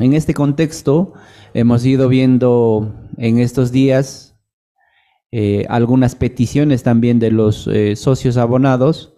en 0.00 0.14
este 0.14 0.34
contexto, 0.34 1.12
hemos 1.54 1.84
ido 1.84 2.08
viendo 2.08 2.94
en 3.18 3.38
estos 3.38 3.70
días 3.70 4.34
eh, 5.30 5.66
algunas 5.68 6.14
peticiones 6.16 6.82
también 6.82 7.18
de 7.18 7.30
los 7.30 7.66
eh, 7.68 7.94
socios 7.96 8.36
abonados 8.38 9.14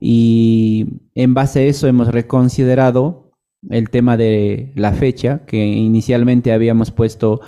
y 0.00 0.86
en 1.14 1.34
base 1.34 1.60
a 1.60 1.62
eso 1.64 1.86
hemos 1.86 2.08
reconsiderado 2.08 3.32
el 3.68 3.90
tema 3.90 4.16
de 4.16 4.72
la 4.74 4.92
fecha, 4.92 5.44
que 5.46 5.64
inicialmente 5.64 6.52
habíamos 6.52 6.90
puesto 6.90 7.40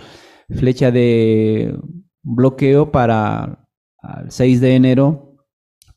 flecha 0.51 0.91
de 0.91 1.75
bloqueo 2.23 2.93
para 2.93 3.67
el 4.23 4.31
6 4.31 4.61
de 4.61 4.75
enero, 4.75 5.37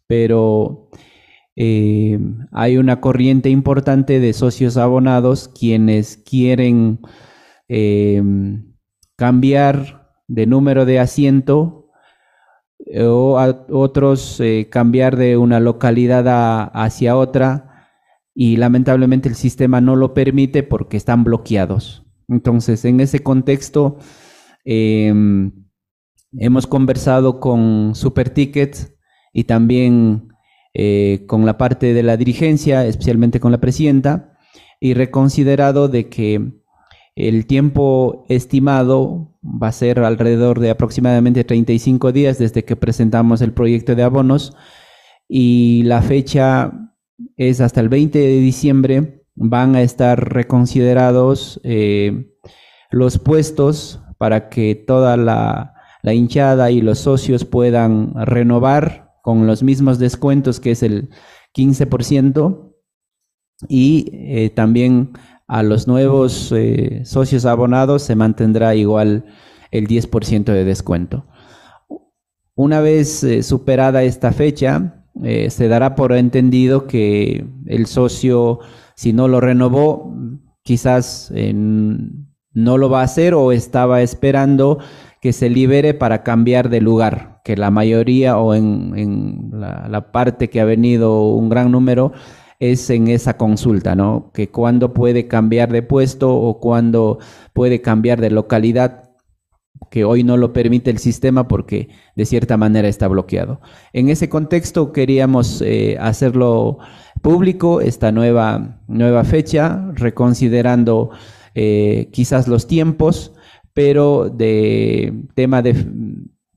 pero 0.07 0.89
eh, 1.55 2.17
hay 2.51 2.77
una 2.77 3.01
corriente 3.01 3.49
importante 3.49 4.19
de 4.19 4.33
socios 4.33 4.77
abonados 4.77 5.49
quienes 5.49 6.17
quieren 6.17 7.01
em, 7.67 8.73
cambiar 9.17 10.13
de 10.27 10.45
número 10.45 10.85
de 10.85 10.99
asiento 10.99 11.89
eh, 12.85 13.03
o 13.03 13.37
otros 13.69 14.39
eh, 14.39 14.69
cambiar 14.71 15.17
de 15.17 15.35
una 15.37 15.59
localidad 15.59 16.71
hacia 16.73 17.17
otra 17.17 17.89
y 18.33 18.55
lamentablemente 18.55 19.27
el 19.27 19.35
sistema 19.35 19.81
no 19.81 19.97
lo 19.97 20.13
permite 20.13 20.63
porque 20.63 20.95
están 20.95 21.25
bloqueados. 21.25 22.05
Entonces, 22.29 22.85
en 22.85 23.01
ese 23.01 23.19
contexto, 23.19 23.97
em, 24.63 25.51
hemos 26.37 26.65
conversado 26.65 27.41
con 27.41 27.93
Super 27.93 28.29
Tickets 28.29 28.95
y 29.33 29.43
también 29.43 30.30
eh, 30.73 31.23
con 31.27 31.45
la 31.45 31.57
parte 31.57 31.93
de 31.93 32.03
la 32.03 32.17
dirigencia, 32.17 32.85
especialmente 32.85 33.39
con 33.39 33.51
la 33.51 33.59
presidenta, 33.59 34.37
y 34.79 34.93
reconsiderado 34.93 35.87
de 35.87 36.09
que 36.09 36.61
el 37.15 37.45
tiempo 37.45 38.25
estimado 38.29 39.37
va 39.43 39.67
a 39.67 39.73
ser 39.73 39.99
alrededor 39.99 40.59
de 40.59 40.69
aproximadamente 40.69 41.43
35 41.43 42.11
días 42.11 42.37
desde 42.37 42.63
que 42.63 42.75
presentamos 42.75 43.41
el 43.41 43.53
proyecto 43.53 43.95
de 43.95 44.03
abonos 44.03 44.55
y 45.27 45.83
la 45.83 46.01
fecha 46.01 46.91
es 47.37 47.61
hasta 47.61 47.81
el 47.81 47.89
20 47.89 48.17
de 48.17 48.39
diciembre. 48.39 49.23
Van 49.35 49.75
a 49.75 49.81
estar 49.81 50.33
reconsiderados 50.33 51.59
eh, 51.63 52.33
los 52.89 53.17
puestos 53.17 54.01
para 54.17 54.49
que 54.49 54.75
toda 54.75 55.17
la, 55.17 55.73
la 56.01 56.13
hinchada 56.13 56.71
y 56.71 56.81
los 56.81 56.99
socios 56.99 57.45
puedan 57.45 58.13
renovar 58.25 59.10
con 59.21 59.47
los 59.47 59.63
mismos 59.63 59.99
descuentos 59.99 60.59
que 60.59 60.71
es 60.71 60.83
el 60.83 61.09
15% 61.55 62.71
y 63.67 64.09
eh, 64.13 64.49
también 64.49 65.11
a 65.47 65.63
los 65.63 65.87
nuevos 65.87 66.51
eh, 66.55 67.01
socios 67.05 67.45
abonados 67.45 68.01
se 68.03 68.15
mantendrá 68.15 68.75
igual 68.75 69.25
el 69.71 69.87
10% 69.87 70.45
de 70.45 70.63
descuento. 70.63 71.25
Una 72.55 72.81
vez 72.81 73.23
eh, 73.23 73.43
superada 73.43 74.03
esta 74.03 74.31
fecha, 74.31 74.97
se 75.23 75.67
dará 75.67 75.93
por 75.95 76.13
entendido 76.13 76.87
que 76.87 77.45
el 77.67 77.85
socio, 77.85 78.59
si 78.95 79.11
no 79.11 79.27
lo 79.27 79.41
renovó, 79.41 80.15
quizás 80.63 81.31
no 81.33 82.77
lo 82.77 82.89
va 82.89 83.01
a 83.01 83.03
hacer 83.03 83.33
o 83.33 83.51
estaba 83.51 84.01
esperando 84.01 84.79
que 85.21 85.33
se 85.33 85.49
libere 85.49 85.93
para 85.93 86.23
cambiar 86.23 86.69
de 86.69 86.81
lugar, 86.81 87.30
que 87.43 87.57
la 87.57 87.71
mayoría 87.71 88.37
o 88.37 88.53
en, 88.53 89.51
la, 89.53 90.11
parte 90.11 90.49
que 90.49 90.61
ha 90.61 90.65
venido 90.65 91.29
un 91.33 91.49
gran 91.49 91.71
número 91.71 92.11
es 92.59 92.89
en 92.89 93.07
esa 93.07 93.37
consulta, 93.37 93.95
¿no? 93.95 94.31
Que 94.33 94.49
cuando 94.49 94.93
puede 94.93 95.27
cambiar 95.27 95.71
de 95.71 95.81
puesto 95.81 96.33
o 96.35 96.59
cuando 96.59 97.17
puede 97.53 97.81
cambiar 97.81 98.21
de 98.21 98.29
localidad, 98.29 99.09
que 99.89 100.05
hoy 100.05 100.23
no 100.23 100.37
lo 100.37 100.53
permite 100.53 100.91
el 100.91 100.99
sistema 100.99 101.47
porque 101.47 101.89
de 102.15 102.25
cierta 102.25 102.57
manera 102.57 102.87
está 102.87 103.07
bloqueado. 103.07 103.61
En 103.93 104.09
ese 104.09 104.29
contexto 104.29 104.91
queríamos 104.91 105.61
eh, 105.61 105.97
hacerlo 105.99 106.77
público, 107.21 107.81
esta 107.81 108.11
nueva, 108.11 108.79
nueva 108.87 109.23
fecha, 109.23 109.91
reconsiderando 109.95 111.11
eh, 111.55 112.09
quizás 112.13 112.47
los 112.47 112.67
tiempos, 112.67 113.33
pero 113.73 114.29
de 114.29 115.13
tema 115.35 115.61
de 115.61 115.73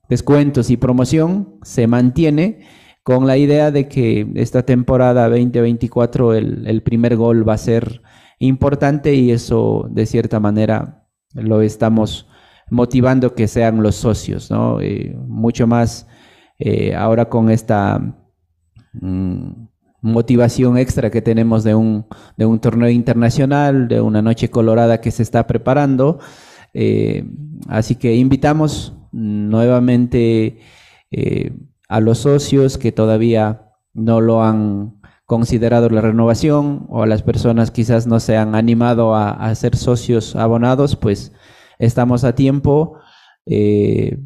descuentos 0.09 0.69
y 0.69 0.77
promoción 0.77 1.55
se 1.63 1.87
mantiene 1.87 2.67
con 3.03 3.27
la 3.27 3.37
idea 3.37 3.71
de 3.71 3.87
que 3.87 4.27
esta 4.35 4.63
temporada 4.63 5.29
2024 5.29 6.33
el, 6.33 6.67
el 6.67 6.81
primer 6.81 7.15
gol 7.15 7.47
va 7.47 7.53
a 7.53 7.57
ser 7.57 8.01
importante 8.39 9.13
y 9.13 9.31
eso 9.31 9.87
de 9.89 10.05
cierta 10.05 10.39
manera 10.39 11.07
lo 11.33 11.61
estamos 11.61 12.27
motivando 12.69 13.35
que 13.35 13.47
sean 13.47 13.81
los 13.83 13.95
socios, 13.95 14.49
¿no? 14.49 14.81
Eh, 14.81 15.15
mucho 15.27 15.67
más 15.67 16.07
eh, 16.57 16.95
ahora 16.95 17.29
con 17.29 17.49
esta 17.49 17.99
mm, 18.93 19.67
motivación 20.01 20.77
extra 20.77 21.11
que 21.11 21.21
tenemos 21.21 21.63
de 21.63 21.75
un, 21.75 22.05
de 22.37 22.45
un 22.45 22.59
torneo 22.59 22.89
internacional, 22.89 23.87
de 23.87 24.01
una 24.01 24.21
noche 24.21 24.49
colorada 24.49 25.01
que 25.01 25.11
se 25.11 25.23
está 25.23 25.45
preparando. 25.47 26.19
Eh, 26.73 27.25
así 27.67 27.95
que 27.95 28.15
invitamos 28.15 28.93
nuevamente 29.15 30.59
eh, 31.09 31.53
a 31.87 32.01
los 32.01 32.19
socios 32.19 32.77
que 32.77 32.91
todavía 32.91 33.71
no 33.93 34.19
lo 34.19 34.43
han 34.43 35.01
considerado 35.25 35.89
la 35.89 36.01
renovación 36.01 36.85
o 36.89 37.01
a 37.01 37.07
las 37.07 37.23
personas 37.23 37.71
quizás 37.71 38.07
no 38.07 38.19
se 38.19 38.35
han 38.35 38.55
animado 38.55 39.15
a, 39.15 39.55
ser 39.55 39.77
socios 39.77 40.35
abonados, 40.35 40.97
pues 40.97 41.31
estamos 41.79 42.25
a 42.25 42.35
tiempo. 42.35 42.99
Eh, 43.45 44.19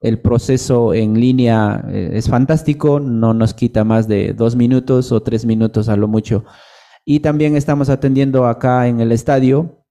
el 0.00 0.20
proceso 0.20 0.92
en 0.92 1.20
línea 1.20 1.84
es 1.92 2.28
fantástico, 2.28 2.98
no 2.98 3.34
nos 3.34 3.54
quita 3.54 3.84
más 3.84 4.08
de 4.08 4.34
dos 4.34 4.56
minutos 4.56 5.12
o 5.12 5.22
tres 5.22 5.46
minutos 5.46 5.88
a 5.88 5.96
lo 5.96 6.08
mucho. 6.08 6.44
Y 7.04 7.20
también 7.20 7.54
estamos 7.54 7.88
atendiendo 7.88 8.46
acá 8.46 8.88
en 8.88 9.00
el 9.00 9.12
estadio 9.12 9.84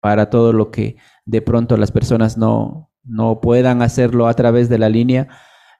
para 0.00 0.28
todo 0.28 0.52
lo 0.52 0.70
que 0.70 0.96
de 1.24 1.40
pronto 1.40 1.78
las 1.78 1.90
personas 1.90 2.36
no, 2.36 2.85
no 3.06 3.40
puedan 3.40 3.82
hacerlo 3.82 4.28
a 4.28 4.34
través 4.34 4.68
de 4.68 4.78
la 4.78 4.88
línea, 4.88 5.28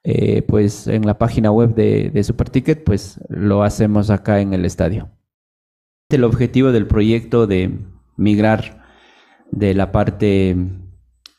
eh, 0.04 0.42
pues 0.42 0.86
en 0.86 1.06
la 1.06 1.18
página 1.18 1.50
web 1.50 1.74
de, 1.74 2.10
de 2.10 2.24
Superticket, 2.24 2.84
pues 2.84 3.20
lo 3.28 3.62
hacemos 3.62 4.10
acá 4.10 4.40
en 4.40 4.52
el 4.54 4.64
estadio. 4.64 5.10
El 6.08 6.24
objetivo 6.24 6.72
del 6.72 6.86
proyecto 6.86 7.46
de 7.46 7.78
migrar 8.16 8.84
de 9.50 9.74
la 9.74 9.92
parte 9.92 10.56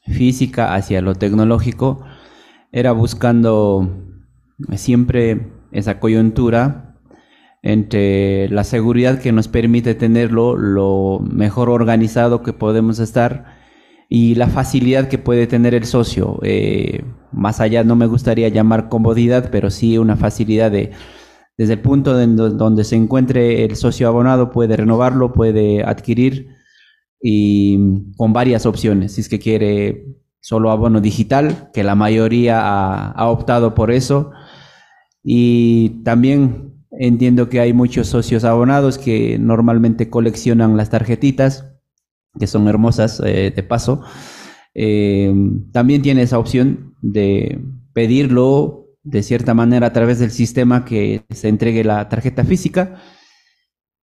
física 0.06 0.76
hacia 0.76 1.02
lo 1.02 1.16
tecnológico 1.16 2.04
era 2.72 2.92
buscando 2.92 3.90
siempre 4.76 5.52
esa 5.72 6.00
coyuntura 6.00 6.96
entre 7.62 8.50
la 8.50 8.64
seguridad 8.64 9.20
que 9.20 9.32
nos 9.32 9.48
permite 9.48 9.96
tenerlo, 9.96 10.56
lo 10.56 11.20
mejor 11.20 11.70
organizado 11.70 12.44
que 12.44 12.54
podemos 12.54 13.00
estar 13.00 13.57
y 14.10 14.36
la 14.36 14.48
facilidad 14.48 15.10
que 15.10 15.18
puede 15.18 15.48
tener 15.48 15.74
el 15.74 15.86
socio. 15.86 16.40
Eh, 16.44 17.04
más 17.32 17.60
allá 17.60 17.84
no 17.84 17.96
me 17.96 18.08
gustaría 18.08 18.50
llamar 18.50 18.90
comodidad, 18.90 19.50
pero 19.52 19.70
sí 19.70 19.98
una 19.98 20.16
facilidad 20.16 20.72
de, 20.72 20.92
desde 21.58 21.74
el 21.74 21.82
punto 21.82 22.14
donde 22.16 22.84
se 22.84 22.96
encuentre 22.96 23.66
el 23.66 23.76
socio 23.76 24.08
abonado, 24.08 24.52
puede 24.52 24.78
renovarlo, 24.78 25.34
puede 25.34 25.84
adquirir 25.84 26.50
y 27.22 28.14
con 28.16 28.34
varias 28.34 28.66
opciones. 28.66 29.14
Si 29.14 29.22
es 29.22 29.30
que 29.30 29.40
quiere 29.40 30.06
solo 30.40 30.72
abono 30.72 31.02
digital, 31.02 31.70
que 31.74 31.84
la 31.84 31.96
mayoría 31.96 32.62
ha, 32.62 33.12
ha 33.12 33.30
optado 33.30 33.76
por 33.76 33.92
eso. 33.92 34.32
Y 35.24 36.02
también 36.04 36.78
Entiendo 37.00 37.50
que 37.50 37.60
hay 37.60 37.74
muchos 37.74 38.08
socios 38.08 38.44
abonados 38.44 38.98
que 38.98 39.38
normalmente 39.38 40.10
coleccionan 40.10 40.78
las 40.78 40.90
tarjetitas, 40.90 41.67
que 42.40 42.48
son 42.48 42.68
hermosas 42.68 43.22
eh, 43.26 43.52
de 43.56 43.64
paso. 43.64 44.02
Eh, 44.74 45.34
también 45.72 46.02
tiene 46.02 46.22
esa 46.22 46.40
opción 46.40 46.96
de 47.02 47.60
pedirlo 47.94 48.86
de 49.04 49.24
cierta 49.24 49.54
manera 49.54 49.88
a 49.88 49.94
través 49.94 50.20
del 50.20 50.32
sistema 50.32 50.86
que 50.86 51.24
se 51.30 51.48
entregue 51.48 51.84
la 51.84 52.10
tarjeta 52.10 52.44
física 52.44 53.02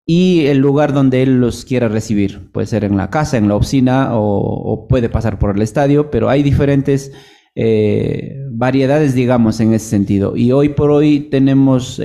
y 0.06 0.46
el 0.46 0.58
lugar 0.58 0.92
donde 0.92 1.22
él 1.22 1.40
los 1.40 1.64
quiera 1.64 1.88
recibir. 1.88 2.50
Puede 2.52 2.66
ser 2.66 2.84
en 2.84 2.96
la 2.96 3.10
casa, 3.10 3.36
en 3.36 3.48
la 3.48 3.56
oficina 3.56 4.10
o, 4.12 4.86
puede 4.88 5.08
pasar 5.08 5.38
por 5.38 5.54
el 5.54 5.62
estadio, 5.62 6.10
pero 6.10 6.28
hay 6.28 6.42
diferentes 6.42 7.12
eh, 7.54 8.36
variedades, 8.50 9.14
digamos, 9.14 9.60
en 9.60 9.74
ese 9.74 9.88
sentido. 9.88 10.36
Y 10.36 10.52
hoy 10.52 10.70
por 10.70 10.90
hoy 10.90 11.28
tenemos 11.30 12.00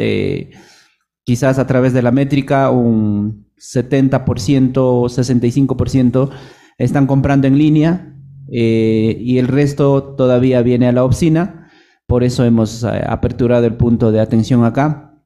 quizás 1.23 1.59
a 1.59 1.67
través 1.67 1.93
de 1.93 2.01
la 2.01 2.11
métrica 2.11 2.69
un 2.69 3.48
70% 3.59 4.77
o 4.77 5.03
65% 5.05 6.29
están 6.77 7.07
comprando 7.07 7.47
en 7.47 7.57
línea 7.57 8.15
eh, 8.51 9.17
y 9.19 9.37
el 9.37 9.47
resto 9.47 10.15
todavía 10.15 10.61
viene 10.61 10.87
a 10.87 10.91
la 10.91 11.03
oficina. 11.03 11.69
Por 12.07 12.23
eso 12.23 12.43
hemos 12.45 12.83
eh, 12.83 13.03
aperturado 13.05 13.65
el 13.65 13.75
punto 13.75 14.11
de 14.11 14.21
atención 14.21 14.63
acá 14.63 15.21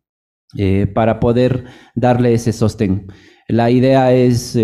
eh, 0.58 0.88
para 0.88 1.20
poder 1.20 1.66
darle 1.96 2.34
ese 2.34 2.52
sostén. 2.52 3.08
La 3.48 3.70
idea 3.70 4.14
es 4.14 4.58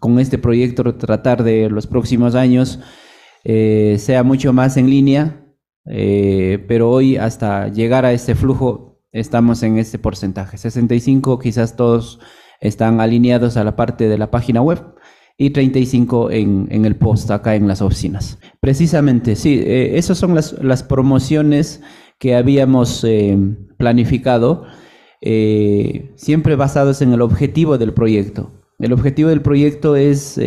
con 0.00 0.18
este 0.18 0.38
proyecto 0.38 0.96
tratar 0.96 1.42
de 1.42 1.68
los 1.68 1.86
próximos 1.86 2.34
años 2.34 2.80
sea 3.44 4.22
mucho 4.22 4.52
más 4.54 4.76
en 4.78 4.88
línea, 4.88 5.44
pero 5.84 6.90
hoy 6.90 7.16
hasta 7.16 7.68
llegar 7.68 8.06
a 8.06 8.12
este 8.12 8.34
flujo 8.36 8.93
estamos 9.14 9.62
en 9.62 9.78
ese 9.78 9.98
porcentaje. 9.98 10.58
65 10.58 11.38
quizás 11.38 11.76
todos 11.76 12.20
están 12.60 13.00
alineados 13.00 13.56
a 13.56 13.64
la 13.64 13.76
parte 13.76 14.08
de 14.08 14.18
la 14.18 14.30
página 14.30 14.60
web 14.60 14.82
y 15.38 15.50
35 15.50 16.30
en, 16.30 16.68
en 16.70 16.84
el 16.84 16.96
post 16.96 17.30
acá 17.30 17.54
en 17.54 17.66
las 17.66 17.80
oficinas. 17.80 18.38
Precisamente, 18.60 19.36
sí, 19.36 19.60
eh, 19.64 19.96
esas 19.96 20.18
son 20.18 20.34
las, 20.34 20.52
las, 20.62 20.82
promociones 20.82 21.80
que 22.18 22.36
habíamos 22.36 23.02
eh, 23.04 23.36
planificado, 23.78 24.64
eh, 25.20 26.12
siempre 26.16 26.56
basados 26.56 27.00
en 27.00 27.12
el 27.12 27.22
objetivo 27.22 27.78
del 27.78 27.94
proyecto. 27.94 28.50
El 28.78 28.92
objetivo 28.92 29.28
del 29.28 29.42
proyecto 29.42 29.96
es 29.96 30.38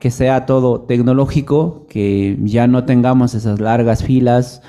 que 0.00 0.10
sea 0.10 0.46
todo 0.46 0.82
tecnológico, 0.82 1.86
que 1.88 2.38
ya 2.42 2.66
no 2.66 2.84
tengamos 2.84 3.34
esas 3.34 3.60
largas 3.60 4.02
filas, 4.02 4.62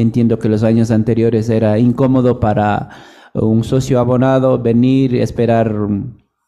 Entiendo 0.00 0.38
que 0.38 0.48
los 0.48 0.62
años 0.62 0.90
anteriores 0.90 1.48
era 1.48 1.78
incómodo 1.78 2.40
para 2.40 2.90
un 3.34 3.64
socio 3.64 3.98
abonado 3.98 4.58
venir, 4.58 5.14
esperar 5.16 5.74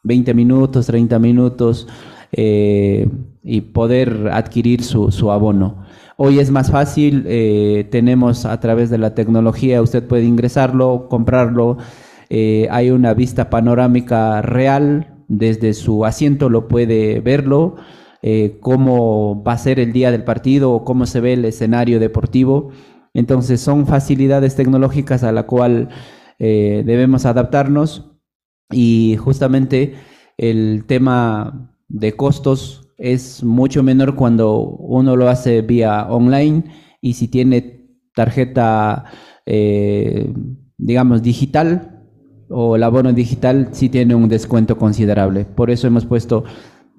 20 0.02 0.34
minutos, 0.34 0.86
30 0.86 1.18
minutos, 1.18 1.88
eh, 2.32 3.08
y 3.42 3.60
poder 3.60 4.30
adquirir 4.32 4.82
su, 4.82 5.10
su 5.10 5.30
abono. 5.30 5.84
Hoy 6.16 6.38
es 6.38 6.50
más 6.50 6.70
fácil, 6.70 7.24
eh, 7.26 7.86
tenemos 7.90 8.44
a 8.44 8.58
través 8.60 8.90
de 8.90 8.98
la 8.98 9.14
tecnología, 9.14 9.82
usted 9.82 10.06
puede 10.06 10.24
ingresarlo, 10.24 11.08
comprarlo, 11.08 11.78
eh, 12.30 12.66
hay 12.70 12.90
una 12.90 13.14
vista 13.14 13.50
panorámica 13.50 14.40
real, 14.42 15.14
desde 15.28 15.74
su 15.74 16.04
asiento 16.04 16.48
lo 16.48 16.68
puede 16.68 17.20
verlo, 17.20 17.76
cómo 18.60 19.42
va 19.44 19.52
a 19.52 19.58
ser 19.58 19.78
el 19.78 19.92
día 19.92 20.10
del 20.10 20.24
partido 20.24 20.72
o 20.72 20.82
cómo 20.82 21.04
se 21.04 21.20
ve 21.20 21.34
el 21.34 21.44
escenario 21.44 22.00
deportivo. 22.00 22.70
Entonces 23.14 23.60
son 23.60 23.86
facilidades 23.86 24.56
tecnológicas 24.56 25.22
a 25.22 25.32
la 25.32 25.44
cual 25.44 25.88
debemos 26.38 27.24
adaptarnos 27.24 28.10
y 28.70 29.16
justamente 29.18 29.94
el 30.36 30.84
tema 30.86 31.74
de 31.88 32.12
costos 32.12 32.84
es 32.98 33.42
mucho 33.42 33.82
menor 33.82 34.14
cuando 34.14 34.58
uno 34.58 35.16
lo 35.16 35.28
hace 35.28 35.62
vía 35.62 36.06
online 36.08 36.64
y 37.00 37.14
si 37.14 37.28
tiene 37.28 37.86
tarjeta, 38.14 39.04
eh, 39.46 40.32
digamos, 40.78 41.22
digital 41.22 42.02
o 42.48 42.76
el 42.76 42.82
abono 42.82 43.12
digital, 43.12 43.68
sí 43.72 43.88
tiene 43.88 44.14
un 44.14 44.28
descuento 44.28 44.78
considerable. 44.78 45.44
Por 45.44 45.70
eso 45.70 45.86
hemos 45.86 46.06
puesto, 46.06 46.44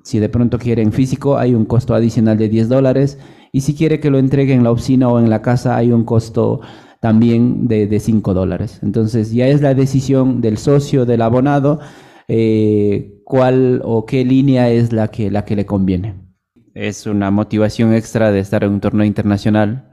si 0.04 0.20
de 0.20 0.30
pronto 0.30 0.60
quiere 0.60 0.82
en 0.82 0.92
físico, 0.92 1.38
hay 1.38 1.56
un 1.56 1.66
costo 1.66 1.96
adicional 1.96 2.38
de 2.38 2.50
10 2.50 2.70
dólares 2.70 3.18
y 3.56 3.62
si 3.62 3.74
quiere 3.74 4.02
que 4.02 4.10
lo 4.10 4.20
entregue 4.20 4.54
en 4.54 4.66
la 4.66 4.72
oficina 4.72 5.08
o 5.08 5.18
en 5.18 5.30
la 5.30 5.42
casa, 5.42 5.78
hay 5.78 5.94
un 5.94 6.04
costo 6.04 6.60
también 7.00 7.70
de, 7.70 7.88
de 7.88 8.02
5 8.02 8.34
dólares. 8.34 8.82
Entonces 8.84 9.32
ya 9.32 9.48
es 9.48 9.62
la 9.62 9.74
decisión 9.74 10.42
del 10.42 10.58
socio, 10.58 11.06
del 11.06 11.22
abonado, 11.22 11.80
eh, 12.28 13.22
cuál 13.24 13.82
o 13.86 14.06
qué 14.06 14.26
línea 14.26 14.70
es 14.70 14.92
la 14.92 15.08
que, 15.08 15.32
la 15.32 15.46
que 15.46 15.56
le 15.56 15.66
conviene. 15.66 16.16
Es 16.74 17.08
una 17.08 17.32
motivación 17.32 17.94
extra 17.94 18.30
de 18.34 18.40
estar 18.40 18.66
en 18.66 18.74
un 18.74 18.82
torneo 18.82 19.06
internacional. 19.06 19.90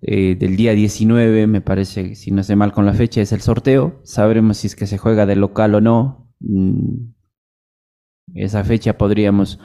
Eh, 0.00 0.34
del 0.40 0.56
día 0.56 0.72
19, 0.72 1.46
me 1.46 1.60
parece, 1.60 2.14
si 2.14 2.30
no 2.30 2.42
sé 2.42 2.56
mal 2.56 2.72
con 2.72 2.86
la 2.86 2.94
fecha, 2.94 3.20
es 3.20 3.32
el 3.32 3.42
sorteo. 3.42 4.00
Sabremos 4.02 4.56
si 4.56 4.68
es 4.68 4.76
que 4.76 4.86
se 4.86 4.96
juega 4.96 5.26
de 5.26 5.36
local 5.36 5.74
o 5.74 5.82
no. 5.82 6.32
Mm, 6.40 7.10
esa 8.34 8.64
fecha 8.64 8.96
podríamos 8.96 9.58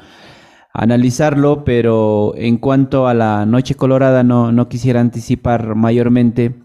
analizarlo, 0.73 1.63
pero 1.63 2.33
en 2.35 2.57
cuanto 2.57 3.07
a 3.07 3.13
la 3.13 3.45
Noche 3.45 3.75
Colorada 3.75 4.23
no, 4.23 4.51
no 4.51 4.69
quisiera 4.69 4.99
anticipar 5.01 5.75
mayormente, 5.75 6.55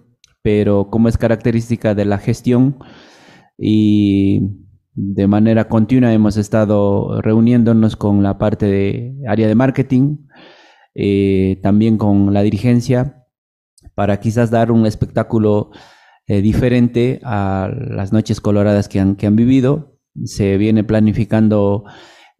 pero 0.42 0.90
como 0.90 1.08
es 1.08 1.18
característica 1.18 1.94
de 1.94 2.04
la 2.04 2.18
gestión 2.18 2.78
y 3.56 4.62
de 4.94 5.26
manera 5.26 5.68
continua 5.68 6.12
hemos 6.12 6.36
estado 6.36 7.22
reuniéndonos 7.22 7.96
con 7.96 8.22
la 8.22 8.38
parte 8.38 8.66
de 8.66 9.14
área 9.26 9.48
de 9.48 9.54
marketing, 9.54 10.18
eh, 10.94 11.58
también 11.62 11.96
con 11.96 12.34
la 12.34 12.42
dirigencia, 12.42 13.24
para 13.94 14.20
quizás 14.20 14.50
dar 14.50 14.70
un 14.70 14.86
espectáculo 14.86 15.70
eh, 16.26 16.42
diferente 16.42 17.20
a 17.24 17.70
las 17.74 18.12
noches 18.12 18.40
coloradas 18.40 18.88
que 18.88 19.00
han, 19.00 19.16
que 19.16 19.26
han 19.26 19.36
vivido. 19.36 19.98
Se 20.24 20.58
viene 20.58 20.84
planificando 20.84 21.84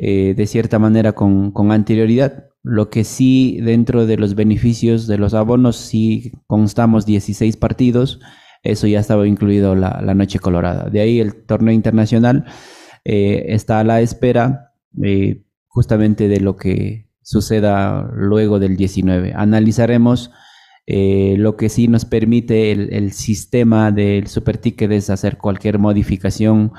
eh, 0.05 0.35
de 0.37 0.47
cierta 0.49 0.81
manera 0.81 1.13
con, 1.13 1.53
con, 1.53 1.71
anterioridad. 1.71 2.47
Lo 2.65 2.91
que 2.91 3.05
sí, 3.05 3.61
dentro 3.63 4.05
de 4.05 4.17
los 4.17 4.35
beneficios 4.35 5.07
de 5.07 5.17
los 5.17 5.33
abonos, 5.33 5.77
sí 5.77 6.33
constamos 6.49 7.07
16 7.07 7.57
partidos 7.57 8.19
eso 8.63 8.87
ya 8.87 9.01
estaba 9.01 9.27
incluido 9.27 9.75
la, 9.75 10.15
Noche 10.15 10.39
Colorada. 10.39 10.89
De 10.89 11.01
ahí 11.01 11.21
el 11.21 11.45
torneo 11.47 11.75
internacional 11.75 12.45
eh, 13.05 13.47
está 13.49 13.81
a 13.81 13.85
la 13.85 14.01
espera 14.01 14.73
eh, 15.03 15.43
justamente 15.67 16.29
de 16.29 16.41
lo 16.41 16.57
que 16.57 17.09
suceda 17.23 18.09
luego 18.15 18.61
del 18.61 18.77
19. 18.77 19.33
Analizaremos 19.35 20.31
lo 20.85 21.57
que 21.57 21.69
sí 21.69 21.89
nos 21.89 22.05
permite 22.05 22.71
el, 22.73 23.13
sistema 23.13 23.93
del 23.93 24.27
super 24.27 24.59
ticket 24.59 24.91
es 24.91 25.11
hacer 25.11 25.39
cualquier 25.39 25.79
modificación 25.79 26.73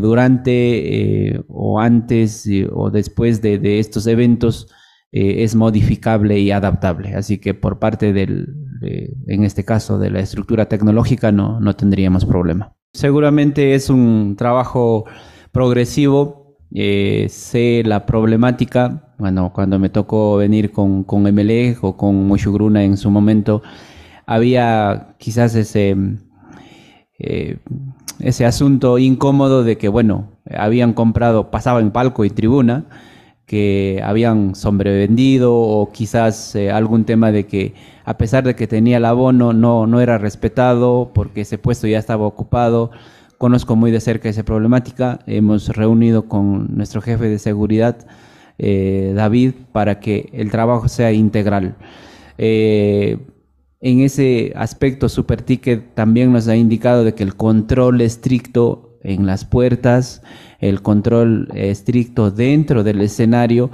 durante 0.00 1.42
o 1.48 1.80
antes 1.80 2.48
o 2.72 2.90
después 2.90 3.42
de 3.42 3.78
estos 3.78 4.06
eventos 4.06 4.68
es 5.12 5.54
modificable 5.54 6.38
y 6.38 6.50
adaptable. 6.50 7.14
Así 7.14 7.38
que 7.38 7.54
por 7.54 7.78
parte 7.78 8.12
del, 8.12 8.54
en 9.26 9.44
este 9.44 9.64
caso, 9.64 9.98
de 9.98 10.10
la 10.10 10.20
estructura 10.20 10.66
tecnológica, 10.66 11.32
no, 11.32 11.60
no 11.60 11.74
tendríamos 11.74 12.24
problema. 12.24 12.74
Seguramente 12.92 13.74
es 13.74 13.90
un 13.90 14.36
trabajo 14.36 15.04
progresivo. 15.52 16.56
Eh, 16.74 17.26
sé 17.28 17.82
la 17.84 18.06
problemática. 18.06 19.14
Bueno, 19.18 19.52
cuando 19.54 19.78
me 19.78 19.88
tocó 19.88 20.36
venir 20.36 20.72
con, 20.72 21.04
con 21.04 21.22
MLE 21.22 21.76
o 21.80 21.96
con 21.96 22.26
Mushugruna 22.26 22.84
en 22.84 22.96
su 22.96 23.10
momento, 23.10 23.62
había 24.26 25.14
quizás 25.18 25.54
ese, 25.54 25.96
eh, 27.18 27.58
ese 28.20 28.46
asunto 28.46 28.98
incómodo 28.98 29.64
de 29.64 29.78
que, 29.78 29.88
bueno, 29.88 30.28
habían 30.50 30.92
comprado, 30.92 31.50
pasaba 31.50 31.80
en 31.80 31.90
palco 31.90 32.24
y 32.24 32.30
tribuna, 32.30 32.86
que 33.46 34.00
habían 34.04 34.54
sobrevendido 34.54 35.54
o 35.54 35.92
quizás 35.92 36.54
eh, 36.56 36.70
algún 36.70 37.04
tema 37.04 37.30
de 37.30 37.46
que 37.46 37.74
a 38.04 38.18
pesar 38.18 38.44
de 38.44 38.56
que 38.56 38.66
tenía 38.66 38.96
el 38.96 39.04
abono 39.04 39.52
no, 39.52 39.86
no 39.86 40.00
era 40.00 40.18
respetado 40.18 41.12
porque 41.14 41.42
ese 41.42 41.56
puesto 41.56 41.86
ya 41.86 41.98
estaba 41.98 42.26
ocupado. 42.26 42.90
Conozco 43.38 43.76
muy 43.76 43.90
de 43.92 44.00
cerca 44.00 44.28
esa 44.28 44.44
problemática. 44.44 45.20
Hemos 45.26 45.68
reunido 45.68 46.28
con 46.28 46.76
nuestro 46.76 47.00
jefe 47.00 47.28
de 47.28 47.38
seguridad, 47.38 47.96
eh, 48.58 49.12
David, 49.14 49.52
para 49.72 50.00
que 50.00 50.28
el 50.32 50.50
trabajo 50.50 50.88
sea 50.88 51.12
integral. 51.12 51.76
Eh, 52.38 53.18
en 53.80 54.00
ese 54.00 54.52
aspecto, 54.56 55.08
Superticket 55.08 55.94
también 55.94 56.32
nos 56.32 56.48
ha 56.48 56.56
indicado 56.56 57.04
de 57.04 57.14
que 57.14 57.22
el 57.22 57.36
control 57.36 58.00
estricto 58.00 58.98
en 59.02 59.26
las 59.26 59.44
puertas, 59.44 60.22
el 60.58 60.82
control 60.82 61.48
estricto 61.54 62.30
dentro 62.30 62.82
del 62.82 63.00
escenario 63.00 63.70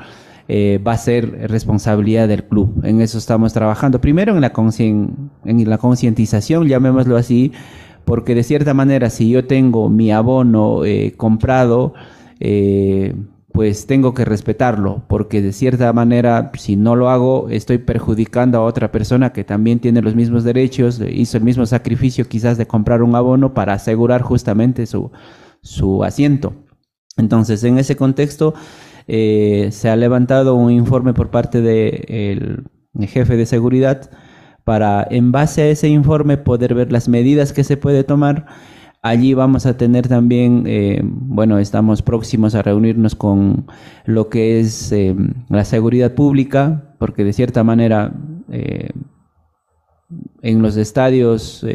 eh, 0.48 0.80
va 0.86 0.92
a 0.92 0.98
ser 0.98 1.48
responsabilidad 1.48 2.28
del 2.28 2.44
club. 2.44 2.82
En 2.84 3.00
eso 3.00 3.16
estamos 3.16 3.52
trabajando. 3.52 4.00
Primero 4.00 4.34
en 4.34 4.40
la 4.40 5.78
concientización, 5.78 6.68
llamémoslo 6.68 7.16
así, 7.16 7.52
porque 8.04 8.34
de 8.34 8.42
cierta 8.42 8.74
manera 8.74 9.08
si 9.08 9.30
yo 9.30 9.46
tengo 9.46 9.88
mi 9.88 10.10
abono 10.10 10.84
eh, 10.84 11.14
comprado, 11.16 11.94
eh, 12.40 13.14
pues 13.52 13.86
tengo 13.86 14.14
que 14.14 14.24
respetarlo, 14.24 15.04
porque 15.08 15.42
de 15.42 15.52
cierta 15.52 15.92
manera, 15.92 16.50
si 16.54 16.76
no 16.76 16.96
lo 16.96 17.10
hago, 17.10 17.48
estoy 17.50 17.78
perjudicando 17.78 18.58
a 18.58 18.64
otra 18.64 18.90
persona 18.90 19.32
que 19.32 19.44
también 19.44 19.78
tiene 19.78 20.00
los 20.00 20.14
mismos 20.14 20.42
derechos, 20.42 21.00
hizo 21.06 21.36
el 21.36 21.44
mismo 21.44 21.66
sacrificio 21.66 22.26
quizás 22.26 22.56
de 22.56 22.66
comprar 22.66 23.02
un 23.02 23.14
abono 23.14 23.52
para 23.52 23.74
asegurar 23.74 24.22
justamente 24.22 24.86
su, 24.86 25.12
su 25.62 26.02
asiento. 26.02 26.54
Entonces, 27.18 27.62
en 27.64 27.78
ese 27.78 27.94
contexto, 27.94 28.54
eh, 29.06 29.68
se 29.70 29.90
ha 29.90 29.96
levantado 29.96 30.54
un 30.54 30.70
informe 30.70 31.12
por 31.12 31.30
parte 31.30 31.60
del 31.60 32.64
jefe 33.00 33.36
de 33.36 33.46
seguridad 33.46 34.10
para, 34.64 35.06
en 35.10 35.32
base 35.32 35.62
a 35.62 35.68
ese 35.68 35.88
informe, 35.88 36.38
poder 36.38 36.74
ver 36.74 36.90
las 36.92 37.08
medidas 37.08 37.52
que 37.52 37.64
se 37.64 37.76
puede 37.76 38.04
tomar. 38.04 38.46
Allí 39.02 39.34
vamos 39.34 39.66
a 39.66 39.76
tener 39.76 40.06
también, 40.06 40.62
eh, 40.66 41.00
bueno, 41.02 41.58
estamos 41.58 42.02
próximos 42.02 42.54
a 42.54 42.62
reunirnos 42.62 43.16
con 43.16 43.66
lo 44.04 44.28
que 44.28 44.60
es 44.60 44.92
eh, 44.92 45.16
la 45.48 45.64
seguridad 45.64 46.14
pública, 46.14 46.94
porque 47.00 47.24
de 47.24 47.32
cierta 47.32 47.64
manera 47.64 48.14
en 50.42 50.62
los 50.62 50.76
estadios, 50.76 51.66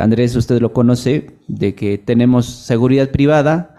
Andrés, 0.00 0.36
usted 0.36 0.60
lo 0.60 0.72
conoce, 0.72 1.38
de 1.48 1.74
que 1.74 1.96
tenemos 1.98 2.46
seguridad 2.46 3.10
privada, 3.10 3.72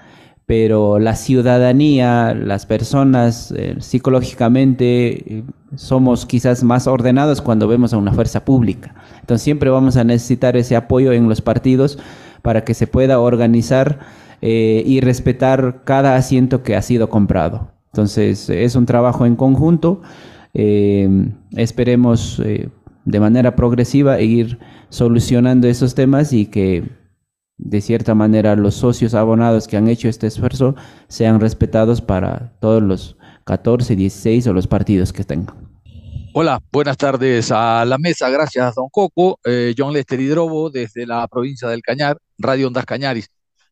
pero 0.45 0.99
la 0.99 1.15
ciudadanía, 1.15 2.33
las 2.33 2.65
personas 2.65 3.53
eh, 3.55 3.75
psicológicamente 3.79 5.37
eh, 5.37 5.43
somos 5.75 6.25
quizás 6.25 6.63
más 6.63 6.85
ordenados 6.85 7.41
cuando 7.41 7.67
vemos 7.67 7.93
a 7.93 7.97
una 7.97 8.11
fuerza 8.11 8.43
pública. 8.43 8.93
Entonces 9.21 9.43
siempre 9.43 9.69
vamos 9.69 9.95
a 9.95 10.03
necesitar 10.03 10.57
ese 10.57 10.75
apoyo 10.75 11.13
en 11.13 11.29
los 11.29 11.41
partidos 11.41 11.97
para 12.43 12.63
que 12.63 12.75
se 12.75 12.85
pueda 12.85 13.19
organizar 13.19 13.99
eh, 14.41 14.83
y 14.85 15.01
respetar 15.01 15.81
cada 15.83 16.15
asiento 16.15 16.61
que 16.61 16.75
ha 16.75 16.83
sido 16.83 17.09
comprado. 17.09 17.71
Entonces 17.87 18.49
es 18.51 18.75
un 18.75 18.85
trabajo 18.85 19.25
en 19.25 19.35
conjunto. 19.35 20.03
esperemos 20.53 22.39
de 23.05 23.19
manera 23.19 23.55
progresiva 23.55 24.21
ir 24.21 24.59
solucionando 24.89 25.67
esos 25.67 25.95
temas 25.95 26.33
y 26.33 26.45
que 26.45 26.83
de 27.57 27.81
cierta 27.81 28.15
manera 28.15 28.55
los 28.55 28.75
socios 28.75 29.13
abonados 29.13 29.67
que 29.67 29.77
han 29.77 29.87
hecho 29.87 30.09
este 30.09 30.27
esfuerzo 30.27 30.75
sean 31.07 31.39
respetados 31.39 32.01
para 32.01 32.53
todos 32.59 32.81
los 32.81 33.17
14, 33.45 33.95
16 33.95 34.47
o 34.47 34.53
los 34.53 34.67
partidos 34.67 35.13
que 35.13 35.23
tengan. 35.23 35.62
Hola, 36.35 36.63
buenas 36.71 36.97
tardes 36.97 37.51
a 37.51 37.85
la 37.85 37.99
mesa. 37.99 38.27
Gracias, 38.27 38.73
don 38.73 38.89
Coco. 38.89 39.39
Eh, 39.45 39.75
John 39.77 39.93
Lester 39.93 40.19
Hidrobo, 40.19 40.71
desde 40.71 41.05
la 41.05 41.27
provincia 41.27 41.67
del 41.67 41.83
Cañar, 41.83 42.17
Radio 42.39 42.65
Ondas 42.65 42.87
Cañaris. 42.87 43.29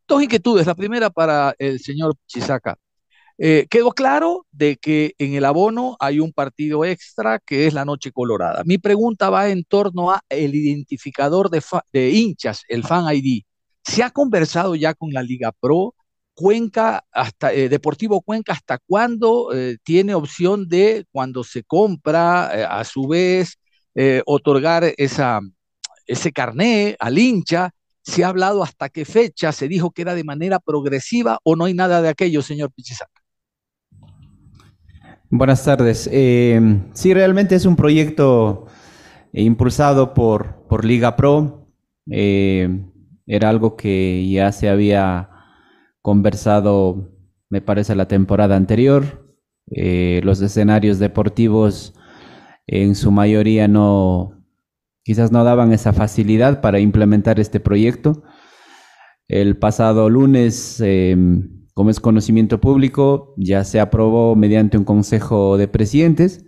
Dos 0.07 0.21
inquietudes. 0.21 0.67
La 0.67 0.75
primera 0.75 1.09
para 1.09 1.55
el 1.57 1.79
señor 1.79 2.13
Chisaca. 2.27 2.77
Eh, 3.39 3.65
quedó 3.67 3.93
claro 3.93 4.45
de 4.51 4.77
que 4.77 5.15
en 5.17 5.33
el 5.33 5.45
abono 5.45 5.97
hay 5.99 6.19
un 6.19 6.33
partido 6.33 6.85
extra 6.85 7.39
que 7.39 7.65
es 7.65 7.73
la 7.73 7.83
Noche 7.83 8.11
Colorada. 8.11 8.61
Mi 8.63 8.77
pregunta 8.77 9.31
va 9.31 9.49
en 9.49 9.63
torno 9.63 10.11
a 10.11 10.21
el 10.29 10.53
identificador 10.53 11.49
de, 11.49 11.63
de 11.91 12.11
hinchas, 12.11 12.61
el 12.67 12.83
Fan 12.83 13.05
ID. 13.11 13.41
¿Se 13.83 14.03
ha 14.03 14.11
conversado 14.11 14.75
ya 14.75 14.93
con 14.93 15.11
la 15.11 15.23
Liga 15.23 15.51
Pro? 15.51 15.95
Cuenca, 16.33 17.03
hasta 17.11 17.53
eh, 17.53 17.69
Deportivo 17.69 18.21
Cuenca, 18.21 18.53
¿hasta 18.53 18.79
cuándo 18.79 19.53
eh, 19.53 19.77
tiene 19.83 20.15
opción 20.15 20.67
de, 20.67 21.05
cuando 21.11 21.43
se 21.43 21.63
compra, 21.63 22.51
eh, 22.53 22.65
a 22.67 22.83
su 22.83 23.07
vez, 23.07 23.57
otorgar 24.25 24.85
esa, 24.97 25.41
ese 26.07 26.31
carné 26.31 26.95
al 26.99 27.17
hincha? 27.17 27.71
¿Se 28.01 28.23
ha 28.23 28.29
hablado 28.29 28.63
hasta 28.63 28.89
qué 28.89 29.05
fecha? 29.05 29.51
¿Se 29.51 29.67
dijo 29.67 29.91
que 29.91 30.01
era 30.01 30.15
de 30.15 30.23
manera 30.23 30.59
progresiva 30.59 31.39
o 31.43 31.55
no 31.55 31.65
hay 31.65 31.73
nada 31.73 32.01
de 32.01 32.09
aquello, 32.09 32.41
señor 32.41 32.71
Pichisaca? 32.71 33.21
Buenas 35.29 35.63
tardes. 35.63 36.09
sí, 36.93 37.13
realmente 37.13 37.55
es 37.55 37.65
un 37.65 37.75
proyecto 37.75 38.65
impulsado 39.33 40.13
por, 40.13 40.63
por 40.67 40.85
Liga 40.85 41.15
Pro. 41.15 41.67
era 42.07 43.49
algo 43.49 43.75
que 43.75 44.27
ya 44.29 44.51
se 44.51 44.69
había 44.69 45.30
conversado, 46.01 47.11
me 47.49 47.61
parece, 47.61 47.95
la 47.95 48.07
temporada 48.07 48.55
anterior. 48.55 49.35
Eh, 49.67 50.21
los 50.23 50.41
escenarios 50.41 50.99
deportivos 50.99 51.93
en 52.67 52.95
su 52.95 53.11
mayoría 53.11 53.67
no, 53.67 54.43
quizás 55.03 55.31
no 55.31 55.43
daban 55.43 55.71
esa 55.71 55.93
facilidad 55.93 56.61
para 56.61 56.79
implementar 56.79 57.39
este 57.39 57.59
proyecto. 57.59 58.23
El 59.27 59.57
pasado 59.57 60.09
lunes, 60.09 60.81
em, 60.81 61.67
como 61.73 61.89
es 61.89 61.99
conocimiento 61.99 62.59
público, 62.59 63.33
ya 63.37 63.63
se 63.63 63.79
aprobó 63.79 64.35
mediante 64.35 64.77
un 64.77 64.83
consejo 64.83 65.57
de 65.57 65.67
presidentes. 65.67 66.45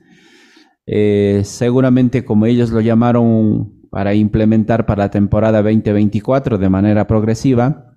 Eh, 0.86 1.42
seguramente, 1.46 2.26
como 2.26 2.46
ellos 2.46 2.72
lo 2.72 2.82
llamaron, 2.82 3.84
para 3.94 4.16
implementar 4.16 4.88
para 4.88 5.04
la 5.04 5.12
temporada 5.12 5.62
2024 5.62 6.58
de 6.58 6.68
manera 6.68 7.06
progresiva, 7.06 7.93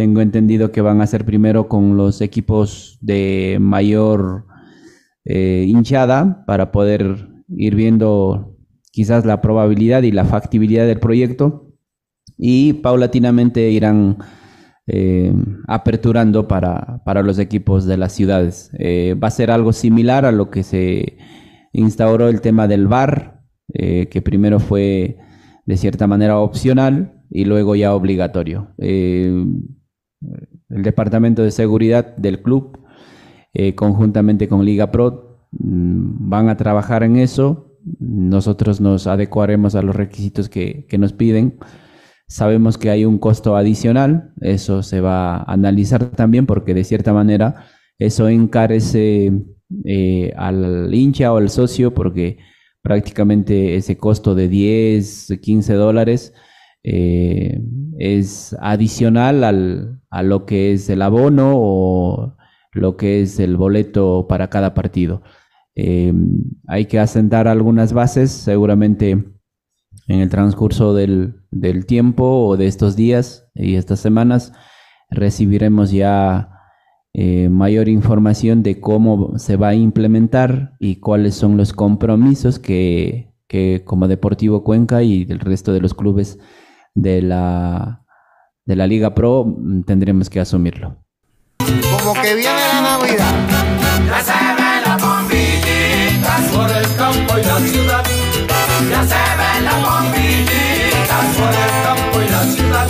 tengo 0.00 0.22
entendido 0.22 0.72
que 0.72 0.80
van 0.80 1.02
a 1.02 1.06
ser 1.06 1.26
primero 1.26 1.68
con 1.68 1.98
los 1.98 2.22
equipos 2.22 2.96
de 3.02 3.58
mayor 3.60 4.46
eh, 5.26 5.66
hinchada 5.68 6.42
para 6.46 6.72
poder 6.72 7.28
ir 7.54 7.74
viendo 7.74 8.56
quizás 8.92 9.26
la 9.26 9.42
probabilidad 9.42 10.02
y 10.02 10.10
la 10.10 10.24
factibilidad 10.24 10.86
del 10.86 11.00
proyecto 11.00 11.74
y 12.38 12.72
paulatinamente 12.72 13.70
irán 13.70 14.16
eh, 14.86 15.34
aperturando 15.68 16.48
para, 16.48 17.02
los 17.22 17.38
equipos 17.38 17.84
de 17.84 17.98
las 17.98 18.14
ciudades. 18.14 18.70
Eh, 18.78 19.14
va 19.22 19.28
a 19.28 19.32
ser 19.32 19.50
algo 19.50 19.74
similar 19.74 20.24
a 20.24 20.32
lo 20.32 20.48
que 20.48 20.62
se 20.62 21.18
instauró 21.74 22.30
el 22.30 22.40
tema 22.40 22.68
del 22.68 22.86
VAR, 22.86 23.42
que 23.68 24.22
primero 24.24 24.60
fue 24.60 25.18
de 25.66 25.76
cierta 25.76 26.06
manera 26.06 26.38
opcional 26.38 27.22
y 27.30 27.44
luego 27.44 27.76
ya 27.76 27.94
obligatorio 27.94 28.74
el 30.68 30.82
Departamento 30.82 31.42
de 31.42 31.50
Seguridad 31.50 32.16
del 32.16 32.42
club, 32.42 32.78
eh, 33.52 33.74
conjuntamente 33.74 34.48
con 34.48 34.64
Liga 34.64 34.90
Pro, 34.90 35.46
mm, 35.52 36.28
van 36.28 36.48
a 36.48 36.56
trabajar 36.56 37.02
en 37.02 37.16
eso. 37.16 37.76
Nosotros 37.98 38.80
nos 38.80 39.06
adecuaremos 39.06 39.74
a 39.74 39.82
los 39.82 39.96
requisitos 39.96 40.48
que, 40.48 40.86
nos 40.98 41.12
piden. 41.12 41.58
Sabemos 42.28 42.78
que 42.78 42.90
hay 42.90 43.04
un 43.04 43.18
costo 43.18 43.56
adicional, 43.56 44.32
eso 44.40 44.82
se 44.82 45.00
va 45.00 45.38
a 45.38 45.52
analizar 45.52 46.10
también 46.10 46.46
porque 46.46 46.74
de 46.74 46.84
cierta 46.84 47.12
manera 47.12 47.64
eso 47.98 48.28
encarece 48.28 49.32
eh, 49.84 50.32
al 50.36 50.94
hincha 50.94 51.32
o 51.32 51.38
al 51.38 51.50
socio 51.50 51.92
porque 51.92 52.38
prácticamente 52.82 53.74
ese 53.76 53.96
costo 53.98 54.34
de 54.34 54.48
10, 54.48 55.38
15 55.42 55.74
dólares 55.74 56.32
eh, 56.82 57.60
es 57.98 58.56
adicional 58.60 59.44
al, 59.44 60.00
a 60.10 60.22
lo 60.22 60.46
que 60.46 60.72
es 60.72 60.88
el 60.90 61.02
abono 61.02 61.52
o 61.54 62.36
lo 62.72 62.96
que 62.96 63.22
es 63.22 63.40
el 63.40 63.56
boleto 63.56 64.26
para 64.28 64.48
cada 64.48 64.74
partido. 64.74 65.22
Eh, 65.74 66.12
hay 66.66 66.86
que 66.86 66.98
asentar 66.98 67.48
algunas 67.48 67.92
bases, 67.92 68.30
seguramente 68.30 69.12
en 69.12 70.20
el 70.20 70.28
transcurso 70.28 70.94
del, 70.94 71.42
del, 71.50 71.86
tiempo 71.86 72.46
o 72.46 72.56
de 72.56 72.66
estos 72.66 72.96
días 72.96 73.48
y 73.54 73.76
estas 73.76 74.00
semanas 74.00 74.52
recibiremos 75.08 75.90
ya 75.92 76.50
eh, 77.12 77.48
mayor 77.48 77.88
información 77.88 78.62
de 78.62 78.80
cómo 78.80 79.38
se 79.38 79.56
va 79.56 79.68
a 79.68 79.74
implementar 79.74 80.74
y 80.78 80.96
cuáles 80.96 81.34
son 81.34 81.56
los 81.56 81.72
compromisos 81.72 82.58
que, 82.58 83.34
que 83.48 83.82
como 83.84 84.08
Deportivo 84.08 84.62
Cuenca 84.64 85.02
y 85.02 85.26
el 85.28 85.40
resto 85.40 85.72
de 85.72 85.80
los 85.80 85.94
clubes 85.94 86.38
de 86.94 87.22
la, 87.22 88.02
de 88.64 88.76
la 88.76 88.86
Liga 88.86 89.14
Pro, 89.14 89.44
mm, 89.44 89.82
tendremos 89.82 90.28
que 90.30 90.40
asumirlo. 90.40 90.96
Como 91.58 92.14
que 92.14 92.34
viene 92.34 92.60
la 92.72 92.80
Navidad. 92.80 93.34
Ya 94.06 94.20
se 94.22 94.32
ven 94.32 94.82
las 94.84 95.00
bombillitas 95.00 96.42
por 96.52 96.70
el 96.70 96.96
campo 96.96 97.38
y 97.38 97.42
la 97.44 97.58
ciudad. 97.60 98.04
Ya 98.90 99.02
se 99.04 99.22
ven 99.38 99.64
las 99.64 99.82
bombillitas 99.82 101.26
por 101.36 101.52
el 101.54 101.72
campo 101.84 102.20
y 102.20 102.28
la 102.30 102.42
ciudad. 102.44 102.88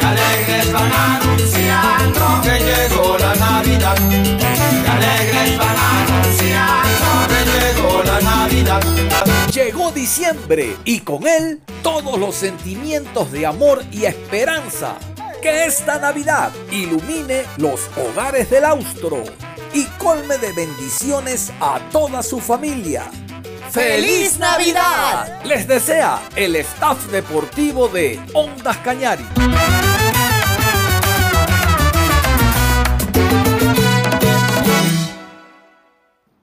Y 0.00 0.04
alegres 0.04 0.72
van 0.72 0.92
anunciando 0.92 2.40
que 2.42 2.54
llegó 2.60 3.18
la 3.18 3.34
Navidad. 3.34 3.96
Y 4.10 4.88
alegres 4.88 5.58
van 5.58 5.76
anunciando 5.76 7.08
que 7.28 7.34
llegó 7.34 7.41
la 7.41 7.41
Navidad. 8.24 8.82
Llegó 9.52 9.90
diciembre 9.92 10.76
y 10.84 11.00
con 11.00 11.26
él 11.26 11.60
todos 11.82 12.18
los 12.18 12.34
sentimientos 12.34 13.32
de 13.32 13.46
amor 13.46 13.84
y 13.90 14.04
esperanza. 14.04 14.96
Que 15.40 15.64
esta 15.64 15.98
Navidad 15.98 16.52
ilumine 16.70 17.44
los 17.56 17.80
hogares 17.96 18.48
del 18.50 18.64
austro 18.64 19.24
y 19.74 19.84
colme 19.98 20.38
de 20.38 20.52
bendiciones 20.52 21.52
a 21.60 21.80
toda 21.90 22.22
su 22.22 22.40
familia. 22.40 23.10
¡Feliz 23.70 24.38
Navidad! 24.38 25.42
Les 25.44 25.66
desea 25.66 26.20
el 26.36 26.56
staff 26.56 27.06
deportivo 27.10 27.88
de 27.88 28.20
Ondas 28.34 28.76
Cañari. 28.78 29.24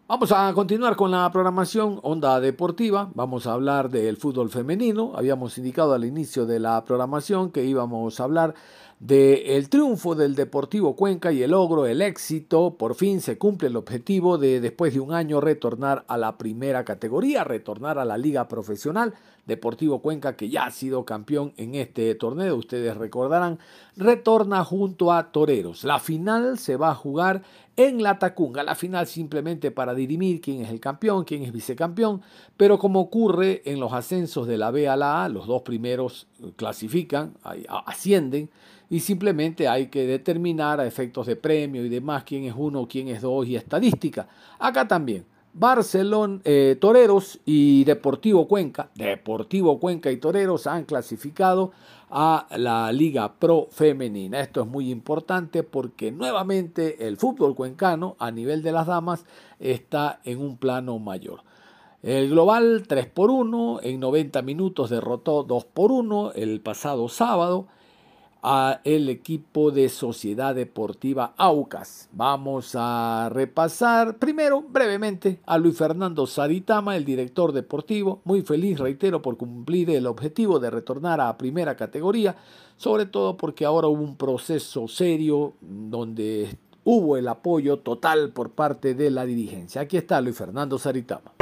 Vamos 0.09 0.31
a 0.31 0.51
continuar 0.55 0.95
con 0.95 1.11
la 1.11 1.31
programación 1.31 1.99
Onda 2.01 2.39
Deportiva. 2.39 3.11
Vamos 3.13 3.45
a 3.45 3.53
hablar 3.53 3.91
del 3.91 4.17
fútbol 4.17 4.49
femenino. 4.49 5.11
Habíamos 5.15 5.55
indicado 5.59 5.93
al 5.93 6.03
inicio 6.03 6.47
de 6.47 6.59
la 6.59 6.83
programación 6.83 7.51
que 7.51 7.63
íbamos 7.63 8.19
a 8.19 8.23
hablar 8.23 8.55
del 8.99 9.69
triunfo 9.69 10.15
del 10.15 10.33
Deportivo 10.33 10.95
Cuenca 10.95 11.31
y 11.31 11.43
el 11.43 11.51
logro, 11.51 11.85
el 11.85 12.01
éxito. 12.01 12.75
Por 12.75 12.95
fin 12.95 13.21
se 13.21 13.37
cumple 13.37 13.67
el 13.67 13.75
objetivo 13.75 14.39
de 14.39 14.59
después 14.59 14.95
de 14.95 14.99
un 14.99 15.13
año 15.13 15.41
retornar 15.41 16.05
a 16.07 16.17
la 16.17 16.39
primera 16.39 16.83
categoría, 16.83 17.43
retornar 17.43 17.99
a 17.99 18.05
la 18.05 18.17
liga 18.17 18.47
profesional. 18.47 19.13
Deportivo 19.49 20.01
Cuenca, 20.01 20.37
que 20.37 20.47
ya 20.47 20.63
ha 20.63 20.71
sido 20.71 21.03
campeón 21.03 21.51
en 21.57 21.75
este 21.75 22.15
torneo, 22.15 22.55
ustedes 22.55 22.95
recordarán, 22.95 23.59
retorna 23.97 24.63
junto 24.63 25.11
a 25.11 25.33
Toreros. 25.33 25.83
La 25.83 25.99
final 25.99 26.57
se 26.57 26.77
va 26.77 26.91
a 26.91 26.95
jugar 26.95 27.41
en 27.75 28.01
la 28.01 28.19
Tacunga. 28.19 28.63
La 28.63 28.75
final 28.75 29.07
simplemente 29.07 29.71
para 29.71 29.93
dirimir 29.93 30.39
quién 30.39 30.61
es 30.61 30.69
el 30.69 30.79
campeón, 30.79 31.25
quién 31.25 31.43
es 31.43 31.51
vicecampeón, 31.51 32.21
pero 32.55 32.79
como 32.79 33.01
ocurre 33.01 33.61
en 33.65 33.81
los 33.81 33.91
ascensos 33.91 34.47
de 34.47 34.57
la 34.57 34.71
B 34.71 34.87
a 34.87 34.95
la 34.95 35.25
A, 35.25 35.29
los 35.29 35.47
dos 35.47 35.63
primeros 35.63 36.27
clasifican, 36.55 37.33
ascienden, 37.85 38.49
y 38.89 39.01
simplemente 39.01 39.67
hay 39.67 39.87
que 39.87 40.07
determinar 40.07 40.79
a 40.79 40.87
efectos 40.87 41.27
de 41.27 41.35
premio 41.35 41.85
y 41.85 41.89
demás 41.89 42.23
quién 42.23 42.45
es 42.45 42.55
uno, 42.57 42.87
quién 42.87 43.07
es 43.07 43.21
dos 43.21 43.45
y 43.47 43.55
estadística. 43.55 44.27
Acá 44.57 44.87
también. 44.87 45.25
Barcelona, 45.53 46.41
eh, 46.43 46.77
Toreros 46.79 47.39
y 47.45 47.83
Deportivo 47.83 48.47
Cuenca, 48.47 48.89
Deportivo 48.95 49.79
Cuenca 49.79 50.11
y 50.11 50.17
Toreros 50.17 50.67
han 50.67 50.85
clasificado 50.85 51.71
a 52.09 52.47
la 52.57 52.91
Liga 52.91 53.33
Pro 53.33 53.67
Femenina. 53.69 54.39
Esto 54.39 54.61
es 54.61 54.67
muy 54.67 54.91
importante 54.91 55.63
porque 55.63 56.11
nuevamente 56.11 57.07
el 57.07 57.17
fútbol 57.17 57.55
cuencano 57.55 58.15
a 58.19 58.31
nivel 58.31 58.63
de 58.63 58.71
las 58.71 58.87
damas 58.87 59.25
está 59.59 60.19
en 60.23 60.39
un 60.39 60.57
plano 60.57 60.97
mayor. 60.99 61.41
El 62.01 62.29
global 62.29 62.85
3 62.87 63.07
por 63.07 63.29
1 63.29 63.81
en 63.83 63.99
90 63.99 64.41
minutos 64.41 64.89
derrotó 64.89 65.43
2 65.43 65.65
por 65.65 65.91
1 65.91 66.31
el 66.33 66.61
pasado 66.61 67.09
sábado 67.09 67.67
a 68.41 68.81
el 68.83 69.09
equipo 69.09 69.71
de 69.71 69.89
Sociedad 69.89 70.55
Deportiva 70.55 71.33
Aucas. 71.37 72.09
Vamos 72.11 72.73
a 72.75 73.29
repasar 73.31 74.17
primero 74.17 74.61
brevemente 74.61 75.39
a 75.45 75.57
Luis 75.57 75.77
Fernando 75.77 76.25
Saditama, 76.27 76.95
el 76.95 77.05
director 77.05 77.51
deportivo, 77.51 78.21
muy 78.23 78.41
feliz, 78.41 78.79
reitero, 78.79 79.21
por 79.21 79.37
cumplir 79.37 79.89
el 79.91 80.07
objetivo 80.07 80.59
de 80.59 80.69
retornar 80.69 81.21
a 81.21 81.37
primera 81.37 81.75
categoría, 81.75 82.35
sobre 82.77 83.05
todo 83.05 83.37
porque 83.37 83.65
ahora 83.65 83.87
hubo 83.87 84.03
un 84.03 84.15
proceso 84.15 84.87
serio 84.87 85.53
donde 85.61 86.57
hubo 86.83 87.17
el 87.17 87.27
apoyo 87.27 87.79
total 87.79 88.31
por 88.31 88.51
parte 88.51 88.95
de 88.95 89.11
la 89.11 89.25
dirigencia. 89.25 89.81
Aquí 89.81 89.97
está 89.97 90.21
Luis 90.21 90.37
Fernando 90.37 90.77
Saritama. 90.77 91.33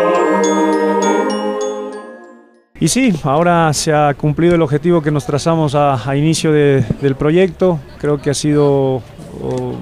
Y 2.79 2.89
sí, 2.89 3.11
ahora 3.23 3.73
se 3.73 3.91
ha 3.93 4.13
cumplido 4.13 4.53
el 4.55 4.61
objetivo 4.61 5.01
que 5.01 5.09
nos 5.09 5.25
trazamos 5.25 5.73
a, 5.73 6.15
inicio 6.15 6.51
de- 6.51 6.85
del 7.01 7.15
proyecto. 7.15 7.79
Creo 7.97 8.21
que 8.21 8.29
ha 8.29 8.33
sido 8.35 8.97
oh, 9.41 9.73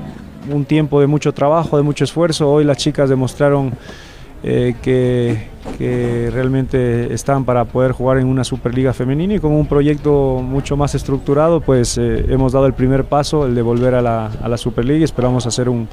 un 0.50 0.64
tiempo 0.66 1.02
de 1.02 1.08
mucho 1.08 1.34
trabajo, 1.34 1.76
de 1.76 1.84
mucho 1.84 2.06
esfuerzo. 2.06 2.50
Hoy 2.50 2.64
las 2.64 2.78
chicas 2.78 3.10
demostraron 3.10 3.74
eh, 4.44 4.76
que, 4.82 5.48
que 5.78 6.30
realmente 6.32 7.14
están 7.14 7.44
para 7.44 7.66
poder 7.66 7.92
jugar 7.92 8.18
en 8.20 8.28
una 8.28 8.46
Superliga 8.46 8.94
femenina 8.94 9.34
y 9.34 9.40
con 9.40 9.52
un 9.52 9.68
proyecto 9.68 10.40
mucho 10.42 10.78
más 10.78 10.96
estructurado, 10.96 11.60
pues 11.60 11.98
eh, 11.98 12.26
hemos 12.30 12.54
dado 12.54 12.66
el 12.66 12.74
primer 12.74 13.04
paso, 13.04 13.46
el 13.46 13.56
de 13.56 13.62
volver 13.62 13.96
a 13.96 14.02
la, 14.02 14.28
a 14.42 14.48
la 14.48 14.58
Superliga 14.58 15.00
y 15.00 15.04
esperamos 15.04 15.46
hacer 15.48 15.68
un, 15.68 15.90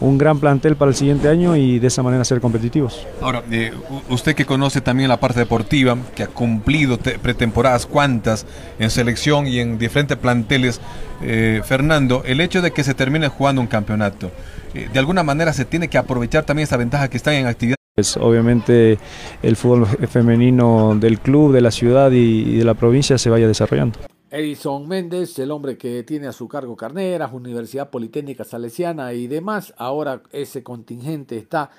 un 0.00 0.16
gran 0.18 0.38
plantel 0.38 0.76
para 0.76 0.90
el 0.90 0.94
siguiente 0.96 1.28
año 1.28 1.56
y 1.56 1.78
de 1.78 1.86
esa 1.88 2.02
manera 2.02 2.24
ser 2.24 2.40
competitivos. 2.40 3.06
Ahora, 3.20 3.42
eh, 3.50 3.72
usted 4.08 4.34
que 4.34 4.44
conoce 4.46 4.80
también 4.80 5.08
la 5.08 5.18
parte 5.18 5.40
deportiva, 5.40 5.96
que 6.14 6.22
ha 6.22 6.28
cumplido 6.28 6.98
te- 6.98 7.18
pretemporadas 7.18 7.86
cuantas 7.86 8.46
en 8.78 8.90
selección 8.90 9.46
y 9.46 9.58
en 9.58 9.78
diferentes 9.78 10.16
planteles, 10.16 10.80
eh, 11.22 11.62
Fernando, 11.64 12.22
el 12.26 12.40
hecho 12.40 12.62
de 12.62 12.70
que 12.70 12.84
se 12.84 12.94
termine 12.94 13.28
jugando 13.28 13.60
un 13.60 13.66
campeonato, 13.66 14.30
eh, 14.74 14.88
de 14.92 14.98
alguna 14.98 15.22
manera 15.22 15.52
se 15.52 15.64
tiene 15.64 15.88
que 15.88 15.98
aprovechar 15.98 16.44
también 16.44 16.64
esa 16.64 16.76
ventaja 16.76 17.08
que 17.08 17.16
están 17.16 17.34
en 17.34 17.46
actividad. 17.46 17.76
Pues 17.96 18.16
obviamente 18.16 18.96
el 19.42 19.56
fútbol 19.56 19.86
femenino 20.08 20.94
del 20.94 21.18
club, 21.18 21.52
de 21.52 21.60
la 21.60 21.72
ciudad 21.72 22.12
y, 22.12 22.42
y 22.42 22.56
de 22.58 22.64
la 22.64 22.74
provincia 22.74 23.18
se 23.18 23.28
vaya 23.28 23.48
desarrollando. 23.48 23.98
Edison 24.30 24.86
Méndez, 24.86 25.38
el 25.38 25.50
hombre 25.50 25.78
que 25.78 26.02
tiene 26.02 26.26
a 26.26 26.32
su 26.32 26.48
cargo 26.48 26.76
carneras, 26.76 27.32
Universidad 27.32 27.88
Politécnica 27.88 28.44
Salesiana 28.44 29.14
y 29.14 29.26
demás, 29.26 29.72
ahora 29.78 30.22
ese 30.32 30.62
contingente 30.62 31.38
está 31.38 31.70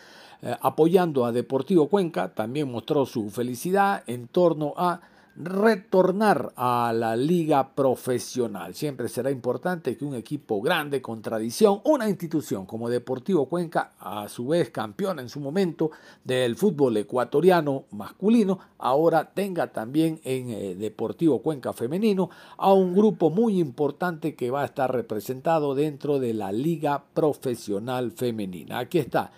eh, 0.41 0.55
apoyando 0.61 1.25
a 1.25 1.31
Deportivo 1.31 1.89
Cuenca, 1.89 2.33
también 2.33 2.71
mostró 2.71 3.05
su 3.05 3.29
felicidad 3.29 4.03
en 4.07 4.27
torno 4.27 4.73
a 4.77 5.01
retornar 5.39 6.51
a 6.57 6.91
la 6.93 7.15
liga 7.15 7.73
profesional. 7.73 8.75
Siempre 8.75 9.07
será 9.07 9.31
importante 9.31 9.95
que 9.95 10.03
un 10.03 10.15
equipo 10.15 10.61
grande 10.61 11.01
con 11.01 11.21
tradición, 11.21 11.79
una 11.85 12.09
institución 12.09 12.65
como 12.65 12.89
Deportivo 12.89 13.45
Cuenca, 13.47 13.93
a 13.99 14.27
su 14.27 14.49
vez 14.49 14.69
campeón 14.69 15.19
en 15.19 15.29
su 15.29 15.39
momento 15.39 15.91
del 16.25 16.57
fútbol 16.57 16.97
ecuatoriano 16.97 17.85
masculino, 17.91 18.59
ahora 18.79 19.31
tenga 19.33 19.67
también 19.67 20.19
en 20.25 20.49
eh, 20.49 20.75
Deportivo 20.75 21.41
Cuenca 21.41 21.71
femenino 21.71 22.29
a 22.57 22.73
un 22.73 22.93
grupo 22.93 23.29
muy 23.29 23.59
importante 23.59 24.35
que 24.35 24.51
va 24.51 24.63
a 24.63 24.65
estar 24.65 24.91
representado 24.91 25.73
dentro 25.73 26.19
de 26.19 26.33
la 26.33 26.51
liga 26.51 27.05
profesional 27.13 28.11
femenina. 28.11 28.79
Aquí 28.79 28.99
está. 28.99 29.31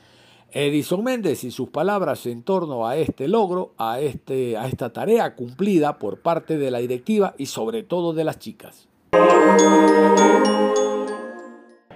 Edison 0.54 1.04
Méndez 1.04 1.44
y 1.44 1.52
sus 1.52 1.70
palabras 1.70 2.26
en 2.26 2.44
torno 2.44 2.88
a 2.88 2.98
este 2.98 3.28
logro, 3.28 3.74
a, 3.78 4.00
este, 4.02 4.58
a 4.58 4.68
esta 4.68 4.92
tarea 4.92 5.36
cumplida 5.36 5.98
por 5.98 6.20
parte 6.20 6.58
de 6.58 6.72
la 6.72 6.80
directiva 6.80 7.34
y 7.38 7.46
sobre 7.46 7.84
todo 7.84 8.14
de 8.14 8.24
las 8.26 8.40
chicas. 8.40 8.88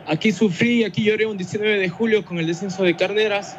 Aquí 0.07 0.31
sufrí, 0.31 0.83
aquí 0.83 1.03
lloré 1.03 1.25
un 1.25 1.35
19 1.35 1.79
de 1.79 1.89
julio 1.89 2.23
con 2.23 2.37
el 2.37 2.47
descenso 2.47 2.83
de 2.83 2.95
Carneras 2.95 3.57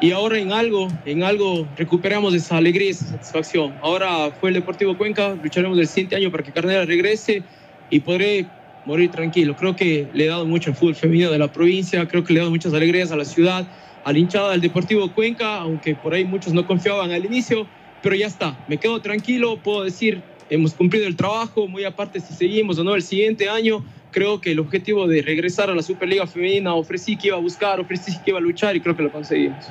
y 0.00 0.12
ahora 0.12 0.38
en 0.38 0.52
algo, 0.52 0.88
en 1.04 1.24
algo 1.24 1.66
recuperamos 1.76 2.32
esa 2.32 2.56
alegría, 2.56 2.90
esa 2.90 3.06
satisfacción. 3.06 3.74
Ahora 3.82 4.30
fue 4.40 4.50
el 4.50 4.54
Deportivo 4.54 4.96
Cuenca, 4.96 5.36
lucharemos 5.42 5.76
el 5.78 5.86
siguiente 5.88 6.16
año 6.16 6.30
para 6.30 6.44
que 6.44 6.52
Carneras 6.52 6.86
regrese 6.86 7.42
y 7.90 8.00
podré 8.00 8.46
morir 8.86 9.10
tranquilo. 9.10 9.56
Creo 9.56 9.76
que 9.76 10.08
le 10.14 10.24
he 10.24 10.28
dado 10.28 10.46
mucho 10.46 10.70
al 10.70 10.76
fútbol 10.76 10.94
femenino 10.94 11.30
de 11.30 11.38
la 11.38 11.52
provincia, 11.52 12.06
creo 12.08 12.24
que 12.24 12.32
le 12.32 12.38
he 12.38 12.42
dado 12.42 12.50
muchas 12.50 12.72
alegrías 12.72 13.10
a 13.10 13.16
la 13.16 13.24
ciudad, 13.24 13.68
a 14.04 14.12
la 14.12 14.18
hinchada 14.18 14.52
del 14.52 14.60
Deportivo 14.60 15.12
Cuenca, 15.12 15.56
aunque 15.56 15.94
por 15.94 16.14
ahí 16.14 16.24
muchos 16.24 16.52
no 16.52 16.66
confiaban 16.66 17.10
al 17.10 17.24
inicio, 17.24 17.66
pero 18.02 18.14
ya 18.14 18.26
está, 18.26 18.56
me 18.68 18.78
quedo 18.78 19.00
tranquilo, 19.00 19.58
puedo 19.62 19.84
decir, 19.84 20.22
hemos 20.50 20.74
cumplido 20.74 21.06
el 21.06 21.16
trabajo, 21.16 21.66
muy 21.68 21.84
aparte 21.84 22.20
si 22.20 22.34
seguimos 22.34 22.78
o 22.78 22.84
no 22.84 22.94
el 22.94 23.02
siguiente 23.02 23.48
año, 23.48 23.84
creo 24.10 24.40
que 24.40 24.52
el 24.52 24.60
objetivo 24.60 25.06
de 25.06 25.22
regresar 25.22 25.70
a 25.70 25.74
la 25.74 25.82
Superliga 25.82 26.26
Femenina 26.26 26.74
ofrecí 26.74 27.16
que 27.16 27.28
iba 27.28 27.36
a 27.36 27.40
buscar, 27.40 27.80
ofrecí 27.80 28.12
que 28.24 28.30
iba 28.30 28.38
a 28.38 28.42
luchar 28.42 28.76
y 28.76 28.80
creo 28.80 28.96
que 28.96 29.02
lo 29.02 29.12
conseguimos. 29.12 29.66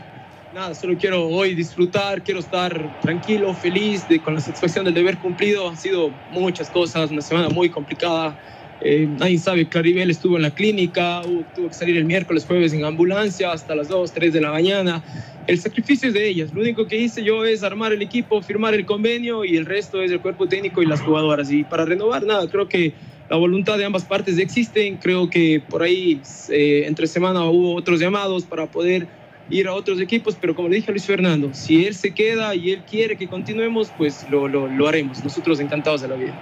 Nada, 0.54 0.74
solo 0.76 0.98
quiero 0.98 1.28
hoy 1.28 1.56
disfrutar, 1.56 2.24
quiero 2.24 2.40
estar 2.40 3.00
tranquilo, 3.02 3.54
feliz, 3.54 4.08
de, 4.08 4.22
con 4.22 4.34
la 4.34 4.40
satisfacción 4.40 4.86
del 4.86 4.94
deber 4.94 5.18
cumplido. 5.18 5.68
Han 5.68 5.78
sido 5.78 6.10
muchas 6.32 6.70
cosas, 6.70 7.12
una 7.12 7.22
semana 7.22 7.50
muy 7.50 7.70
complicada. 7.70 8.40
Eh, 8.80 9.08
nadie 9.10 9.40
sabe, 9.40 9.68
Claribel 9.70 10.10
estuvo 10.12 10.36
en 10.36 10.44
la 10.44 10.52
clínica, 10.52 11.22
hubo- 11.26 11.46
tuvo 11.54 11.70
que 11.70 11.74
salir 11.76 11.98
el 11.98 12.06
miércoles, 12.06 12.46
jueves 12.46 12.74
en 12.74 12.86
ambulancia 12.86 13.52
hasta 13.52 13.76
las 13.76 13.88
2, 13.88 14.14
3 14.14 14.34
de 14.34 14.42
la 14.42 14.52
mañana. 14.52 15.04
El 15.48 15.58
sacrificio 15.60 16.10
es 16.10 16.14
de 16.14 16.28
ellas. 16.28 16.54
Lo 16.54 16.62
único 16.62 16.86
que 16.88 16.98
hice 17.00 17.24
yo 17.24 17.46
es 17.46 17.64
armar 17.64 17.94
el 17.94 18.02
equipo, 18.02 18.42
firmar 18.42 18.76
el 18.76 18.86
convenio 18.86 19.46
y 19.46 19.56
el 19.58 19.66
resto 19.66 20.02
es 20.02 20.12
el 20.12 20.22
cuerpo 20.22 20.48
técnico 20.48 20.84
y 20.84 20.86
las 20.86 21.02
jugadoras. 21.02 21.50
Y 21.52 21.64
para 21.64 21.86
renovar, 21.86 22.26
nada, 22.26 22.48
creo 22.50 22.68
que 22.68 22.94
la 23.30 23.38
voluntad 23.38 23.78
de 23.78 23.86
ambas 23.86 24.06
partes 24.06 24.38
existen. 24.38 24.98
Creo 24.98 25.30
que 25.30 25.60
por 25.68 25.82
ahí 25.84 26.22
eh, 26.50 26.84
entre 26.86 27.08
semana 27.08 27.46
hubo 27.50 27.76
otros 27.76 28.00
llamados 28.00 28.46
para 28.46 28.70
poder 28.70 29.08
ir 29.50 29.68
a 29.68 29.74
otros 29.74 30.00
equipos, 30.02 30.36
pero 30.36 30.54
como 30.54 30.68
le 30.70 30.76
dije 30.76 30.92
a 30.92 30.94
Luis 30.94 31.06
Fernando, 31.06 31.54
si 31.54 31.86
él 31.86 31.96
se 31.96 32.14
queda 32.14 32.54
y 32.54 32.70
él 32.72 32.84
quiere 32.86 33.16
que 33.18 33.30
continuemos, 33.30 33.92
pues 33.92 34.28
lo, 34.30 34.48
lo, 34.50 34.68
lo 34.68 34.88
haremos. 34.88 35.24
Nosotros 35.24 35.60
encantados 35.62 36.02
de 36.02 36.08
la 36.10 36.16
vida. 36.16 36.38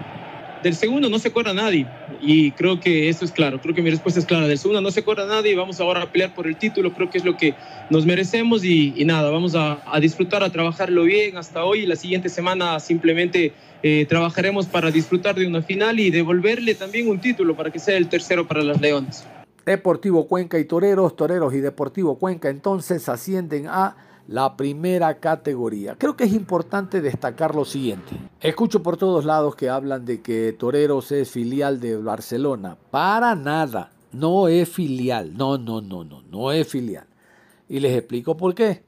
Del 0.66 0.74
segundo 0.74 1.12
no 1.12 1.20
se 1.20 1.28
acuerda 1.28 1.54
nadie 1.54 1.86
y 2.20 2.50
creo 2.54 2.80
que 2.80 3.08
eso 3.08 3.24
es 3.24 3.32
claro, 3.32 3.62
creo 3.62 3.76
que 3.76 3.84
mi 3.84 3.92
respuesta 3.92 4.20
es 4.20 4.26
clara. 4.26 4.48
Del 4.48 4.58
segundo 4.58 4.82
no 4.82 4.90
se 4.90 5.02
acuerda 5.02 5.28
nadie 5.28 5.52
y 5.52 5.56
vamos 5.56 5.80
ahora 5.80 6.02
a 6.02 6.12
pelear 6.12 6.34
por 6.34 6.48
el 6.48 6.56
título, 6.56 6.92
creo 6.92 7.08
que 7.08 7.20
es 7.20 7.24
lo 7.24 7.38
que 7.38 7.54
nos 7.92 8.08
merecemos 8.08 8.66
y, 8.66 9.06
nada, 9.06 9.30
vamos 9.30 9.54
a, 9.54 9.84
a 9.86 10.00
disfrutar, 10.00 10.42
a 10.42 10.50
trabajarlo 10.50 11.04
bien 11.04 11.38
hasta 11.38 11.64
hoy 11.64 11.82
y 11.82 11.86
la 11.86 11.96
siguiente 11.96 12.30
semana 12.30 12.80
simplemente 12.80 13.54
eh, 13.84 14.08
trabajaremos 14.10 14.66
para 14.66 14.90
disfrutar 14.90 15.36
de 15.36 15.46
una 15.46 15.62
final 15.62 16.00
y 16.00 16.10
devolverle 16.10 16.74
también 16.74 17.10
un 17.10 17.22
título 17.22 17.56
para 17.56 17.70
que 17.70 17.78
sea 17.78 17.96
el 17.96 18.10
tercero 18.10 18.48
para 18.48 18.64
las 18.64 18.82
Leones. 18.82 19.24
Deportivo 19.68 20.28
Cuenca 20.28 20.58
y 20.58 20.66
Toreros, 20.66 21.16
Toreros 21.16 21.54
y 21.54 21.60
Deportivo 21.60 22.18
Cuenca 22.18 22.50
entonces 22.50 23.08
ascienden 23.08 23.68
a 23.68 23.98
la 24.28 24.58
primera 24.58 25.20
categoría. 25.20 25.96
Creo 25.96 26.16
que 26.16 26.24
es 26.24 26.34
importante 26.34 27.02
destacar 27.02 27.56
lo 27.56 27.66
siguiente. 27.66 28.18
Escucho 28.42 28.82
por 28.82 28.98
todos 28.98 29.26
lados 29.26 29.56
que 29.56 29.70
hablan 29.70 30.06
de 30.06 30.22
que 30.22 30.54
Toreros 30.54 31.12
es 31.12 31.30
filial 31.30 31.80
de 31.80 31.98
Barcelona. 31.98 32.78
Para 32.92 33.36
nada. 33.36 33.92
No 34.12 34.48
es 34.48 34.70
filial. 34.70 35.36
No, 35.38 35.58
no, 35.58 35.82
no, 35.82 36.04
no. 36.04 36.22
No 36.24 36.52
es 36.52 36.68
filial. 36.68 37.06
Y 37.70 37.80
les 37.80 37.96
explico 37.98 38.36
por 38.36 38.56
qué. 38.56 38.84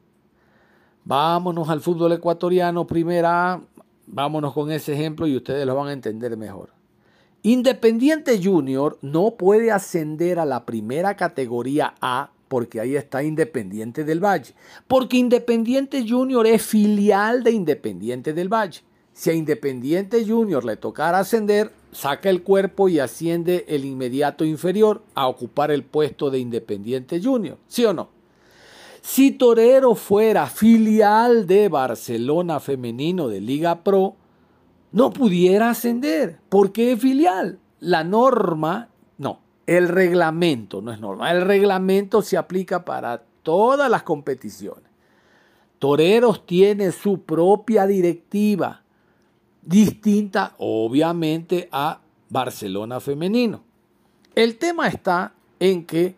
Vámonos 1.04 1.70
al 1.70 1.82
fútbol 1.82 2.14
ecuatoriano, 2.14 2.88
primera. 2.88 3.62
Vámonos 4.08 4.54
con 4.54 4.72
ese 4.72 4.94
ejemplo 4.94 5.28
y 5.28 5.36
ustedes 5.36 5.66
lo 5.66 5.76
van 5.76 5.90
a 5.90 5.94
entender 5.94 6.36
mejor. 6.38 6.70
Independiente 7.44 8.42
Junior 8.44 8.98
no 9.02 9.32
puede 9.32 9.72
ascender 9.72 10.40
a 10.40 10.46
la 10.46 10.66
primera 10.66 11.16
categoría 11.16 11.94
A 12.02 12.32
porque 12.48 12.80
ahí 12.80 12.96
está 12.96 13.24
Independiente 13.24 14.04
del 14.04 14.24
Valle. 14.24 14.54
Porque 14.88 15.18
Independiente 15.18 16.06
Junior 16.08 16.46
es 16.48 16.62
filial 16.64 17.44
de 17.44 17.52
Independiente 17.52 18.34
del 18.34 18.50
Valle. 18.50 18.82
Si 19.14 19.30
a 19.30 19.34
Independiente 19.34 20.26
Junior 20.26 20.64
le 20.64 20.78
tocara 20.78 21.20
ascender, 21.20 21.72
saca 21.92 22.30
el 22.30 22.44
cuerpo 22.44 22.90
y 22.90 23.00
asciende 23.00 23.66
el 23.68 23.86
inmediato 23.86 24.46
inferior 24.46 25.02
a 25.16 25.28
ocupar 25.28 25.72
el 25.72 25.84
puesto 25.84 26.30
de 26.30 26.40
Independiente 26.40 27.22
Junior. 27.22 27.58
¿Sí 27.68 27.84
o 27.86 27.94
no? 27.94 28.10
Si 29.02 29.32
Torero 29.32 29.96
fuera 29.96 30.48
filial 30.48 31.48
de 31.48 31.70
Barcelona 31.70 32.60
Femenino 32.60 33.28
de 33.28 33.42
Liga 33.42 33.84
Pro, 33.84 34.16
no 34.92 35.12
pudiera 35.12 35.70
ascender. 35.70 36.40
¿Por 36.50 36.72
qué 36.72 36.92
es 36.92 37.00
filial? 37.00 37.60
La 37.80 38.04
norma, 38.04 38.90
no, 38.90 38.97
el 39.68 39.90
reglamento 39.90 40.82
no 40.82 40.92
es 40.92 41.00
norma. 41.00 41.32
El 41.32 41.42
reglamento 41.42 42.22
se 42.22 42.38
aplica 42.38 42.86
para 42.86 43.24
todas 43.44 43.92
las 43.92 44.04
competiciones. 44.04 44.84
Toreros 45.78 46.46
tiene 46.46 46.92
su 46.92 47.22
propia 47.22 47.86
directiva, 47.86 48.82
distinta 49.62 50.56
obviamente 50.58 51.70
a 51.72 52.00
Barcelona 52.30 53.00
Femenino. 53.00 53.62
El 54.34 54.58
tema 54.58 54.88
está 54.88 55.34
en 55.60 55.86
que 55.86 56.16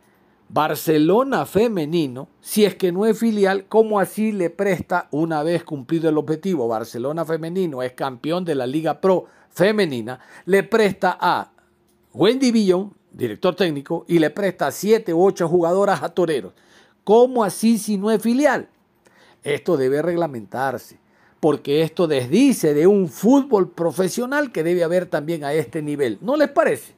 Barcelona 0.50 1.46
femenino, 1.46 2.28
si 2.42 2.66
es 2.66 2.76
que 2.76 2.92
no 2.92 3.06
es 3.06 3.20
filial, 3.20 3.66
¿cómo 3.70 4.00
así 4.00 4.32
le 4.32 4.50
presta 4.50 5.08
una 5.12 5.44
vez 5.44 5.64
cumplido 5.64 6.10
el 6.10 6.18
objetivo? 6.18 6.68
Barcelona 6.68 7.24
femenino 7.24 7.84
es 7.84 7.94
campeón 7.94 8.44
de 8.46 8.56
la 8.56 8.66
Liga 8.66 9.00
Pro 9.00 9.26
femenina, 9.50 10.20
le 10.46 10.64
presta 10.64 11.18
a 11.22 11.52
Wendy 12.14 12.52
Villon, 12.52 12.94
director 13.20 13.56
técnico, 13.56 14.06
y 14.08 14.18
le 14.18 14.32
presta 14.32 14.68
a 14.68 14.72
siete 14.72 15.14
u 15.14 15.24
ocho 15.24 15.48
jugadoras 15.48 16.02
a 16.02 16.10
Toreros. 16.10 16.54
¿Cómo 17.04 17.44
así 17.44 17.78
si 17.78 17.98
no 17.98 18.10
es 18.10 18.22
filial? 18.22 18.70
Esto 19.44 19.78
debe 19.78 20.02
reglamentarse, 20.02 20.98
porque 21.40 21.84
esto 21.84 22.08
desdice 22.08 22.74
de 22.74 22.88
un 22.88 23.08
fútbol 23.08 23.70
profesional 23.70 24.52
que 24.52 24.64
debe 24.64 24.84
haber 24.84 25.06
también 25.06 25.44
a 25.44 25.54
este 25.54 25.82
nivel. 25.82 26.18
¿No 26.22 26.36
les 26.36 26.50
parece? 26.50 26.94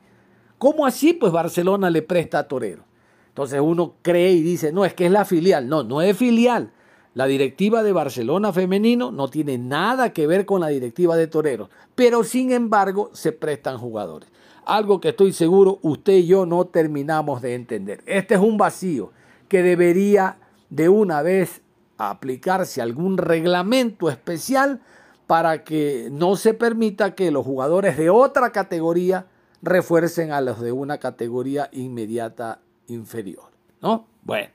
¿Cómo 0.58 0.86
así? 0.86 1.14
Pues 1.14 1.32
Barcelona 1.32 1.90
le 1.90 2.02
presta 2.02 2.40
a 2.40 2.48
Toreros. 2.48 2.86
Entonces 3.30 3.60
uno 3.62 3.96
cree 4.02 4.32
y 4.32 4.42
dice, 4.42 4.72
no, 4.72 4.86
es 4.86 4.94
que 4.94 5.06
es 5.06 5.12
la 5.12 5.26
filial. 5.26 5.68
No, 5.68 5.84
no 5.84 6.02
es 6.02 6.18
filial. 6.18 6.72
La 7.14 7.26
directiva 7.26 7.84
de 7.84 7.92
Barcelona 7.92 8.54
femenino 8.54 9.12
no 9.12 9.28
tiene 9.28 9.58
nada 9.58 10.14
que 10.14 10.28
ver 10.28 10.46
con 10.46 10.62
la 10.62 10.68
directiva 10.68 11.18
de 11.18 11.28
Toreros, 11.28 11.70
pero 11.94 12.24
sin 12.24 12.52
embargo 12.52 13.10
se 13.14 13.34
prestan 13.34 13.78
jugadores. 13.78 14.30
Algo 14.66 15.02
que 15.02 15.10
estoy 15.10 15.34
seguro 15.34 15.80
usted 15.82 16.14
y 16.14 16.28
yo 16.28 16.46
no 16.46 16.66
terminamos 16.66 17.42
de 17.42 17.56
entender. 17.56 18.04
Este 18.06 18.36
es 18.36 18.42
un 18.42 18.58
vacío 18.58 19.12
que 19.48 19.64
debería 19.64 20.38
de 20.70 20.90
una 20.90 21.22
vez 21.22 21.62
aplicarse 21.98 22.82
algún 22.82 23.18
reglamento 23.18 24.10
especial 24.10 24.82
para 25.28 25.64
que 25.64 26.10
no 26.12 26.36
se 26.36 26.54
permita 26.54 27.16
que 27.16 27.32
los 27.32 27.46
jugadores 27.46 27.98
de 27.98 28.10
otra 28.10 28.52
categoría 28.52 29.28
refuercen 29.62 30.32
a 30.32 30.42
los 30.42 30.60
de 30.60 30.72
una 30.72 30.98
categoría 30.98 31.70
inmediata 31.72 32.60
inferior. 32.88 33.52
¿No? 33.82 34.08
Bueno. 34.24 34.50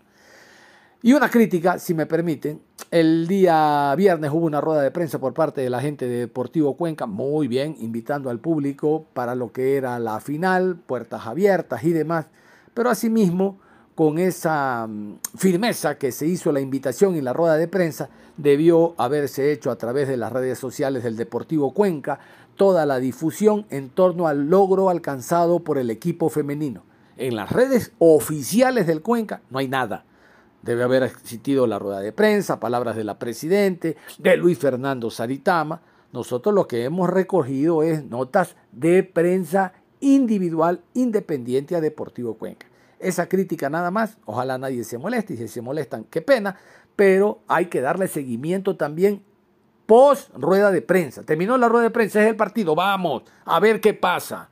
Y 1.02 1.12
una 1.12 1.30
crítica, 1.30 1.78
si 1.78 1.94
me 1.94 2.06
permiten. 2.06 2.60
El 2.92 3.26
día 3.26 3.92
viernes 3.96 4.30
hubo 4.30 4.46
una 4.46 4.60
rueda 4.60 4.80
de 4.80 4.92
prensa 4.92 5.18
por 5.18 5.34
parte 5.34 5.60
de 5.60 5.70
la 5.70 5.80
gente 5.80 6.06
de 6.06 6.20
Deportivo 6.20 6.76
Cuenca, 6.76 7.06
muy 7.06 7.48
bien, 7.48 7.74
invitando 7.80 8.30
al 8.30 8.38
público 8.38 9.06
para 9.12 9.34
lo 9.34 9.50
que 9.50 9.76
era 9.76 9.98
la 9.98 10.20
final, 10.20 10.76
puertas 10.76 11.26
abiertas 11.26 11.82
y 11.82 11.90
demás. 11.90 12.26
Pero 12.74 12.88
asimismo, 12.88 13.58
con 13.96 14.18
esa 14.18 14.86
mm, 14.86 15.16
firmeza 15.36 15.98
que 15.98 16.12
se 16.12 16.28
hizo 16.28 16.52
la 16.52 16.60
invitación 16.60 17.16
y 17.16 17.22
la 17.22 17.32
rueda 17.32 17.56
de 17.56 17.66
prensa, 17.66 18.08
debió 18.36 18.94
haberse 18.98 19.50
hecho 19.50 19.72
a 19.72 19.76
través 19.78 20.06
de 20.06 20.16
las 20.16 20.32
redes 20.32 20.56
sociales 20.56 21.02
del 21.02 21.16
Deportivo 21.16 21.74
Cuenca 21.74 22.20
toda 22.54 22.86
la 22.86 23.00
difusión 23.00 23.66
en 23.68 23.88
torno 23.90 24.28
al 24.28 24.48
logro 24.48 24.90
alcanzado 24.90 25.58
por 25.58 25.78
el 25.78 25.90
equipo 25.90 26.28
femenino. 26.28 26.84
En 27.16 27.34
las 27.34 27.50
redes 27.50 27.90
oficiales 27.98 28.86
del 28.86 29.02
Cuenca 29.02 29.40
no 29.50 29.58
hay 29.58 29.66
nada. 29.66 30.04
Debe 30.66 30.82
haber 30.82 31.04
existido 31.04 31.68
la 31.68 31.78
rueda 31.78 32.00
de 32.00 32.10
prensa, 32.10 32.58
palabras 32.58 32.96
de 32.96 33.04
la 33.04 33.20
Presidente, 33.20 33.96
de 34.18 34.36
Luis 34.36 34.58
Fernando 34.58 35.10
Saritama. 35.10 35.80
Nosotros 36.12 36.52
lo 36.52 36.66
que 36.66 36.82
hemos 36.82 37.08
recogido 37.08 37.84
es 37.84 38.04
notas 38.04 38.56
de 38.72 39.04
prensa 39.04 39.74
individual 40.00 40.82
independiente 40.92 41.76
a 41.76 41.80
Deportivo 41.80 42.34
Cuenca. 42.34 42.66
Esa 42.98 43.28
crítica 43.28 43.70
nada 43.70 43.92
más, 43.92 44.18
ojalá 44.24 44.58
nadie 44.58 44.82
se 44.82 44.98
moleste 44.98 45.34
y 45.34 45.36
si 45.36 45.46
se 45.46 45.62
molestan, 45.62 46.02
qué 46.10 46.20
pena, 46.20 46.56
pero 46.96 47.38
hay 47.46 47.66
que 47.66 47.80
darle 47.80 48.08
seguimiento 48.08 48.76
también 48.76 49.22
post 49.86 50.30
rueda 50.34 50.72
de 50.72 50.82
prensa. 50.82 51.22
Terminó 51.22 51.56
la 51.58 51.68
rueda 51.68 51.84
de 51.84 51.90
prensa, 51.90 52.20
es 52.20 52.28
el 52.28 52.36
partido, 52.36 52.74
vamos 52.74 53.22
a 53.44 53.60
ver 53.60 53.80
qué 53.80 53.94
pasa. 53.94 54.50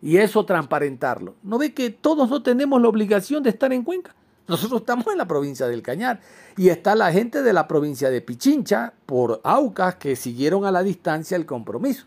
Y 0.00 0.18
eso 0.18 0.46
transparentarlo. 0.46 1.34
¿No 1.42 1.58
ve 1.58 1.74
que 1.74 1.90
todos 1.90 2.30
no 2.30 2.44
tenemos 2.44 2.80
la 2.80 2.86
obligación 2.86 3.42
de 3.42 3.50
estar 3.50 3.72
en 3.72 3.82
Cuenca? 3.82 4.14
Nosotros 4.48 4.80
estamos 4.80 5.06
en 5.08 5.18
la 5.18 5.28
provincia 5.28 5.66
del 5.68 5.82
Cañar 5.82 6.20
y 6.56 6.70
está 6.70 6.94
la 6.94 7.12
gente 7.12 7.42
de 7.42 7.52
la 7.52 7.68
provincia 7.68 8.08
de 8.08 8.22
Pichincha 8.22 8.94
por 9.04 9.42
Aucas 9.44 9.96
que 9.96 10.16
siguieron 10.16 10.64
a 10.64 10.72
la 10.72 10.82
distancia 10.82 11.36
el 11.36 11.44
compromiso. 11.44 12.06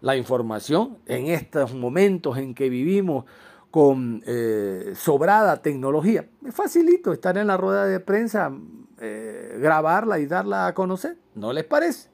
La 0.00 0.16
información 0.16 0.98
en 1.06 1.28
estos 1.28 1.72
momentos 1.72 2.36
en 2.36 2.56
que 2.56 2.68
vivimos 2.68 3.26
con 3.70 4.22
eh, 4.26 4.92
sobrada 4.96 5.62
tecnología, 5.62 6.26
es 6.44 6.54
facilito 6.54 7.12
estar 7.12 7.38
en 7.38 7.46
la 7.46 7.56
rueda 7.56 7.86
de 7.86 8.00
prensa, 8.00 8.52
eh, 9.00 9.56
grabarla 9.60 10.18
y 10.18 10.26
darla 10.26 10.66
a 10.66 10.74
conocer. 10.74 11.16
¿No 11.36 11.52
les 11.52 11.64
parece? 11.64 12.10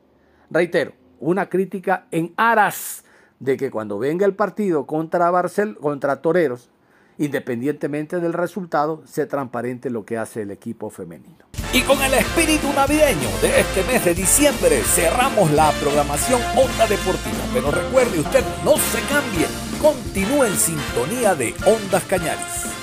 Reitero, 0.51 0.93
una 1.19 1.49
crítica 1.49 2.07
en 2.11 2.33
aras 2.37 3.03
de 3.41 3.57
que 3.57 3.71
cuando 3.71 3.99
venga 3.99 4.27
el 4.27 4.35
partido 4.35 4.87
contra, 4.87 5.31
Barcel, 5.31 5.77
contra 5.79 6.21
Toreros, 6.23 6.71
independientemente 7.19 8.21
del 8.21 8.33
resultado, 8.33 9.03
se 9.07 9.27
transparente 9.27 9.91
lo 9.91 10.05
que 10.05 10.17
hace 10.17 10.43
el 10.43 10.51
equipo 10.51 10.91
femenino. 10.91 11.45
Y 11.73 11.83
con 11.83 12.01
el 12.03 12.15
espíritu 12.15 12.73
navideño 12.73 13.29
de 13.43 13.61
este 13.61 13.85
mes 13.85 14.05
de 14.05 14.15
diciembre 14.15 14.81
cerramos 14.85 15.51
la 15.51 15.71
programación 15.73 16.41
Onda 16.57 16.87
Deportiva. 16.87 17.45
Pero 17.53 17.71
recuerde 17.71 18.21
usted, 18.21 18.43
no 18.65 18.77
se 18.77 19.01
cambie, 19.13 19.47
continúe 19.83 20.45
en 20.45 20.57
sintonía 20.57 21.35
de 21.35 21.55
Ondas 21.67 22.05
Cañaris. 22.05 22.78